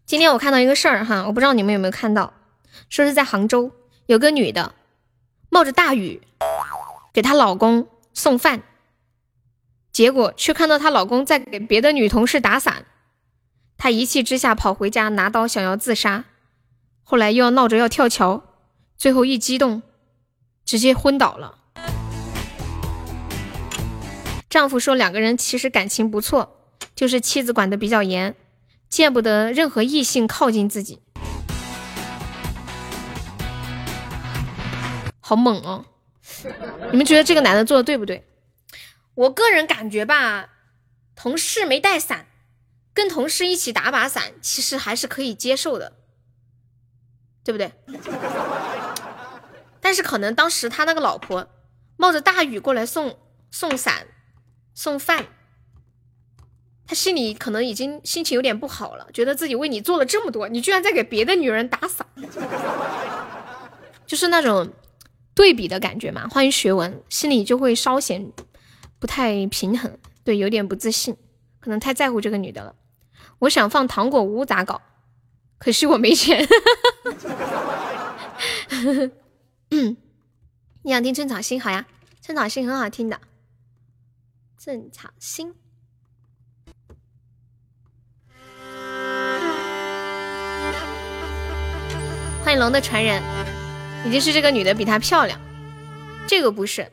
[0.08, 2.32] 今天我看到一个事儿哈，我不知道你们有没有看到，
[2.88, 3.74] 说是在杭州
[4.06, 4.74] 有个女的
[5.50, 6.22] 冒着大雨
[7.12, 8.64] 给她老公送饭，
[9.92, 12.86] 结果却看到她老公在给别的女同事打伞，
[13.78, 16.24] 她一气之下跑回家拿刀想要自杀，
[17.04, 18.44] 后来又要闹着要跳桥，
[18.96, 19.82] 最后一激动
[20.64, 21.58] 直接昏倒了。
[24.50, 26.62] 丈夫说两个人其实感情不错，
[26.96, 28.34] 就是妻子管得比较严。
[28.90, 31.02] 见不得任何异性靠近自己，
[35.20, 35.86] 好猛哦！
[36.92, 38.28] 你们觉得这个男的做的对不对？
[39.16, 40.50] 我个人感觉吧，
[41.16, 42.28] 同事没带伞，
[42.94, 45.94] 跟同事一起打把伞，其实还是可以接受的，
[47.44, 47.72] 对不对？
[49.82, 51.50] 但是可能当时他那个老婆
[51.96, 53.18] 冒着大雨过来送
[53.52, 54.08] 送伞、
[54.74, 55.28] 送饭。
[56.88, 62.08] 他心里可能已经心情有点不好了，觉得自己为你做了这么多，你居然在给别的女人打伞，
[64.06, 64.72] 就是那种
[65.36, 66.26] 对比的感觉嘛。
[66.30, 68.32] 欢迎学文，心里就会稍显
[69.00, 71.18] 不太平衡，对，有点不自信，
[71.60, 72.74] 可能太在乎这个女的了。
[73.40, 74.82] 我想放糖果屋咋搞？
[75.58, 76.48] 可惜我没钱。
[80.84, 81.62] 你想听春草心？
[81.62, 81.86] 好呀，
[82.22, 83.20] 春草心很好听的，
[84.58, 85.54] 正草心。
[92.48, 93.22] 欢迎龙的传人，
[94.06, 95.38] 已经是这个女的比他漂亮，
[96.30, 96.90] 这个不是，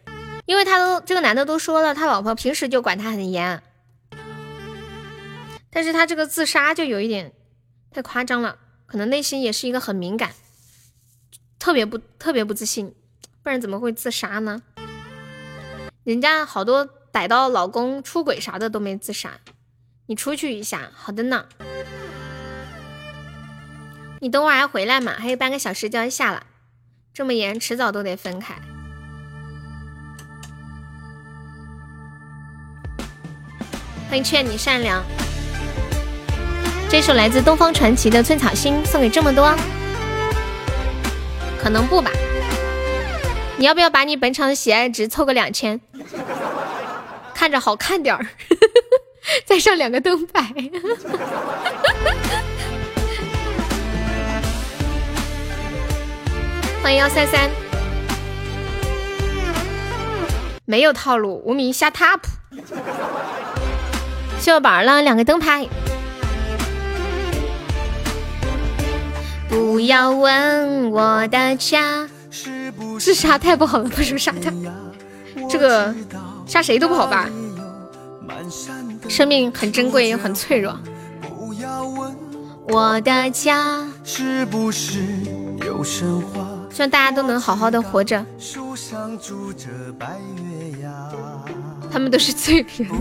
[0.46, 3.62] 因为他都这个男的都说了，他老婆平时就管他很严，
[5.70, 7.32] 但是他这个自杀就有一点
[7.92, 10.32] 太夸张了，可能内心也是一个很敏感，
[11.60, 12.92] 特别不特别不自信，
[13.44, 14.60] 不然怎么会自杀呢？
[16.02, 19.38] 人家好多逮到老公出轨啥的都没自杀，
[20.06, 21.46] 你出去一下，好的呢。
[24.24, 25.12] 你等会儿还回来吗？
[25.18, 26.44] 还有半个小时就要下了，
[27.12, 28.54] 这么严，迟早都得分开。
[34.08, 35.04] 欢迎劝你善良，
[36.88, 39.54] 这首来自东方传奇的《寸草心》送给这么多，
[41.62, 42.10] 可能不吧？
[43.58, 45.78] 你要不要把你本场的喜爱值凑个两千，
[47.34, 48.26] 看着好看点儿，
[49.44, 50.50] 再上两个灯牌。
[56.84, 57.48] 欢迎幺三三，
[60.66, 62.20] 没有套路，无名瞎 top，
[64.38, 65.66] 秀宝了两个灯牌。
[69.48, 72.06] 不要问我的家，
[72.98, 74.52] 自杀太不好了，不是杀他，
[75.48, 75.94] 这个
[76.46, 77.30] 杀谁都不好吧？
[79.08, 80.78] 生命很珍贵又很脆弱。
[81.22, 82.14] 不要问
[82.68, 85.00] 我的家是不是
[85.66, 86.43] 有神话？
[86.74, 88.26] 希望大家都能好好的活着。
[91.88, 92.88] 他们都是罪人。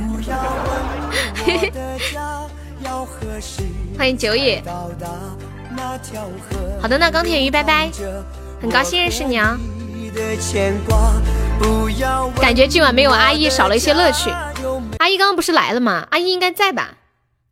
[3.97, 4.61] 欢迎九野。
[4.67, 4.91] 好
[6.87, 7.89] 的，那钢铁鱼，拜拜。
[8.61, 9.57] 很高兴认识你啊。
[12.39, 14.29] 感觉今晚没有阿姨少了一些乐趣。
[14.99, 16.05] 阿姨刚刚不是来了吗？
[16.11, 16.91] 阿姨应该在吧？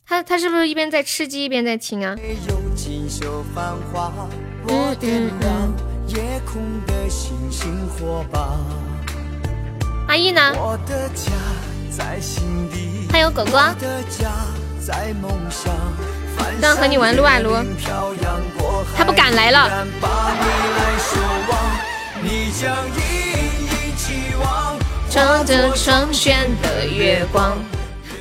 [0.06, 2.16] 她她是不是一边在吃鸡一边在听啊？
[4.68, 5.91] 嗯嗯嗯。
[6.12, 8.60] 夜空的星星火把。
[10.10, 10.42] 阿姨呢？
[13.10, 13.52] 还有狗狗。
[16.60, 17.56] 刚和你玩撸啊撸，
[18.98, 19.88] 他不敢来了。
[25.10, 27.58] 照着窗前的月光，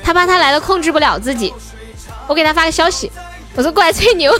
[0.00, 1.52] 他怕他来了控制不了自己。
[2.28, 3.10] 我给他发个消息，
[3.56, 4.32] 我说过来吹牛。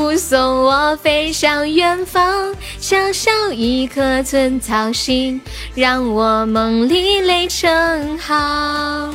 [0.00, 5.38] 护送我飞向远方，小小一颗寸草心，
[5.74, 9.14] 让我梦里泪成行。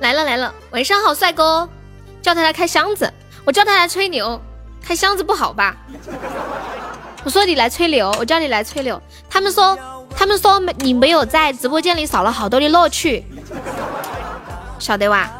[0.00, 1.66] 来了来了，晚上好，帅哥，
[2.20, 3.10] 叫他来开箱子，
[3.46, 4.38] 我叫他来吹牛，
[4.82, 5.74] 开箱子不好吧？
[7.24, 9.00] 我说你来吹牛，我叫你来吹牛，
[9.30, 9.74] 他们说
[10.14, 13.24] 他们说你没有在直播间里少了好多的乐趣，
[14.78, 15.30] 晓得哇？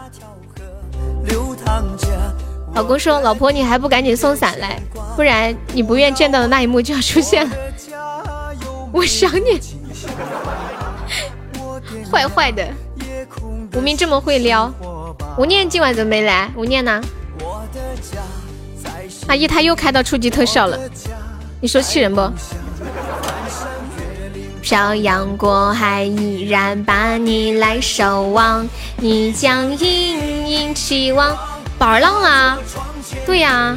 [2.74, 4.80] 老公说：“老婆，你还不赶紧送伞来，
[5.14, 7.56] 不然你不愿见到的那一幕就要出现了。
[8.92, 9.60] ”我想你，
[12.10, 12.66] 坏坏的。
[13.74, 14.72] 无名这么会撩，
[15.38, 16.50] 吴念今晚怎么没来？
[16.56, 17.00] 吴念呢？
[19.28, 20.78] 阿姨，他又开到初级特效了，
[21.60, 22.20] 你说气人不？
[24.60, 31.36] 漂洋过海，依然把你来守望，你将隐隐期望。
[31.78, 32.58] 宝儿浪啊，
[33.26, 33.76] 对呀。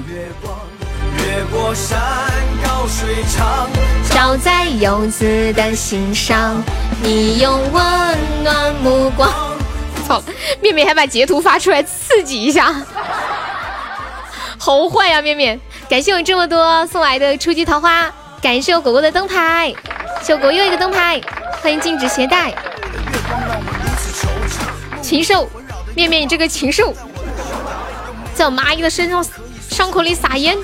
[4.12, 6.64] 照在游子的心上，
[7.02, 9.30] 你用温暖目光。
[10.08, 10.22] 操，
[10.62, 12.74] 面面还把截图发出来刺激一下，
[14.60, 15.20] 好坏呀！
[15.22, 15.60] 面面，
[15.90, 19.74] 感谢我这么多送来的初级桃花，感谢我果果的灯牌，
[20.22, 21.20] 谢果又一个灯牌，
[21.62, 22.54] 欢迎禁止携带。
[25.02, 25.50] 禽兽，
[25.96, 26.94] 面面你这个禽兽，
[28.36, 29.26] 在我们阿姨的身上
[29.70, 30.58] 伤口里撒盐。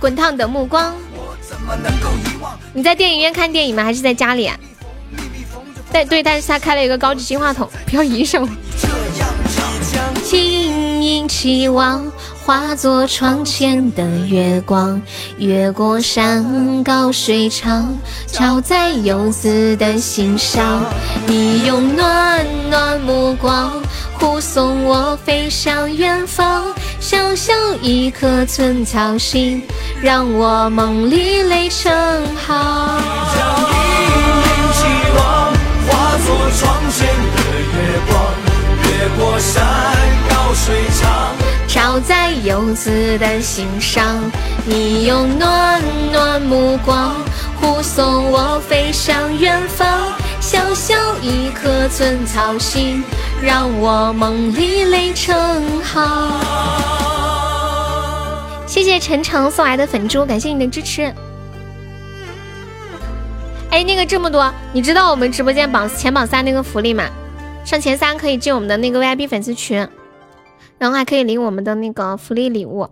[0.00, 0.94] 滚烫的目光，
[2.72, 3.82] 你在电影院看电影吗？
[3.82, 4.46] 还是在家里？
[4.46, 4.56] 啊？
[5.92, 8.46] 对对，但是他开了一个高级金话筒，不要移手。
[10.22, 12.04] 轻盈期望
[12.46, 15.02] 化作窗前的月光，
[15.36, 17.92] 越过山高水长，
[18.28, 20.80] 照在游子的心上。
[21.26, 23.72] 你用暖暖目光
[24.12, 27.52] 护送我飞向远方，小小
[27.82, 29.60] 一颗寸草心，
[30.00, 31.92] 让我梦里泪成
[32.36, 32.54] 行。
[35.88, 37.42] 化作窗前的
[37.72, 38.14] 月光，
[38.84, 39.64] 越过山，
[42.00, 44.04] 在游子的心上。
[44.64, 45.82] 你用暖
[46.12, 47.14] 暖目光
[47.60, 53.02] 护送我飞向远方，小小一颗寸草心，
[53.42, 55.34] 让我梦里泪成
[55.82, 56.40] 行。
[58.66, 61.14] 谢谢晨晨送来的粉猪，感谢你的支持。
[63.70, 67.04] 哎，那个这么多，你知道我们直播间榜前榜三那个福利吗？
[67.64, 69.86] 上前三可以进我们的那个 VIP 粉丝群，
[70.78, 72.90] 然后还可以领我们的那个福利礼物。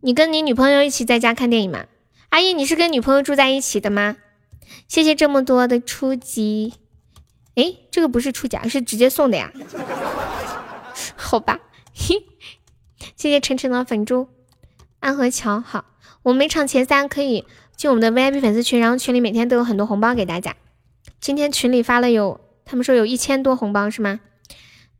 [0.00, 1.86] 你跟你女朋友一起在家看电影吗？
[2.30, 4.16] 阿姨，你是跟女朋友住在一起的吗？
[4.88, 6.74] 谢谢这么多的初级，
[7.54, 9.52] 哎，这个不是初级，是直接送的呀？
[11.16, 11.60] 好吧，
[11.94, 12.24] 嘿，
[13.16, 14.28] 谢谢晨晨的粉猪，
[15.00, 15.84] 安河桥好，
[16.22, 17.44] 我们每场前三可以。
[17.76, 20.54] 进我们的 VIP 粉丝群，然后群里每天都有很多红包给大家。
[21.18, 24.20] 今天群里发了有，他们说有一千多红包是吗？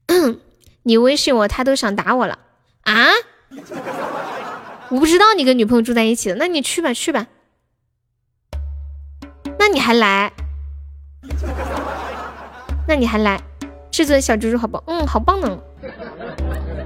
[0.82, 2.39] 你微信我，他都想打我了
[2.82, 3.09] 啊！
[4.90, 7.27] 我不知道你跟女朋友住在一起的，那你去吧去吧。
[9.59, 10.32] 那你还来？
[12.89, 13.40] 那你还来？
[13.90, 15.59] 至尊小猪猪好棒，嗯，好棒呢。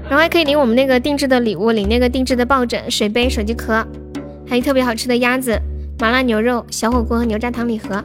[0.03, 3.85] 然后还可以领我们那个定制的礼物，领那个定制的抱枕、水杯、手机壳，
[4.47, 5.59] 还有特别好吃的鸭子。
[5.99, 8.03] 麻辣牛肉、小火锅和牛轧糖礼盒。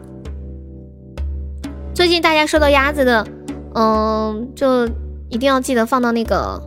[1.93, 3.27] 最近大家收到鸭子的，
[3.75, 4.89] 嗯，就
[5.31, 6.61] 一定要记得放到那个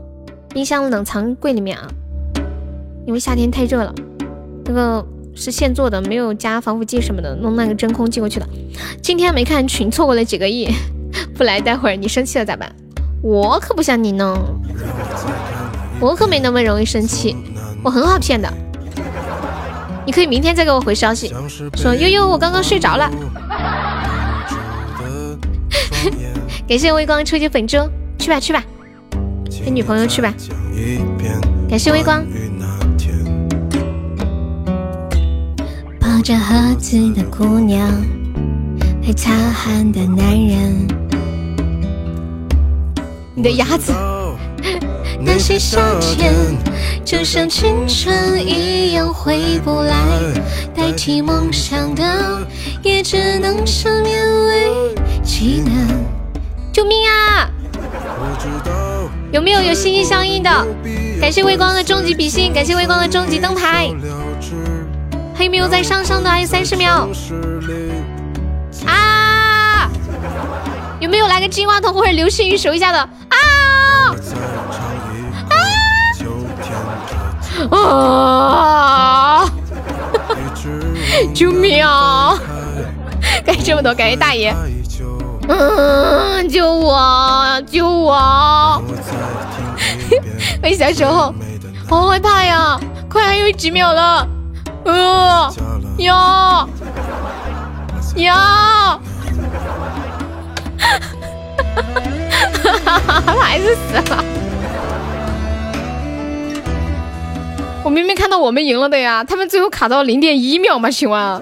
[0.50, 1.86] 冰箱冷藏柜里面啊，
[3.06, 3.94] 因为夏天太热了。
[4.64, 8.48] 这个是现做的，没有加防腐剂什么的，弄那个真空寄过去的。
[9.02, 10.70] 今天没看群，错过了几个亿，
[11.36, 12.74] 不来待会儿你生气了咋办？
[13.22, 14.34] 我可不像你呢，
[16.00, 17.36] 我可没那么容易生气，
[17.84, 18.52] 我很好骗的。
[20.06, 21.34] 你可以明天再给我回消息，
[21.76, 23.12] 说悠悠，我刚刚睡着了。
[26.68, 27.78] 感谢微光初级粉猪，
[28.24, 28.64] 去吧去吧，
[29.66, 30.34] 跟女朋友去吧。
[31.70, 32.24] 感谢微光。
[36.00, 37.92] 抱着盒子的姑娘，
[39.06, 40.88] 还擦汗的男人，
[43.36, 43.92] 你的鸭子。
[45.20, 46.34] 那些夏天，
[47.04, 49.98] 就像青春一样回不来，
[50.74, 52.48] 代替梦想的，
[52.82, 54.96] 也只能是勉为
[55.26, 55.90] 其难。
[56.72, 57.50] 救命啊！
[59.32, 60.50] 有没有有心心相印的？
[61.20, 63.90] 感谢微光的终极比心，感谢微光的终极灯牌。
[65.36, 66.30] 还有没有在上上的？
[66.30, 67.10] 还有三十秒。
[68.86, 69.90] 啊！
[71.00, 73.00] 有没有来个金话筒或者流星雨守一下的？
[73.00, 73.38] 啊！
[77.72, 79.46] 啊！
[81.34, 82.38] 救命啊！
[83.46, 84.54] 感谢这么多，感谢大爷。
[85.48, 88.82] 嗯，救我，救我！
[90.62, 91.34] 喂， 小时候
[91.90, 92.80] 好害怕呀，
[93.10, 94.28] 快还有几秒了。
[94.86, 95.54] 呃，
[95.98, 96.68] 呀
[98.16, 99.00] 呀！
[100.78, 101.00] 哈
[102.62, 103.34] 哈哈哈哈！
[103.42, 104.24] 还是死了。
[107.84, 110.90] 我明明看到我们赢了的呀，他们最后卡到零点一秒吗？
[110.90, 111.42] 请问？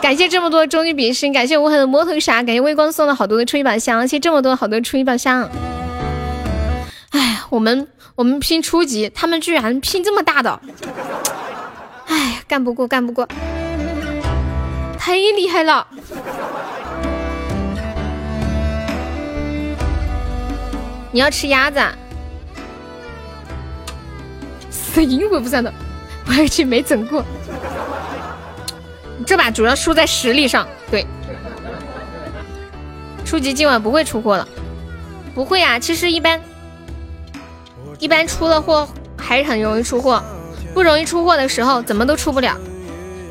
[0.00, 5.48] 感谢这么多终极比心，感谢无痕的摸头杀，感谢微光送了好多的初一宝箱，谢谢这么多好多初一宝箱。
[7.10, 10.60] 哎，我们我们拼初级，他们居然拼这么大的，
[12.06, 13.26] 哎，干不过，干不过，
[14.98, 15.86] 太厉害了。
[21.10, 21.78] 你要吃鸭子？
[21.78, 21.92] 啊
[24.70, 25.70] 死阴魂不散的，
[26.26, 27.22] 我而且没整过。
[29.24, 31.06] 这把主要输在实力上，对。
[33.24, 34.46] 初级今晚不会出货了，
[35.34, 35.78] 不会啊。
[35.78, 36.40] 其实一般，
[37.98, 40.22] 一般出了货还是很容易出货，
[40.74, 42.56] 不容易出货的时候怎么都出不了，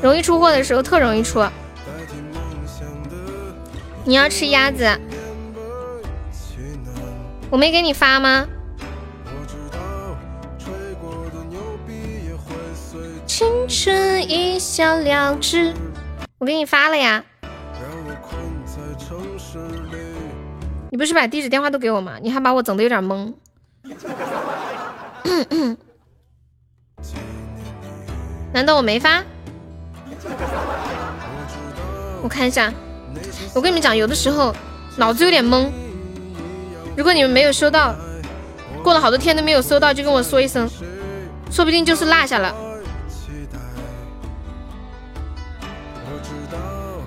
[0.02, 1.42] 容易出货的时候特容易出。
[4.04, 4.86] 你要吃鸭子？
[7.48, 8.46] 我没给你发吗？
[13.26, 15.74] 青春一笑了之。
[16.38, 17.24] 我给你发了呀，
[20.90, 22.18] 你不是把地址电话都给我吗？
[22.22, 23.34] 你还把我整的有点懵。
[28.52, 29.22] 难道我没发？
[32.22, 32.72] 我看一下。
[33.54, 34.54] 我跟你们讲，有的时候
[34.96, 35.68] 脑子有点懵。
[36.96, 37.94] 如果你们没有收到，
[38.82, 40.68] 过了好多天都没有收到，就跟我说一声，
[41.50, 42.54] 说不定就是落下了。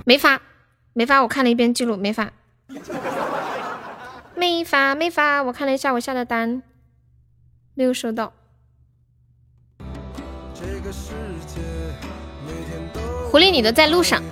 [0.10, 0.42] 没发，
[0.94, 2.32] 没发，我看了一遍记录，没发，
[4.36, 6.64] 没发，没发，我看了一下我下的单，
[7.76, 8.34] 没有收到。
[13.30, 14.24] 狐狸，你的在路上。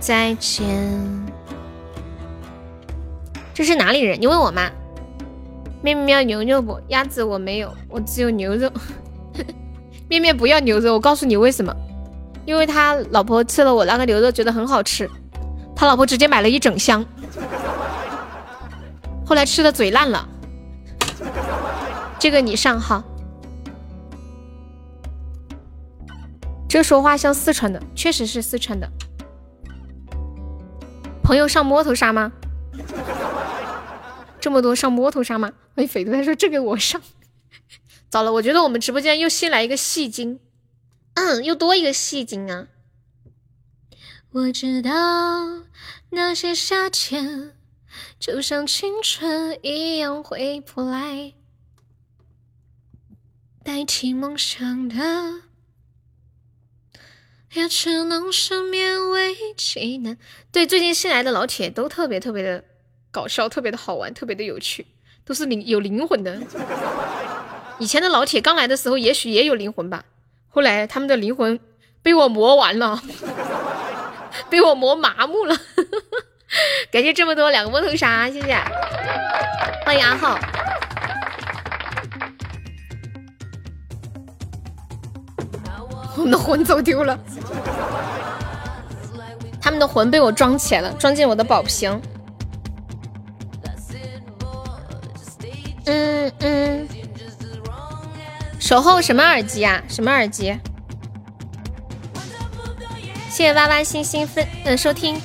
[0.00, 0.66] 再见。
[3.54, 4.20] 这是哪里人？
[4.20, 4.68] 你问我吗？
[5.80, 6.80] 喵喵牛肉不？
[6.88, 8.68] 鸭子我没有，我只有牛肉。
[10.14, 11.74] 面面不要牛肉，我告诉你为什么？
[12.46, 15.10] 因为他老婆吃了我那个牛肉，觉得很好吃，
[15.74, 17.04] 他老婆直接买了一整箱，
[19.26, 20.28] 后来吃的嘴烂了。
[22.18, 23.02] 这个你上哈，
[26.68, 28.88] 这说话像四川的，确实是四川的。
[31.24, 32.30] 朋友上摸头杀吗？
[34.38, 35.50] 这么多上摸头杀吗？
[35.74, 37.00] 哎匪徒，他说这个我上。
[38.14, 40.38] 糟了，我觉得我们直播间又新来一个戏精，
[41.14, 42.68] 嗯，又多一个戏精啊！
[44.30, 45.64] 我知道
[46.10, 47.56] 那些夏天
[48.20, 51.32] 就像青春一样回不来，
[53.64, 54.94] 代替梦想的
[57.54, 60.16] 也只能是勉为其难。
[60.52, 62.64] 对，最近新来的老铁都特别特别的
[63.10, 64.86] 搞笑，特别的好玩，特别的有趣，
[65.24, 66.40] 都是灵有灵魂的。
[67.84, 70.04] 以前的老铁刚来的时候，也许也有灵魂吧，
[70.48, 71.60] 后来他们的灵魂
[72.00, 72.98] 被我磨完了，
[74.48, 75.54] 被我磨麻木了。
[76.90, 78.56] 感谢这么多两个摸头杀，谢谢，
[79.84, 80.38] 欢迎阿浩。
[86.16, 87.18] 我们的魂走丢了，
[89.60, 92.00] 他们的魂被我装起来了，装进我的宝瓶。
[95.84, 96.88] 嗯嗯。
[98.64, 99.82] 守候什么耳机啊？
[99.90, 100.58] 什么耳机？
[103.28, 105.20] 谢谢哇哇星星分呃收听。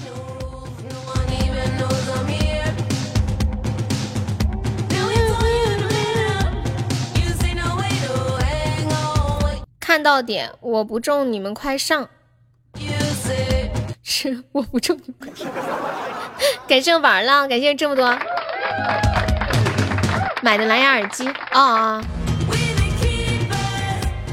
[9.79, 12.09] 看到点，我不中，你们快上。
[14.03, 15.49] 是我不中，你们快上。
[16.67, 18.13] 感谢玩了，感谢这么多。
[20.41, 22.03] 买的蓝牙耳机啊。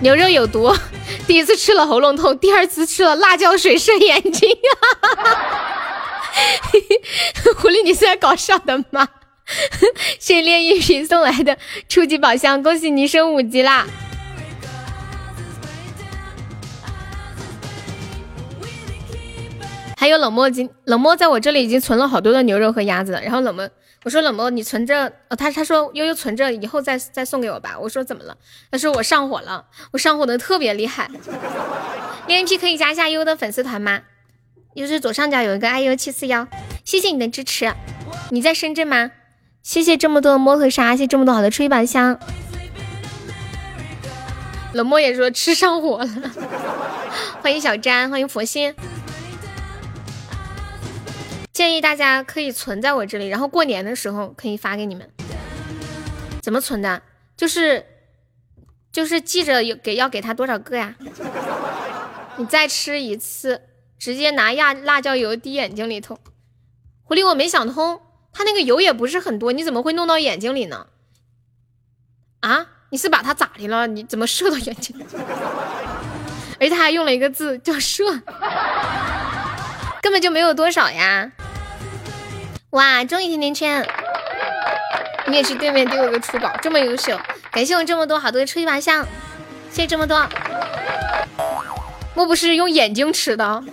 [0.01, 0.73] 牛肉有毒，
[1.27, 4.49] 第一次吃了喉咙痛，第二次吃了辣椒水射眼睛。
[7.57, 9.09] 狐狸，你是在搞笑的吗？
[10.19, 11.57] 谢谢炼一瓶送来的
[11.89, 13.87] 初级宝箱，恭喜你升五级啦！
[19.97, 23.67] 还有冷漠金，冷漠在我这里已经存了好多的牛肉和鸭子了，然后冷漠。
[24.05, 27.77] 我说冷漠，你存着，他他说悠悠存着，以后再再送给我吧。
[27.81, 28.37] 我说怎么了？
[28.71, 31.11] 他说我上火了，我上火的特别厉害。
[32.29, 34.03] 连 P 可以加一下悠悠的粉丝团吗？
[34.77, 36.47] 就是左上角有一个 iu 七四幺，
[36.85, 37.73] 谢谢你的支持。
[38.31, 39.11] 你在深圳吗？
[39.63, 42.19] 谢谢这么多的摸头杀，谢谢这么多好的吹宝箱。
[44.73, 46.09] 冷漠也说吃上火了。
[47.43, 48.75] 欢迎小詹，欢迎佛心。
[51.57, 55.11] 建议大家可以存在我这里，然后过年的时候可以发给你们。
[56.43, 57.01] 怎么存的？
[57.35, 57.87] 就是
[58.93, 60.95] 就是记着有给要给他多少个呀？
[62.37, 63.63] 你再吃一次，
[63.99, 66.19] 直接拿辣辣椒油滴眼睛里头。
[67.05, 68.03] 狐狸，我没想通，
[68.35, 70.89] 他那个油也不是很多，你怎么会弄到眼睛里呢？
[72.41, 72.67] 啊？
[72.91, 73.87] 你是把它咋的了？
[73.87, 74.95] 你怎么射到眼睛？
[76.61, 78.05] 而 且他还用了一个字叫射，
[80.03, 81.33] 根本就没有多少呀！
[82.77, 83.89] 哇，终于甜甜圈，
[85.29, 87.19] 你也是对面丢了个初宝，这么优秀，
[87.51, 89.03] 感谢我这么多好多的初一把香，
[89.71, 90.29] 谢谢这么多。
[92.15, 93.65] 莫不是用眼睛吃的？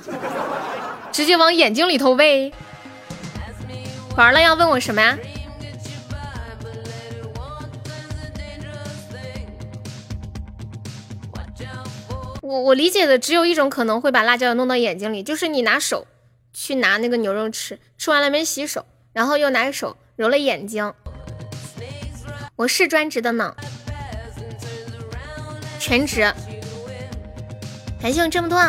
[1.12, 2.54] 直接往眼睛里头喂？
[4.16, 5.18] 玩了要问我什么呀？
[12.42, 16.08] 我我理解的只有一种可能会把辣椒弄到眼睛里，就是你拿手
[16.54, 20.92] 去拿那个牛肉吃，吃完了没洗手，然后又拿手揉了眼睛。
[22.56, 23.56] 我是专职的呢，
[25.80, 26.34] 全职。
[28.02, 28.60] 感谢我这么多，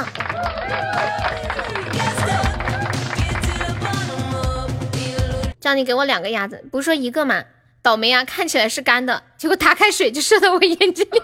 [5.61, 7.43] 叫你给我两个鸭子，不是说一个吗？
[7.83, 11.23] 倒霉啊，看起来是干的，结果打开水就射到我眼睛里。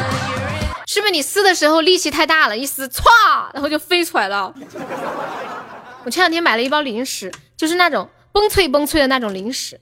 [0.86, 3.02] 是不是你撕的时候力气太大了，一撕歘，
[3.52, 4.54] 然后就飞出来了？
[6.04, 9.80] 我前两天买了一包零食，就是那种崩脆崩脆的那种零食，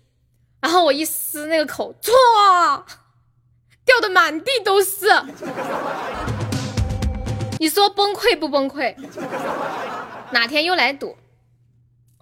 [0.61, 2.83] 然后我一撕那个口，歘，
[3.83, 5.07] 掉的满地都是。
[7.59, 8.95] 你说崩溃不崩溃？
[10.33, 11.17] 哪天又来赌？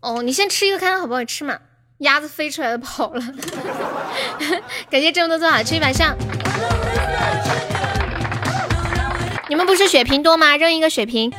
[0.03, 1.59] 哦，你先吃一个看看好不好吃嘛。
[1.99, 3.21] 鸭子飞出来了跑了。
[4.89, 6.17] 感谢这么多做好吃一把上。
[9.49, 10.57] 你们不是血瓶多吗？
[10.57, 11.33] 扔一个血瓶。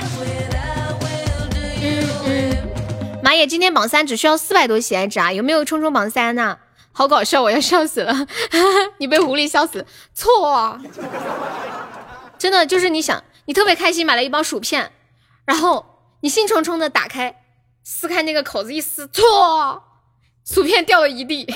[3.24, 6.58] 马野今天榜三只需要四百多喜爱值啊，有没有冲冲榜三呢？
[6.92, 8.28] 好搞笑，我要笑死了。
[8.98, 9.86] 你被狐狸笑死。
[10.14, 10.80] 错。
[12.38, 14.92] 真的就是你想，你特别开心买了一包薯片，
[15.46, 15.86] 然后
[16.22, 17.44] 你兴冲冲的打开，
[17.84, 19.84] 撕开那个口子一撕，错，
[20.44, 21.48] 薯片掉了一地。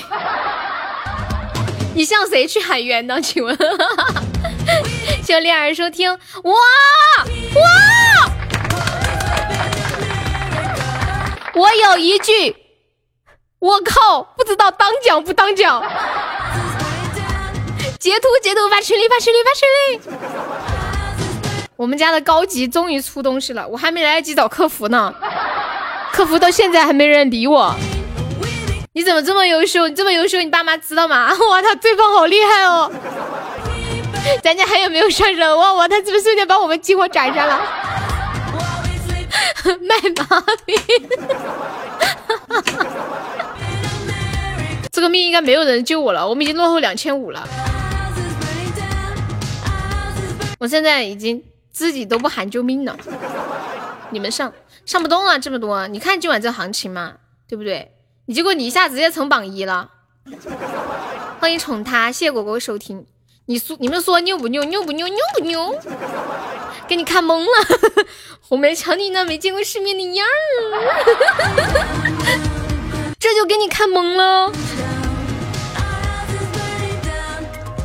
[1.94, 3.20] 你向谁去喊冤呢？
[3.20, 3.56] 请问？
[5.22, 6.52] 谢恋人收听，哇
[7.54, 8.35] 哇！
[11.56, 12.54] 我有一句，
[13.60, 15.82] 我靠，不知道当讲不当讲。
[17.98, 20.00] 截图截图发群里发群里发群里。
[21.76, 25.14] 我们家的高级终于出东西了，我还没来得及找客服呢，
[26.12, 27.74] 客服到现在还没人理我。
[28.92, 29.88] 你怎么这么优秀？
[29.88, 31.32] 你这么优秀，你爸妈知道吗？
[31.50, 32.92] 哇，他对方好厉害哦。
[34.42, 35.56] 咱家还有没有上人？
[35.56, 37.62] 哇哇，他是不是瞬间把我们激活斩杀了？
[39.80, 39.96] 卖
[40.28, 40.76] 麻痹，
[44.92, 47.46] 这个命应该没有人救我了，我们已经落后两千五了。
[50.58, 52.96] 我现在已经自己都不喊救命了，
[54.10, 54.52] 你们上
[54.86, 57.14] 上不动啊，这么多，你看今晚这行情嘛，
[57.46, 57.92] 对不对？
[58.24, 59.90] 你结果你一下直接成榜一了。
[61.38, 63.06] 欢迎宠他，谢谢果果收听。
[63.44, 64.64] 你说你们说牛不牛？
[64.64, 65.06] 牛不牛？
[65.06, 65.78] 牛不牛？
[66.88, 68.06] 给你看懵了，
[68.40, 70.30] 红梅瞧你那没见过世面的样儿，
[73.18, 74.52] 这就给你看懵了。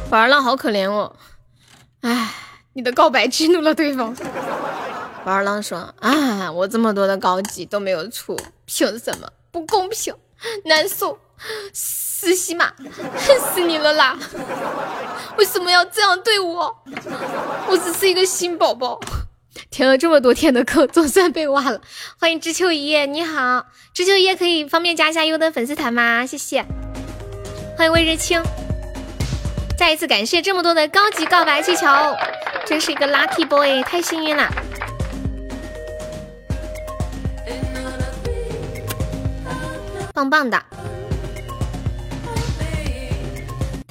[0.09, 1.15] 宝儿浪好可怜哦，
[2.01, 2.33] 唉，
[2.73, 4.15] 你的告白激怒了对方。
[5.23, 9.27] 宝儿浪说啊，我这么多的高级都没有出，凭什么？
[9.51, 10.13] 不公平，
[10.65, 11.17] 难受。
[12.22, 12.72] 死西马，
[13.15, 14.15] 恨死你了啦！
[15.39, 16.77] 为什么要这样对我？
[17.68, 18.99] 我只是一个新宝宝，
[19.72, 21.81] 填了这么多天的课，总算被挖了。
[22.19, 26.23] 欢迎知秋一叶，你好，知秋一叶可以方便加一下优的粉丝团吗？
[26.23, 26.64] 谢谢。
[27.76, 28.39] 欢迎魏日清，
[29.76, 31.88] 再一次感谢这么多的高级告白气球，
[32.68, 34.48] 真是一个 lucky boy，太幸运了，
[40.14, 40.64] 棒棒的。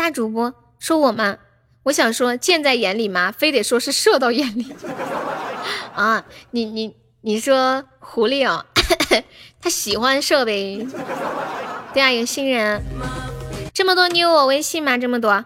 [0.00, 1.36] 大主播说我吗？
[1.82, 3.30] 我想说见在眼里吗？
[3.30, 4.74] 非得说是射到眼里
[5.94, 6.24] 啊！
[6.52, 8.64] 你你你说狐狸哦，
[9.60, 10.86] 他喜欢射呗。
[11.92, 12.82] 对啊，有新人，
[13.74, 14.96] 这么多你有我微信吗？
[14.96, 15.44] 这么多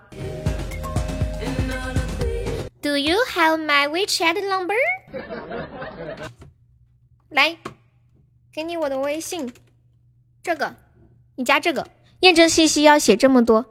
[2.80, 4.76] ？Do you have my WeChat number？
[7.30, 7.56] 来，
[8.52, 9.52] 给你我的微信，
[10.44, 10.76] 这个，
[11.34, 11.88] 你加这个，
[12.20, 13.66] 验证信息要写这么多。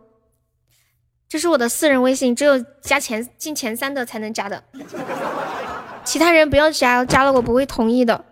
[1.34, 4.64] 这是我的私人微信，只有加前进前三的才能加的，
[6.06, 8.24] 其他人不要加，加了我不会同意的。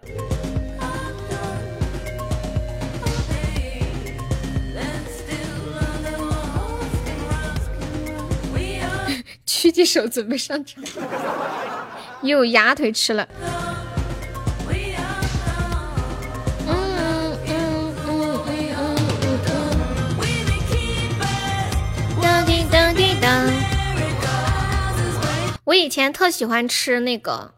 [9.47, 10.83] 狙击手准备上场，
[12.21, 13.27] 又有鸭腿吃了。
[25.65, 27.53] 我以前特喜欢吃那个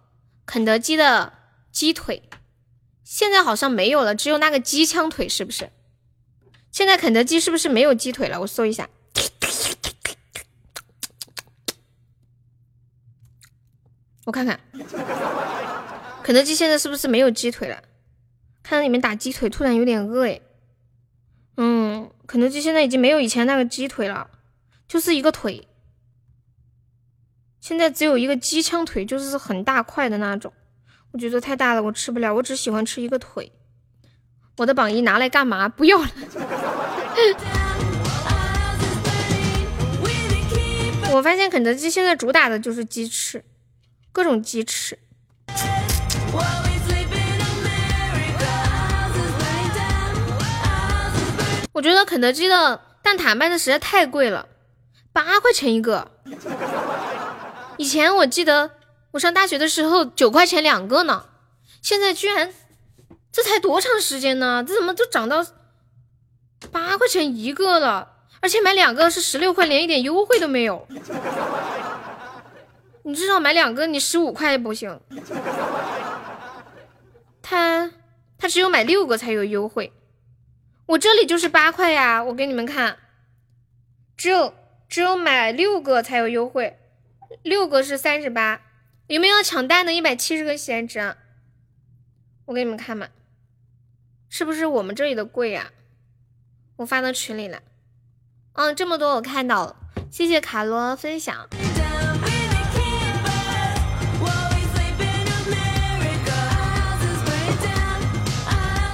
[0.46, 1.34] 肯德基的
[1.72, 2.30] 鸡腿，
[3.04, 5.72] 现在好像没有了，只有那个鸡枪腿，是不是？
[6.72, 8.42] 现在肯德基是不是没有鸡腿了？
[8.42, 8.90] 我搜一下。
[14.26, 14.60] 我看看，
[16.24, 17.84] 肯德基现在是不是没有鸡腿了？
[18.64, 20.42] 看到你们打鸡腿，突然有点饿哎。
[21.58, 24.30] 嗯，肯德基现在已经没有以前那个鸡腿了，
[24.88, 25.68] 就是一个腿。
[27.64, 30.52] 现在只有一个鸡枪腿，就是很大块的那种。
[31.14, 32.36] 我觉得太大了，我吃不了。
[32.36, 33.54] 我只喜欢吃一个腿。
[34.58, 35.70] 我的榜一拿来干嘛？
[35.70, 36.10] 不要了。
[41.14, 43.42] 我发现肯德基现在主打的就是鸡翅。
[44.12, 45.00] 各种鸡翅，
[51.72, 54.50] 我觉得肯德基的蛋挞卖的实在太贵了，
[55.14, 56.12] 八块钱一个。
[57.78, 58.72] 以前我记得
[59.12, 61.26] 我上大学的时候九块钱两个呢，
[61.82, 62.54] 现在居然
[63.32, 64.64] 这才多长时间呢？
[64.66, 65.46] 这怎么就涨到
[66.72, 68.10] 八块钱一个了？
[68.42, 70.88] 而且买两个是十六块，连一点优惠都没有。
[73.04, 75.00] 你至少买两个，你十五块不行。
[77.42, 77.92] 他
[78.38, 79.92] 他只有买六个才有优惠，
[80.86, 82.98] 我这里就是八块呀，我给你们看，
[84.16, 84.54] 只有
[84.88, 86.78] 只有买六个才有优惠，
[87.42, 88.62] 六个是三十八，
[89.08, 89.92] 有没有抢蛋的？
[89.92, 91.16] 一百七十个闲值，
[92.46, 93.08] 我给你们看嘛，
[94.30, 95.72] 是不是我们这里的贵呀？
[96.78, 97.62] 我发到群里了，
[98.54, 99.76] 嗯，这么多我看到了，
[100.12, 101.48] 谢谢卡罗分享。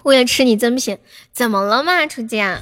[0.04, 0.98] 为了 吃你真品，
[1.32, 2.60] 怎么了嘛，初见？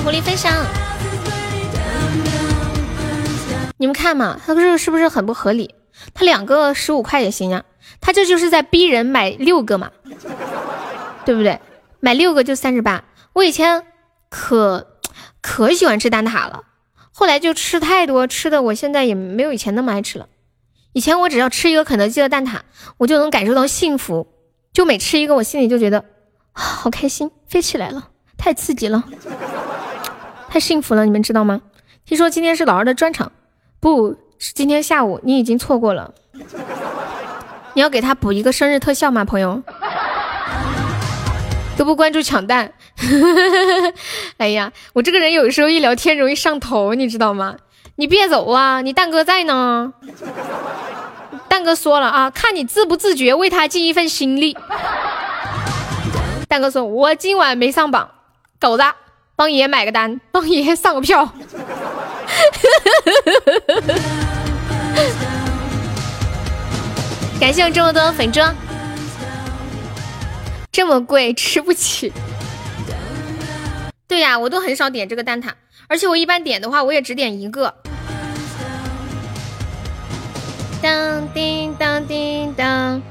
[0.00, 0.52] 狐狸飞翔。
[3.78, 5.74] 你们看嘛，他这个是不是很不合理？
[6.14, 7.64] 他两个十五块也行呀，
[8.00, 9.90] 他这就是在逼人买六个嘛，
[11.24, 11.60] 对不对？
[12.00, 13.84] 买六个就三十八，我以前
[14.28, 14.98] 可
[15.40, 16.64] 可喜欢吃蛋挞了，
[17.12, 20.28] 后来就吃太多，吃的我现在也没有以前那么爱吃了。
[20.92, 22.60] 以前我只要吃一个肯德基的蛋挞，
[22.98, 24.28] 我就能感受到幸福，
[24.72, 26.04] 就每吃一个，我心里就觉得
[26.52, 29.04] 好开心，飞起来了，太刺激了，
[30.56, 31.60] 太幸福了，你们知道吗？
[32.06, 33.30] 听说今天是老二的专场，
[33.78, 36.14] 不是今天下午，你已经错过了。
[37.74, 39.62] 你要给他补一个生日特效吗，朋友？
[41.76, 42.72] 都不关注抢蛋，
[44.38, 47.56] 哎呀，我这个人有时候一聊天容易上头，你知道吗？
[47.96, 49.92] 你别走啊，你蛋哥在呢。
[51.50, 54.56] 蛋哥说了啊，看你自不自觉为他尽一份心力。
[56.48, 58.08] 蛋哥说，我今晚没上榜，
[58.58, 58.84] 狗子，
[59.36, 61.30] 帮爷买个单，帮爷上个票。
[67.38, 68.56] 感谢我这么多粉砖。
[70.72, 72.10] 这么贵，吃不起。
[74.08, 75.52] 对呀，我都很少点这个蛋挞，
[75.86, 77.74] 而且我一般点的话，我也只点一个。
[80.82, 83.02] 当叮当叮当，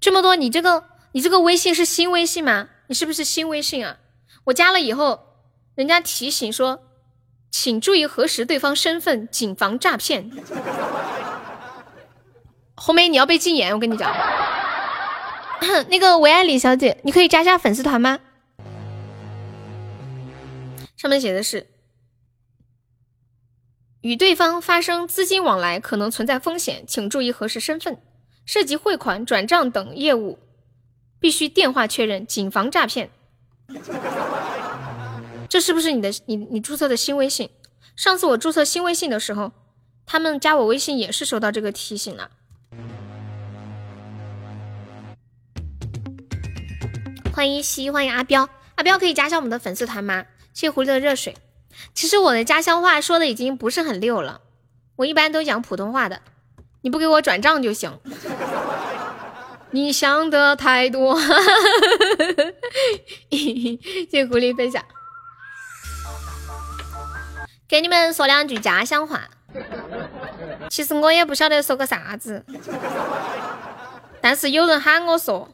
[0.00, 2.68] 这么多，你这个你这个微信是新微信吗？
[2.86, 3.96] 你是不是新微信啊？
[4.44, 5.33] 我加了以后，
[5.74, 6.82] 人家提醒说，
[7.50, 10.30] 请注意核实对方身份，谨防诈骗。
[12.76, 14.14] 红梅，你要被禁言，我跟你讲。
[15.88, 18.20] 那个维爱李小姐，你可以加下粉丝团吗？
[20.96, 21.66] 上面写的是，
[24.02, 28.00] 与对方发生资金往来可能存在风险，请注意核实身份。
[28.46, 30.38] 涉及汇款、转账等业务，
[31.18, 33.10] 必须电话确认，谨防诈骗。
[35.54, 37.48] 这是不是你的你你注册的新微信？
[37.94, 39.52] 上次我注册新微信的时候，
[40.04, 42.32] 他们加我微信也是收到这个提醒了。
[47.32, 50.24] 欢迎西，欢迎阿彪，阿彪可以加上我们的粉丝团吗？
[50.52, 51.36] 谢谢狐狸的热水。
[51.94, 54.40] 其实我的家乡话说的已经不是很溜了，
[54.96, 56.20] 我一般都讲普通话的，
[56.80, 58.00] 你不给我转账就行。
[59.70, 61.16] 你想的太多，
[63.30, 63.78] 谢
[64.10, 64.84] 谢狐狸分享，
[67.74, 69.22] 给你们说两句家乡话。
[70.70, 72.44] 其实我也不晓得说个啥子，
[74.20, 75.48] 但是有人喊我说，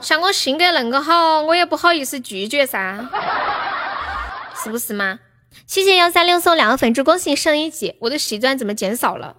[0.00, 3.04] 像我性格恁个好，我也不好意思拒绝噻，
[4.62, 5.18] 是不是嘛？
[5.66, 7.96] 谢谢幺三六送两个粉猪，恭喜升一级！
[7.98, 9.34] 我的喜钻怎么减少了？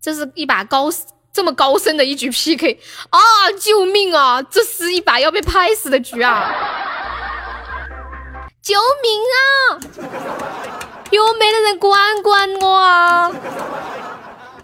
[0.00, 0.88] 这是一把高
[1.32, 2.80] 这么高深的一局 PK
[3.10, 3.20] 啊！
[3.60, 4.42] 救命啊！
[4.42, 6.52] 这是一把要被拍死的局啊！
[8.62, 9.80] 救命啊！
[11.10, 13.32] 有没得人管管我啊？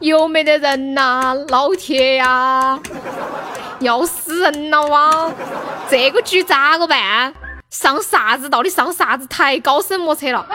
[0.00, 1.34] 有没得人呐？
[1.48, 2.78] 老铁呀！
[3.80, 5.32] 要死人了哇！
[5.88, 7.32] 这个局咋个办？
[7.70, 8.50] 上啥子？
[8.50, 9.58] 到底上啥子台？
[9.58, 10.46] 高深莫测了！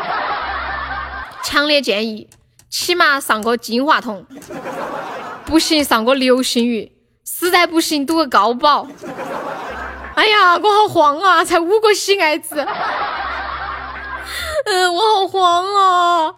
[1.43, 2.29] 强烈建议，
[2.69, 4.23] 起码上个金话筒，
[5.45, 6.91] 不行上个流星雨，
[7.25, 8.87] 实在不行赌个高保。
[10.13, 11.43] 哎呀，我好慌啊！
[11.43, 12.55] 才五个喜爱值。
[14.65, 16.35] 嗯，我好慌啊！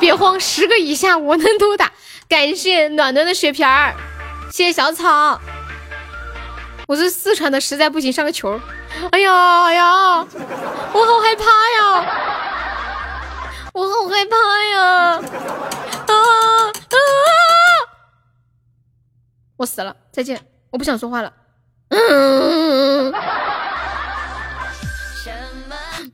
[0.00, 1.92] 别慌，十个以下我能都打。
[2.28, 3.94] 感谢暖暖的血瓶儿，
[4.50, 5.40] 谢谢小草。
[6.86, 8.60] 我是四川的，实在不行上个球。
[9.10, 10.26] 哎呀哎呀，
[10.92, 12.06] 我好害怕呀！
[13.74, 14.80] 我好害怕呀！
[16.06, 16.14] 啊
[16.68, 16.98] 啊！
[19.56, 20.40] 我死了，再见！
[20.70, 21.32] 我不想说话了。
[21.90, 23.12] 嗯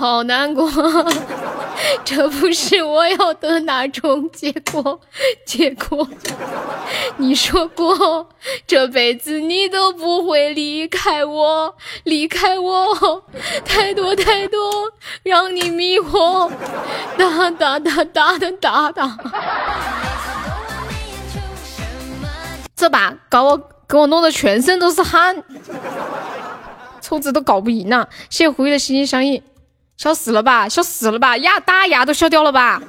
[0.00, 0.66] 好难过，
[2.06, 4.98] 这不是我要的那种结果。
[5.44, 6.08] 结果，
[7.18, 8.26] 你说过
[8.66, 11.74] 这辈子你都不会离开我，
[12.04, 13.22] 离开我，
[13.62, 14.90] 太多太多
[15.22, 16.50] 让你迷惑。
[17.18, 19.18] 哒哒哒哒哒哒哒。
[22.74, 25.44] 这把搞我给我弄得全身都是汗，
[27.02, 28.08] 抽子都搞不赢了。
[28.30, 29.42] 谢谢狐狸的心心相印，
[30.00, 32.80] 笑死了吧，笑死了吧，牙大牙都笑掉了吧。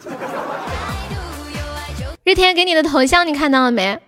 [2.24, 4.00] 日天给你的头像你看到了没？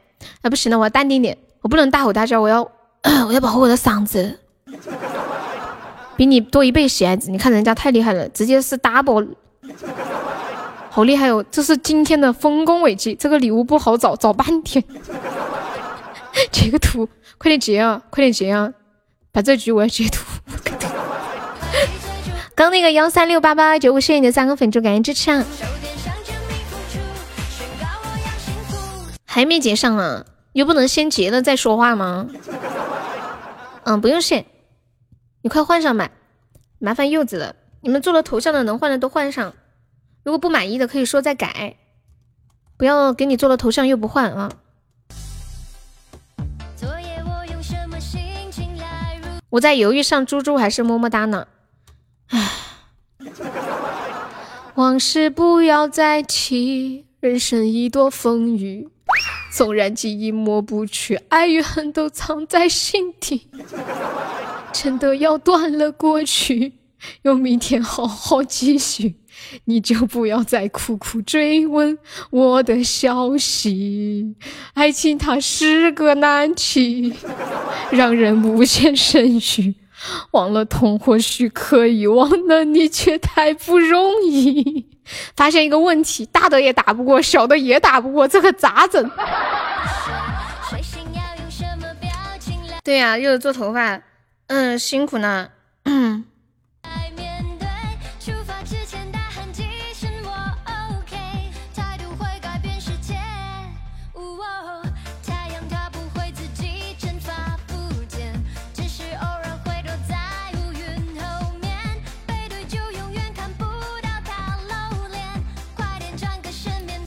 [0.41, 2.61] 啊，不行了，我要淡定点，我不能大吼大叫，我要
[3.27, 4.39] 我要保护我的嗓子。
[6.15, 9.27] 比你多一倍喜爱值，你看人家太厉害了，直接是 double，
[10.89, 11.43] 好厉害哦！
[11.51, 14.81] 这是今天的丰功伟绩，这个礼物不好找，找半天。
[16.53, 18.01] 截个图，快点截啊！
[18.09, 18.71] 快点截啊！
[19.33, 20.23] 把这局我要截图。
[22.55, 25.43] 刚那个幺三六八八九五，谢谢你的三个粉猪，感谢支持啊！
[29.25, 30.25] 还没截上啊？
[30.51, 32.27] 又不能先截了再说话吗？
[33.85, 34.45] 嗯，不用谢，
[35.41, 36.11] 你快换上吧，
[36.77, 37.55] 麻烦柚子了。
[37.81, 39.53] 你们做了头像的能换的都换上，
[40.23, 41.77] 如果不满意的可以说再改，
[42.77, 44.51] 不要给你做了头像又不换啊！
[49.49, 51.47] 我在犹豫上猪猪还是么么哒呢，
[54.75, 58.89] 往事不要再提，人生已多风雨，
[59.51, 63.47] 纵然记忆抹不去，爱与恨都藏在心底，
[64.71, 66.73] 真的要断了过去，
[67.21, 69.15] 用明天好好继续。
[69.65, 71.97] 你就不要再苦苦追问
[72.29, 74.35] 我的消息，
[74.73, 77.13] 爱情它是个难题，
[77.91, 79.75] 让人无限深许。
[80.31, 84.87] 忘了痛或许可以，忘了你却太不容易。
[85.35, 89.09] 发现一个问题，大的也打不过，小的也打不过，这可咋整？
[92.83, 94.01] 对呀，又是做头发，
[94.47, 95.49] 嗯，辛苦呢。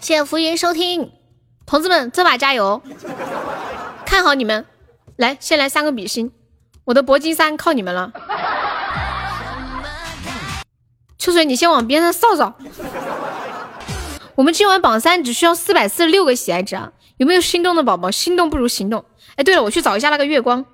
[0.07, 1.11] 谢谢浮云收听，
[1.67, 2.81] 同志们，这把加油，
[4.05, 4.65] 看好你们，
[5.17, 6.31] 来，先来三个比心，
[6.85, 8.13] 我的铂金三靠你们了。
[11.19, 12.55] 秋水，你先往边上扫扫。
[14.37, 18.09] 我们今晚榜三只需要四百四十六个喜爱值啊，有没有心动的宝宝？
[18.09, 19.05] 心动不如行动。
[19.35, 20.65] 哎，对了，我去找一下那个月光，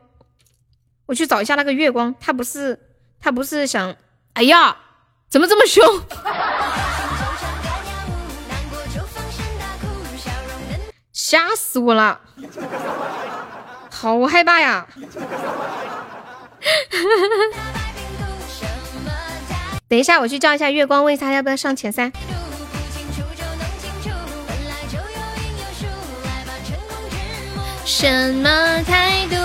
[1.06, 2.78] 我去找一下那个月光，他不是
[3.18, 3.96] 他不是想，
[4.34, 4.76] 哎呀，
[5.30, 5.82] 怎么这么凶？
[11.32, 12.20] 吓死我了，
[13.90, 14.86] 好害怕呀！
[19.88, 22.12] 等一下，我去叫一下月光，问一下要不要上前三。
[27.86, 29.36] 什么态度？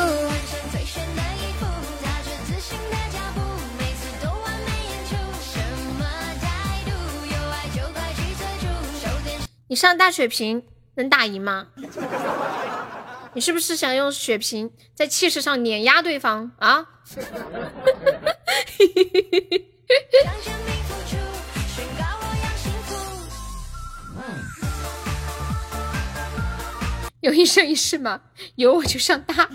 [9.70, 10.64] 你上大血瓶
[10.98, 11.68] 能打赢吗？
[13.34, 16.86] 你是不是想用血瓶在气势上碾压对方啊？
[27.22, 28.22] 有一生一世吗？
[28.56, 29.50] 有我就上大。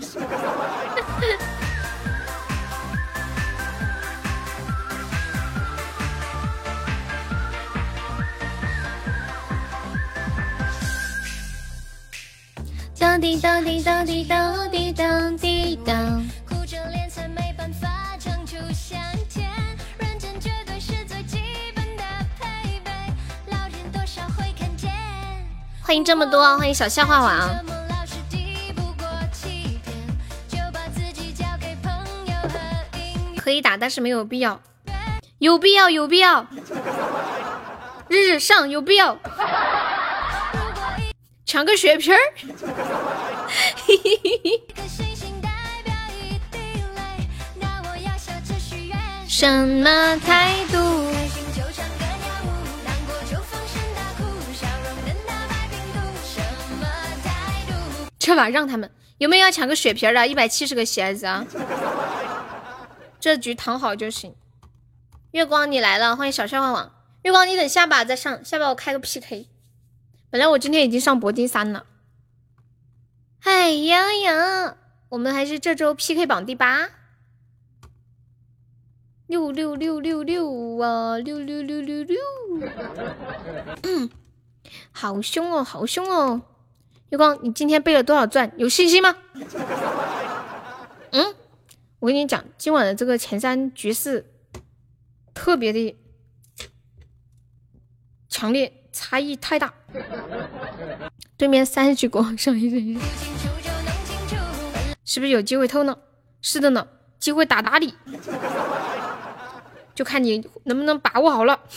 [13.03, 18.97] 当当当当当当当当当，哭着脸才没办法唱出香
[19.29, 19.51] 甜。
[19.99, 21.37] 认真绝对是最基
[21.75, 22.03] 本的
[22.39, 22.91] 配备，
[23.47, 24.89] 老人多少会看见。
[25.81, 27.21] 欢迎这么多，欢迎小笑话。
[27.21, 27.61] 玩啊，
[33.35, 34.61] 可以打，但是没有必要，
[35.39, 36.47] 有必要，有必要，
[38.07, 39.17] 日日上，有必要。
[41.53, 42.17] 抢个血瓶儿。
[49.29, 50.77] 什么态度？
[58.17, 58.89] 这把让他们
[59.19, 60.25] 有没有要抢个血瓶的？
[60.25, 61.45] 一百七十个鞋子啊！
[63.19, 64.33] 这局躺好就行。
[65.33, 66.91] 月光你来了，欢迎小笑话网。
[67.21, 69.49] 月光你等下把再上，下把我开个 PK。
[70.33, 71.85] 本来我今天已经上铂金三了。
[73.43, 74.77] 哎呀呀，
[75.09, 76.89] 我们还是这周 PK 榜第八。
[79.27, 82.17] 六六六六六啊，六六六六六。
[83.83, 84.09] 嗯
[84.91, 86.41] 好凶哦，好凶哦！
[87.09, 88.51] 月光，你今天背了多少钻？
[88.57, 89.15] 有信心吗？
[91.11, 91.35] 嗯，
[91.99, 94.33] 我跟你讲，今晚的这个前三局势
[95.35, 95.95] 特别的
[98.27, 99.73] 强烈，差异太大。
[101.35, 103.01] 对面三十局国王上一人，
[105.03, 105.97] 是不是有机会偷呢？
[106.41, 106.87] 是的呢，
[107.19, 107.93] 机会大大的，
[109.95, 111.59] 就看你能不能把握好了。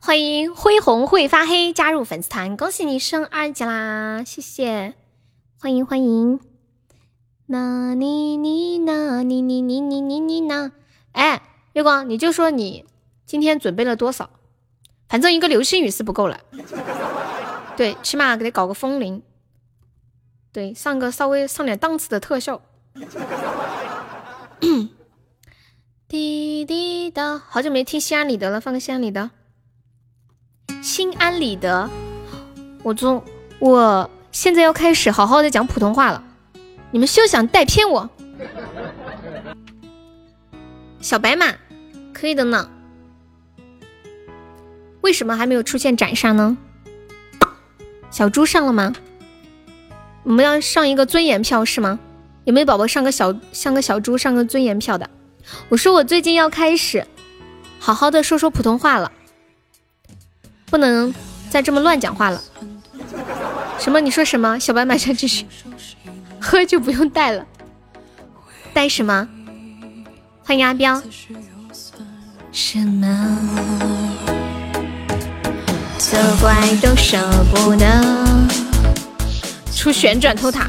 [0.00, 4.24] 欢迎恢宏会发黑加入粉丝团，恭喜你升二级啦！
[4.24, 4.94] 谢谢，
[5.60, 6.40] 欢迎欢迎。
[7.46, 10.72] 那你你那你你你你你你那，
[11.12, 11.42] 哎，
[11.78, 12.84] 月光，你就说你
[13.24, 14.30] 今天准备了多少？
[15.08, 16.40] 反正一个流星雨是不够了，
[17.76, 19.22] 对，起码给他搞个风铃，
[20.52, 22.60] 对，上个稍微上点档次的特效。
[26.08, 29.30] 滴滴答，好久没听心安理得了，放个心安理得。
[30.82, 31.88] 心安理得，
[32.82, 33.22] 我从
[33.60, 36.24] 我现在要开始好好的讲普通话了，
[36.90, 38.10] 你们休想带偏我。
[41.00, 41.54] 小白马，
[42.18, 42.68] 可以的呢。
[45.02, 46.56] 为什么还没有出现斩杀呢？
[48.10, 48.92] 小猪上了吗？
[50.24, 52.00] 我们要上一个尊严票是吗？
[52.44, 55.08] 有没有宝宝上个小上个小猪上个尊严票的？
[55.68, 57.06] 我说我最近要开始
[57.78, 59.12] 好好的说说普通话了。
[60.66, 61.14] 不能
[61.48, 62.42] 再这么乱讲话了。
[63.78, 64.00] 什么？
[64.00, 64.58] 你说什么？
[64.58, 65.46] 小白马上继续
[66.40, 67.46] 喝就不用带了，
[68.74, 69.28] 带什么？
[70.42, 71.00] 欢迎阿彪。
[72.60, 73.06] 什么？
[75.96, 76.52] 责怪
[76.82, 77.16] 都舍
[77.54, 77.86] 不得。
[79.72, 80.66] 出旋转偷塔，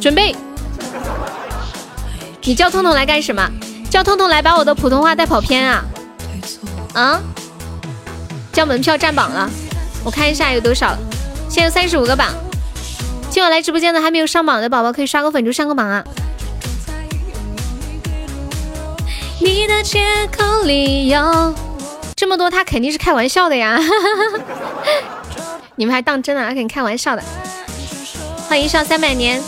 [0.00, 0.34] 准备。
[2.42, 3.48] 你叫痛痛来干什么？
[3.88, 5.84] 叫痛痛来把我的普通话带跑偏啊？
[6.94, 7.22] 啊？
[8.52, 9.48] 叫门票占榜了，
[10.04, 10.96] 我看一下有多少，
[11.48, 12.34] 现在三十五个榜。
[13.30, 16.04] 今晚来直播间的还没有上榜的宝宝，可以刷个粉就上个榜啊！
[19.40, 20.00] 你的借
[20.36, 21.54] 口理由
[22.16, 23.78] 这么多，他肯定是开玩笑的呀！
[25.76, 26.48] 你们还当真了啊？
[26.48, 27.22] 肯定开玩笑的。
[28.48, 29.42] 欢迎上三百年。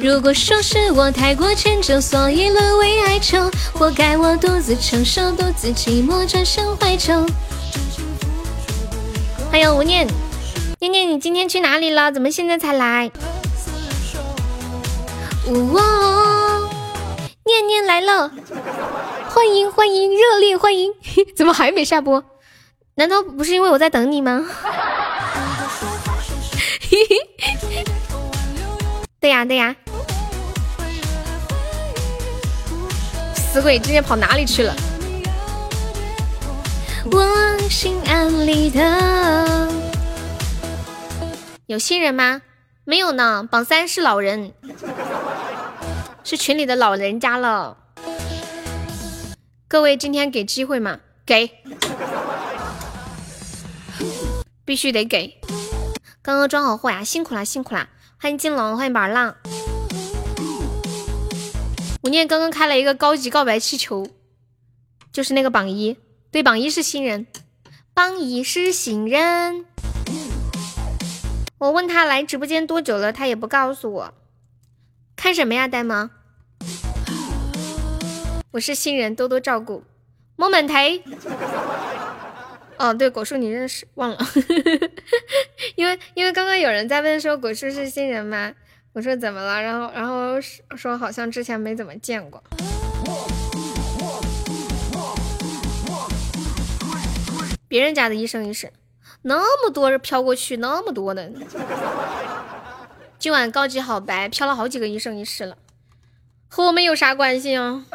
[0.00, 7.14] 如果说是我太过迁就，所以沦为哀愁，活该我独自承受，独自寂寞，转身怀旧。
[9.50, 10.06] 欢迎无念，
[10.80, 12.10] 念念，你今天去哪里了？
[12.10, 13.10] 怎么现在才来？
[15.74, 15.82] 哇，
[17.44, 18.30] 念念来了，
[19.28, 20.92] 欢迎欢迎，热烈欢迎！
[21.36, 22.24] 怎么还没下播？
[22.94, 24.46] 难道不是因为我在等你吗？
[29.18, 29.74] 对呀对呀，
[33.34, 34.74] 死鬼今天跑哪里去了？
[37.10, 39.68] 我心安理得。
[41.66, 42.42] 有新人吗？
[42.84, 44.52] 没有呢，榜三是老人，
[46.24, 47.76] 是群里的老人家了。
[49.68, 51.00] 各位今天给机会吗？
[51.26, 51.50] 给，
[54.64, 55.40] 必须得给。
[56.20, 57.88] 刚刚装好货呀，辛苦啦，辛苦啦！
[58.20, 59.34] 欢迎金龙，欢迎宝浪。
[62.02, 64.06] 吴念刚刚开了一个高级告白气球，
[65.12, 65.96] 就是那个榜一，
[66.30, 67.26] 对，榜一是新人，
[67.94, 69.64] 榜一是新人。
[71.58, 74.14] 我问他来直播间多久了，他也不告诉我。
[75.22, 76.10] 看什么呀，呆萌？
[78.50, 79.84] 我是新人，多多照顾。
[80.34, 81.00] 摸门腿。
[82.76, 83.86] 哦，对，果树你认识？
[83.94, 84.18] 忘了，
[85.78, 88.52] 因为因为刚刚有人在问说果树是新人吗？
[88.94, 89.62] 我说怎么了？
[89.62, 90.40] 然后然后
[90.76, 92.42] 说好像之前没怎么见过。
[97.68, 98.72] 别人家的一生一世，
[99.22, 101.30] 那么多人飘过去，那么多的。
[103.22, 105.56] 今晚高级好白，飘了好几个一生一世了，
[106.48, 107.84] 和我们有啥关系啊？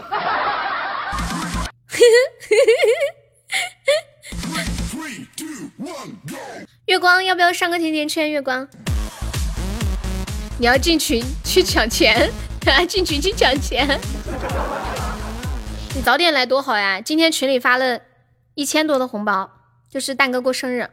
[6.86, 8.32] 月光要不要上个甜甜圈？
[8.32, 8.66] 月光。
[10.60, 12.32] 你要进群去抢钱，
[12.88, 14.00] 进群去抢钱。
[15.94, 17.02] 你早点来多好呀！
[17.02, 18.00] 今天群里发了
[18.54, 19.52] 一千多的红包，
[19.90, 20.90] 就是蛋哥过生日，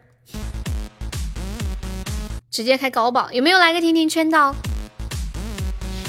[2.55, 3.33] 直接开高保。
[3.33, 4.55] 有没有来个甜甜圈的？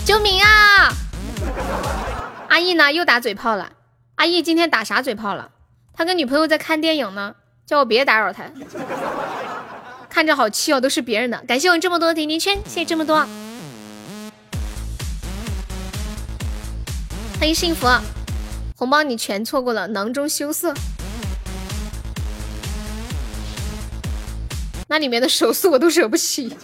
[0.06, 0.94] 救命啊！
[2.50, 2.94] 阿义呢？
[2.94, 3.72] 又打嘴炮了。
[4.18, 5.50] 阿义今天打啥嘴炮了？
[5.92, 7.34] 他跟女朋友在看电影呢，
[7.66, 8.44] 叫我别打扰他。
[10.08, 11.44] 看着好气哦，都是别人的。
[11.48, 13.26] 感谢我这么多甜甜圈，谢谢这么多。
[17.40, 17.88] 欢迎幸福，
[18.78, 20.72] 红包你全错过了，囊中羞涩。
[24.96, 26.56] 那里面的手速我都惹不起。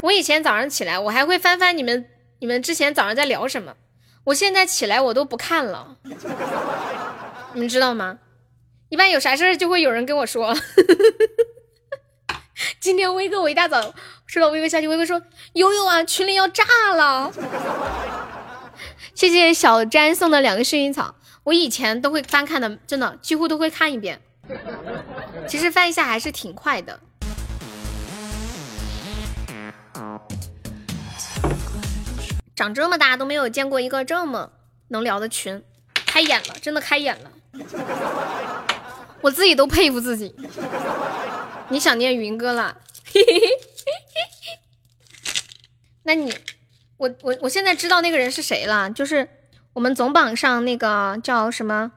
[0.00, 2.08] 我以前早上起来，我还会翻翻你们，
[2.38, 3.74] 你们之前早上在聊什么。
[4.24, 5.98] 我现在起来我都不看了，
[7.52, 8.20] 你们知道吗？
[8.88, 10.56] 一般有啥事儿就会有人跟我说。
[12.80, 13.92] 今天威哥我一大早
[14.24, 15.20] 收到威哥消息，威哥说
[15.52, 17.30] 悠悠啊，群里要炸了。
[19.14, 24.20] 谢谢小詹送的两个薰衣草，我以前都会翻看的，真的几乎都会看一遍。
[25.48, 27.00] 其实翻一下还是挺快的。
[32.54, 34.52] 长这么大都没有见过一个这么
[34.88, 35.62] 能聊的群，
[36.06, 37.30] 开眼了，真的开眼了。
[39.20, 40.34] 我自己都佩服自己。
[41.68, 42.78] 你想念云哥了？
[46.04, 46.32] 那你，
[46.96, 49.28] 我我我现在知道那个人是谁了，就是
[49.74, 51.92] 我们总榜上那个叫什么？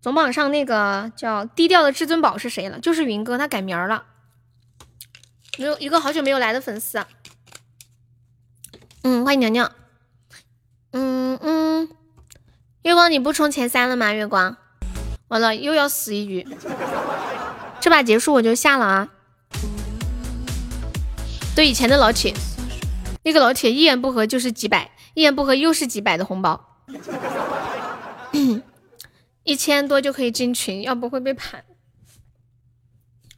[0.00, 2.78] 总榜上那个叫低调的至尊宝是谁了？
[2.80, 4.04] 就是云哥，他改名了。
[5.58, 7.04] 没有一个好久没有来的粉丝。
[9.02, 9.72] 嗯，欢迎娘娘。
[10.92, 11.88] 嗯嗯，
[12.82, 14.12] 月光你不冲前三了吗？
[14.12, 14.56] 月光，
[15.28, 16.46] 完了又要死一局。
[17.80, 19.08] 这把结束我就下了啊！
[21.54, 22.34] 对以前的老铁，
[23.24, 26.78] 那个老铁一言不合就是几百，一言不合又是几百的红包，
[29.44, 31.64] 一千多就可以进群，要不会被盘。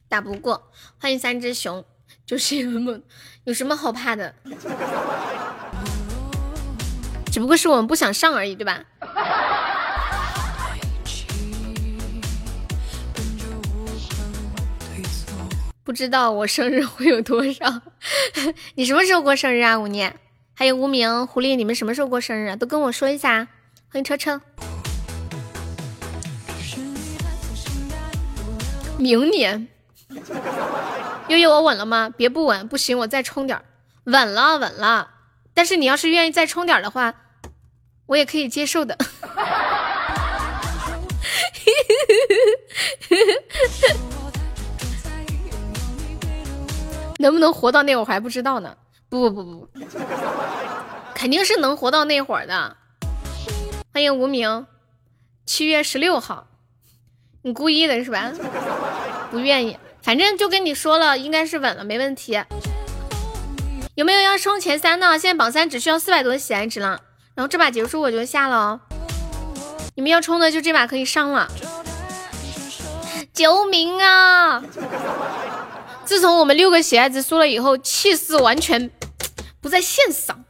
[0.08, 0.70] 打不过，
[1.00, 1.84] 欢迎三只熊，
[2.24, 3.00] 就是有什么
[3.44, 4.34] 有什么好怕的？
[7.32, 8.84] 只不过是我们不想上而已，对吧？
[15.82, 17.82] 不知道我生日会有多少？
[18.76, 19.76] 你什么时候过生日啊？
[19.78, 20.16] 五年，
[20.56, 22.54] 还有无名狐狸，你们什么时候过生日？
[22.54, 23.48] 都跟我说一下。
[23.90, 24.40] 欢迎车车。
[28.96, 29.66] 明年。
[31.26, 32.08] 悠悠，我稳了吗？
[32.16, 33.60] 别不稳，不行，我再充点。
[34.04, 35.10] 稳了，稳了。
[35.52, 37.12] 但是你要是愿意再充点的话，
[38.06, 38.96] 我也可以接受的。
[47.18, 48.76] 能不能活到那会儿还不知道呢？
[49.14, 49.68] 不不不不，
[51.14, 52.76] 肯定是能活到那会儿的。
[53.92, 54.66] 欢迎无名，
[55.46, 56.48] 七月十六号，
[57.42, 58.32] 你故意的是吧？
[59.30, 62.42] 不愿意，反正就跟你说了，应该是稳了，没问题。
[63.94, 65.16] 有没有要冲前三的？
[65.16, 67.00] 现在榜三只需要四百多的喜爱值了，
[67.36, 68.80] 然后这把结束我就下了哦。
[69.94, 71.48] 你们要冲的就这把可以上了。
[73.32, 74.60] 救命啊！
[76.04, 78.90] 自从我们六个喜爱值输了以后，气势完全
[79.60, 80.44] 不在线上。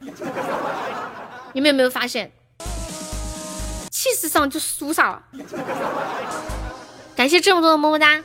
[1.53, 2.31] 你们有没有发现，
[3.89, 5.21] 气势上就输傻了。
[7.15, 8.21] 感谢这么多的么么哒。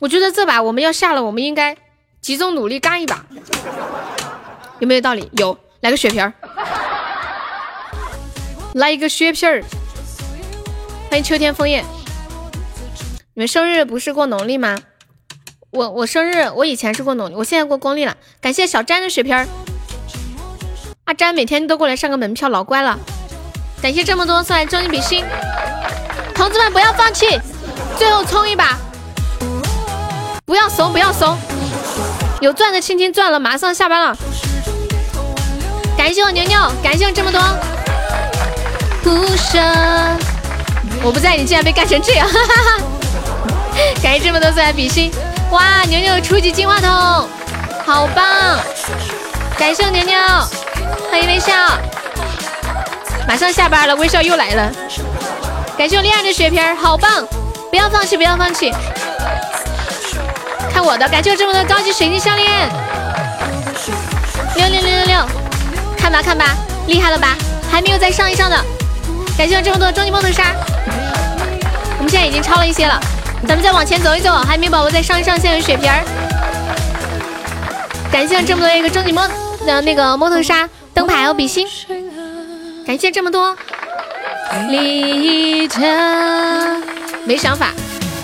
[0.00, 1.76] 我觉得这把我们要下了，我们应该
[2.20, 3.24] 集中努力干一把，
[4.78, 5.30] 有没有道理？
[5.38, 6.32] 有，来个血瓶儿，
[8.74, 9.64] 来一个血瓶儿。
[11.10, 11.82] 欢迎秋天枫叶。
[13.34, 14.76] 你们生日不是过农历吗？
[15.70, 18.16] 我我生日我以前是过农历，我现在过公历了。
[18.40, 19.46] 感谢小詹的血瓶儿。
[21.04, 22.98] 阿詹每天都过来上个门票，老乖了。
[23.82, 25.24] 感谢这么多送来终极比心，
[26.34, 27.38] 同志们不要放弃，
[27.98, 28.78] 最后冲一把。
[30.46, 31.36] 不要怂，不要怂，
[32.40, 34.16] 有钻的轻轻钻了，马上下班了。
[35.98, 37.38] 感谢我牛牛，感谢我这么多。
[39.02, 39.58] 不舍，
[41.02, 42.84] 我不在，你竟然被干成这样，哈哈哈！
[44.02, 45.10] 感谢这么多送来比心，
[45.50, 46.90] 哇，牛牛初级金话筒，
[47.86, 48.58] 好棒！
[49.56, 50.18] 感谢我牛牛，
[51.10, 51.52] 欢迎微笑，
[53.26, 54.70] 马上下班了，微笑又来了。
[55.78, 57.26] 感谢我恋爱的血瓶，好棒！
[57.70, 58.74] 不要放弃，不要放弃。
[60.70, 62.68] 看我的，感谢我这么多高级水晶项链，
[64.54, 65.26] 六六六六六，
[65.96, 66.54] 看吧看吧，
[66.86, 67.34] 厉害了吧？
[67.70, 68.64] 还没有再上一上的，
[69.36, 70.54] 感谢我这么多终极梦头杀，
[71.96, 73.00] 我们现在已经超了一些了，
[73.46, 76.04] 咱们再往前走一走，海绵宝宝再上一上，线有血瓶儿。
[78.10, 79.30] 感谢这么多一个终极梦
[79.64, 81.66] 的那个摸头杀灯牌还有比心，
[82.86, 83.56] 感谢这么多。
[84.68, 85.78] 离家
[87.24, 87.72] 没想法。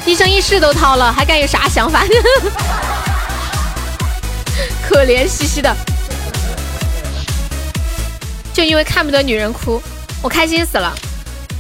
[0.07, 2.05] 一生一世都掏了，还敢有啥想法？
[4.87, 5.75] 可怜兮兮的，
[8.53, 9.81] 就因为看不得女人哭，
[10.23, 10.95] 我开心死了。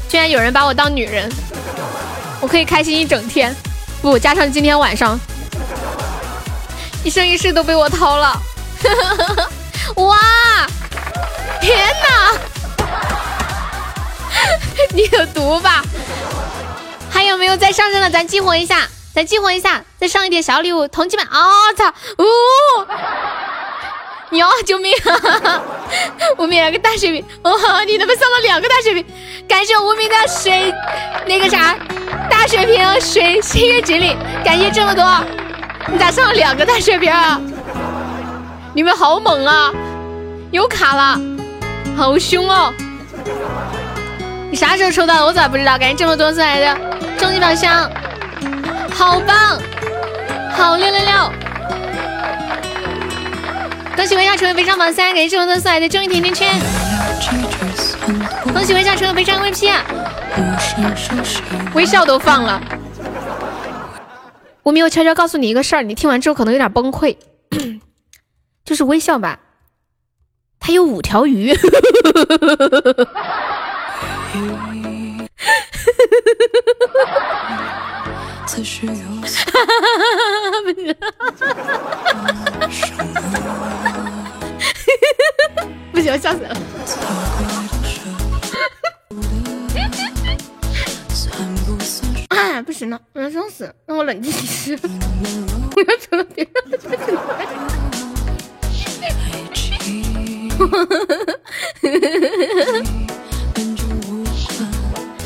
[0.09, 1.31] 居然有人把我当女人，
[2.45, 3.57] 我可以开心一整天。
[4.03, 5.19] 不，加上今天晚上，
[7.03, 8.39] 一生一世都被我掏了。
[9.97, 10.19] 哇！
[11.63, 12.37] 天哪！
[14.93, 15.83] 你有毒吧？
[17.11, 18.11] 还有没有再上升的？
[18.11, 20.87] 咱激活一下，咱激活一下，再上一点小礼物。
[20.87, 21.95] 同志们，啊操！
[22.19, 22.25] 呜！
[24.37, 24.95] 哟，救命！
[26.37, 27.85] 无名两个大水瓶，哇！
[27.85, 29.07] 你他妈上了两个大水瓶，
[29.49, 30.71] 感谢无名的水
[31.27, 31.75] 那个啥
[32.31, 35.05] 大血瓶水星月锦鲤，感谢这么多，
[35.91, 37.41] 你咋上了两个大血瓶啊？
[38.75, 39.71] 你们好猛啊！
[40.51, 41.21] 又卡了，
[41.97, 42.73] 好凶哦！
[44.51, 45.27] 你啥时候抽到的？
[45.27, 45.79] 我咋不知道？
[45.79, 46.77] 感谢这么多送来的。
[47.19, 47.89] 终极宝箱，
[48.93, 49.59] 好棒，
[50.53, 51.33] 好六六六！
[53.97, 56.94] 恭喜微笑成为悲伤榜三，感谢这么多送来的终极甜甜圈。
[58.55, 59.85] 恭喜微笑成为悲伤 VP，啊
[61.75, 62.63] 微笑都放了。
[64.63, 67.17] 无名，我悄悄告诉你一个事儿，你听完之后可能有点崩溃，
[68.65, 69.41] 就是微笑吧，
[70.61, 71.53] 他有五条鱼。
[71.53, 72.55] 哈哈哈
[85.93, 86.57] 不行，笑死了。
[92.29, 94.73] 啊，不行了，我要笑死，让我冷静一下。
[95.77, 97.47] 我要走到别人的台上来。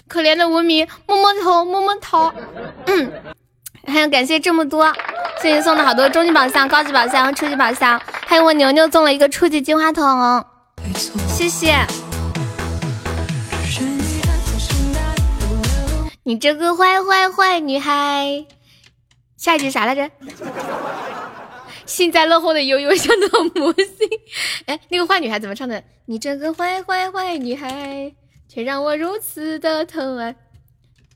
[0.06, 2.32] 可怜的无名，摸摸头，摸摸头。
[2.86, 3.12] 嗯，
[3.86, 4.92] 还有感谢这么多，
[5.42, 10.44] 谢谢送的好多终极宝箱、高级宝箱、初级宝箱，还有我牛牛送了一个初级金话筒，
[11.28, 11.86] 谢谢。
[16.28, 18.44] 你这个坏坏坏女孩，
[19.38, 20.10] 下一句啥来着？
[21.86, 24.06] 幸灾乐祸的悠悠像那魔性。
[24.66, 25.82] 哎，那个坏女孩怎么唱的？
[26.04, 28.14] 你这个坏坏坏女孩。
[28.46, 30.36] 却让我如此的疼爱。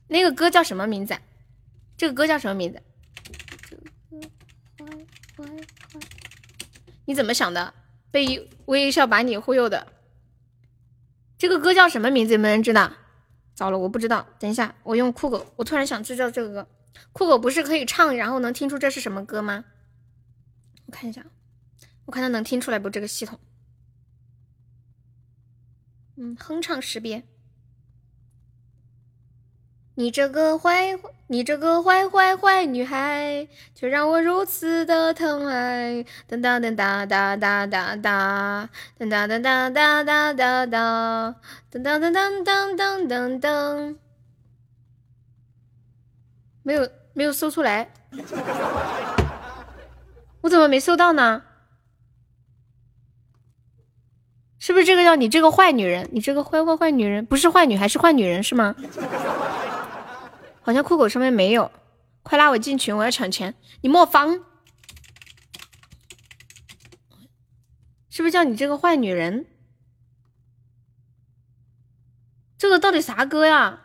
[0.08, 1.14] 那个歌叫什么名字？
[1.98, 2.80] 这个歌叫什么名字？
[7.04, 7.74] 你怎么想的？
[8.10, 9.86] 被微笑把你忽悠的。
[11.36, 12.32] 这个歌叫什么名字？
[12.32, 12.90] 有没有人知道？
[13.54, 14.26] 糟了，我不知道。
[14.38, 15.46] 等一下，我用酷狗。
[15.56, 16.68] 我突然想知道这个歌。
[17.12, 19.64] 酷狗不是可以唱，然后能听出这是什么歌吗？
[20.86, 21.24] 我看一下，
[22.06, 22.90] 我看它能听出来不？
[22.90, 23.38] 这个系统。
[26.16, 27.26] 嗯，哼唱识别。
[30.02, 30.98] 你这个坏，
[31.28, 36.04] 你这个坏坏坏女孩，却让我如此的疼爱。
[36.28, 38.68] 噔噔噔哒哒哒哒哒，
[38.98, 41.36] 噔噔噔哒哒哒哒哒，
[41.70, 43.96] 噔噔噔噔噔噔噔噔。
[46.64, 47.92] 没有，没有搜出来。
[50.40, 51.44] 我怎么没搜到呢？
[54.58, 56.08] 是不是这个叫你这个坏女人？
[56.10, 58.74] 你这个坏坏坏女人，不是坏女孩是坏女人是吗？
[60.62, 61.70] 好像酷狗上面没有，
[62.22, 63.54] 快拉我进群，我要抢钱。
[63.80, 64.44] 你莫慌，
[68.08, 69.46] 是不是叫你这个坏女人？
[72.56, 73.80] 这个到底啥歌呀？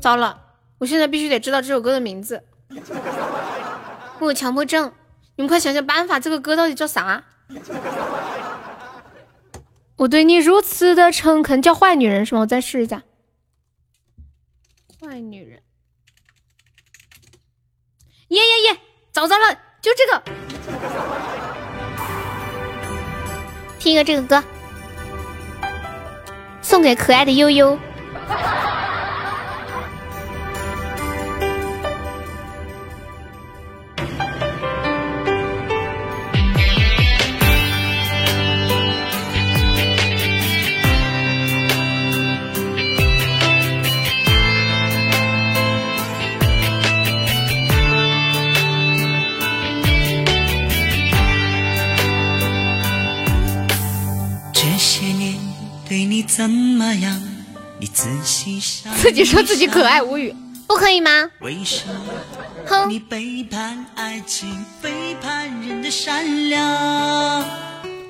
[0.00, 2.44] 糟了，我现在必须得知道这首歌的名字。
[4.18, 4.92] 我有强迫症，
[5.36, 7.24] 你们快想想办法，这个歌到底叫啥？
[9.96, 12.40] 我对你如此的诚恳，叫坏女人是吗？
[12.40, 13.02] 我再试一下，
[15.00, 15.62] 坏女人。
[18.28, 18.80] 耶耶耶，
[19.12, 20.22] 找着了，就这个。
[23.78, 24.42] 听一个这个歌，
[26.62, 27.78] 送给可爱的悠悠。
[56.26, 57.20] 怎么样？
[57.78, 60.34] 你仔细想自己说自己可爱无语，
[60.66, 61.30] 不可以吗？
[62.66, 62.88] 哼！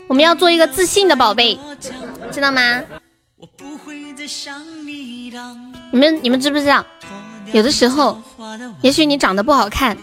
[0.07, 1.59] 我们要做一个自信的宝贝，
[2.31, 2.83] 知道吗？
[5.91, 6.85] 你们你们知不知道？
[7.53, 8.23] 有的时候，
[8.83, 9.97] 也许你长得不好看，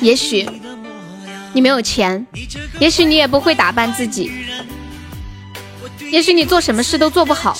[0.00, 0.48] 也许
[1.52, 2.26] 你没有钱，
[2.80, 4.30] 也许你也不会打扮自己。
[6.10, 7.56] 也许你做什么事都做不好，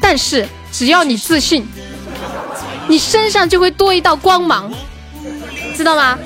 [0.00, 1.66] 但是只要你自信，
[2.88, 4.72] 你身上就会多一道光芒，
[5.76, 6.18] 知道吗？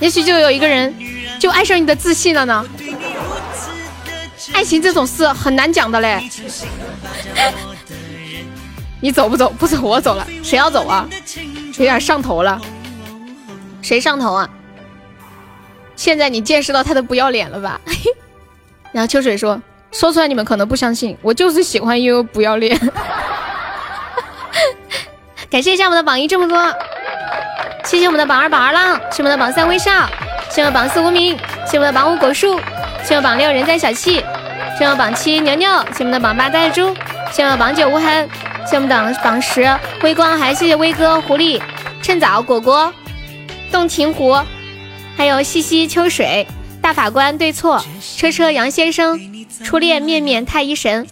[0.00, 0.92] 也许就有一个人
[1.38, 2.66] 就爱上你的自信了呢。
[4.52, 6.28] 爱情这种事很难讲的嘞。
[9.00, 9.48] 你走不走？
[9.50, 10.26] 不走，我走了。
[10.42, 11.08] 谁要走啊？
[11.78, 12.60] 有点上头了。
[13.80, 14.48] 谁上头啊？
[15.96, 17.80] 现在你见识到他的不要脸了吧？
[18.92, 19.60] 然后秋水说
[19.90, 22.78] ：“说出来你们可能不相信，我就是喜欢悠悠不要脸。
[25.50, 26.72] ”感谢一下我们的榜一这么多，
[27.84, 30.08] 谢谢我们的榜二榜二浪，谢我们的榜三微笑，
[30.50, 31.36] 谢我们榜四无名，
[31.66, 32.58] 谢我们的榜五果树，
[33.04, 34.24] 谢我们榜六人在小气，
[34.78, 36.94] 谢我们榜七牛牛，谢我们的榜八呆猪，
[37.30, 38.28] 谢我们榜九无痕，
[38.66, 39.68] 谢我们的榜十
[40.02, 41.60] 微光，还谢谢威哥狐狸
[42.02, 42.92] 趁早果果
[43.70, 44.38] 洞庭湖，
[45.16, 46.46] 还有西西秋水。
[46.82, 47.82] 大法官对错，
[48.16, 49.18] 车车杨先生，
[49.64, 51.06] 初恋面面太医神，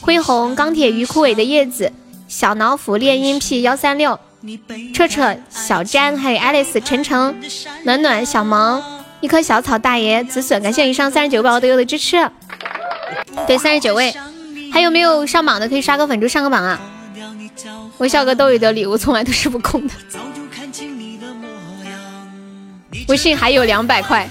[0.00, 1.92] 恢宏钢铁鱼枯萎的叶子，
[2.28, 4.18] 小脑斧炼音癖幺三六，
[4.94, 7.34] 彻彻小詹还有 Alice 晨晨
[7.84, 8.80] 暖暖小萌
[9.20, 12.16] 一棵小草大爷紫笋，感谢以上三十九位宝友的支持。
[13.46, 14.14] 对，三十九位，
[14.72, 16.80] 还有没有上榜的可以刷个粉猪上个榜啊？
[17.98, 19.94] 微笑哥兜里的礼物从来都是不空的，
[23.08, 24.30] 微信还有两百块。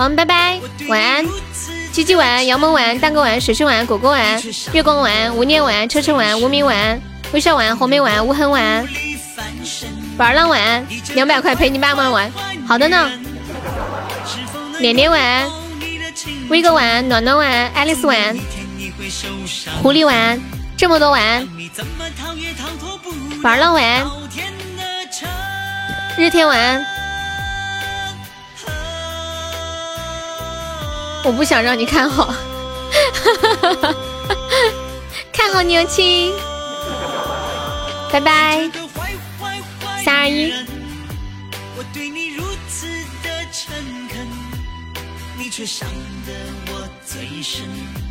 [0.00, 0.58] 好，拜拜，
[0.88, 1.26] 晚安。
[1.92, 6.98] 鸡鸡晚安，杨萌晚安，蛋哥晚安，水水晚安，果果晚安，月光晚安，无念晚安，车车晚安，无名晚安，
[7.32, 8.88] 微笑晚安，红梅晚安，无痕晚安，
[10.16, 12.32] 宝儿浪晚安，两百块陪你爸妈玩，
[12.66, 13.10] 好的呢。
[14.78, 15.50] 脸脸晚安，
[16.48, 18.38] 威哥晚安，暖暖晚安，爱丽丝晚安，
[19.82, 20.40] 狐狸晚安，
[20.78, 21.46] 这么多晚安，
[23.42, 24.10] 宝儿浪晚安，
[26.16, 26.99] 日天晚安。
[31.22, 32.34] 我不想让你看好，
[35.32, 36.32] 看好牛青，
[38.10, 38.70] 拜拜，
[40.04, 40.52] 三二一。
[45.36, 45.88] 你却伤
[46.26, 46.32] 得
[46.72, 48.09] 我最深。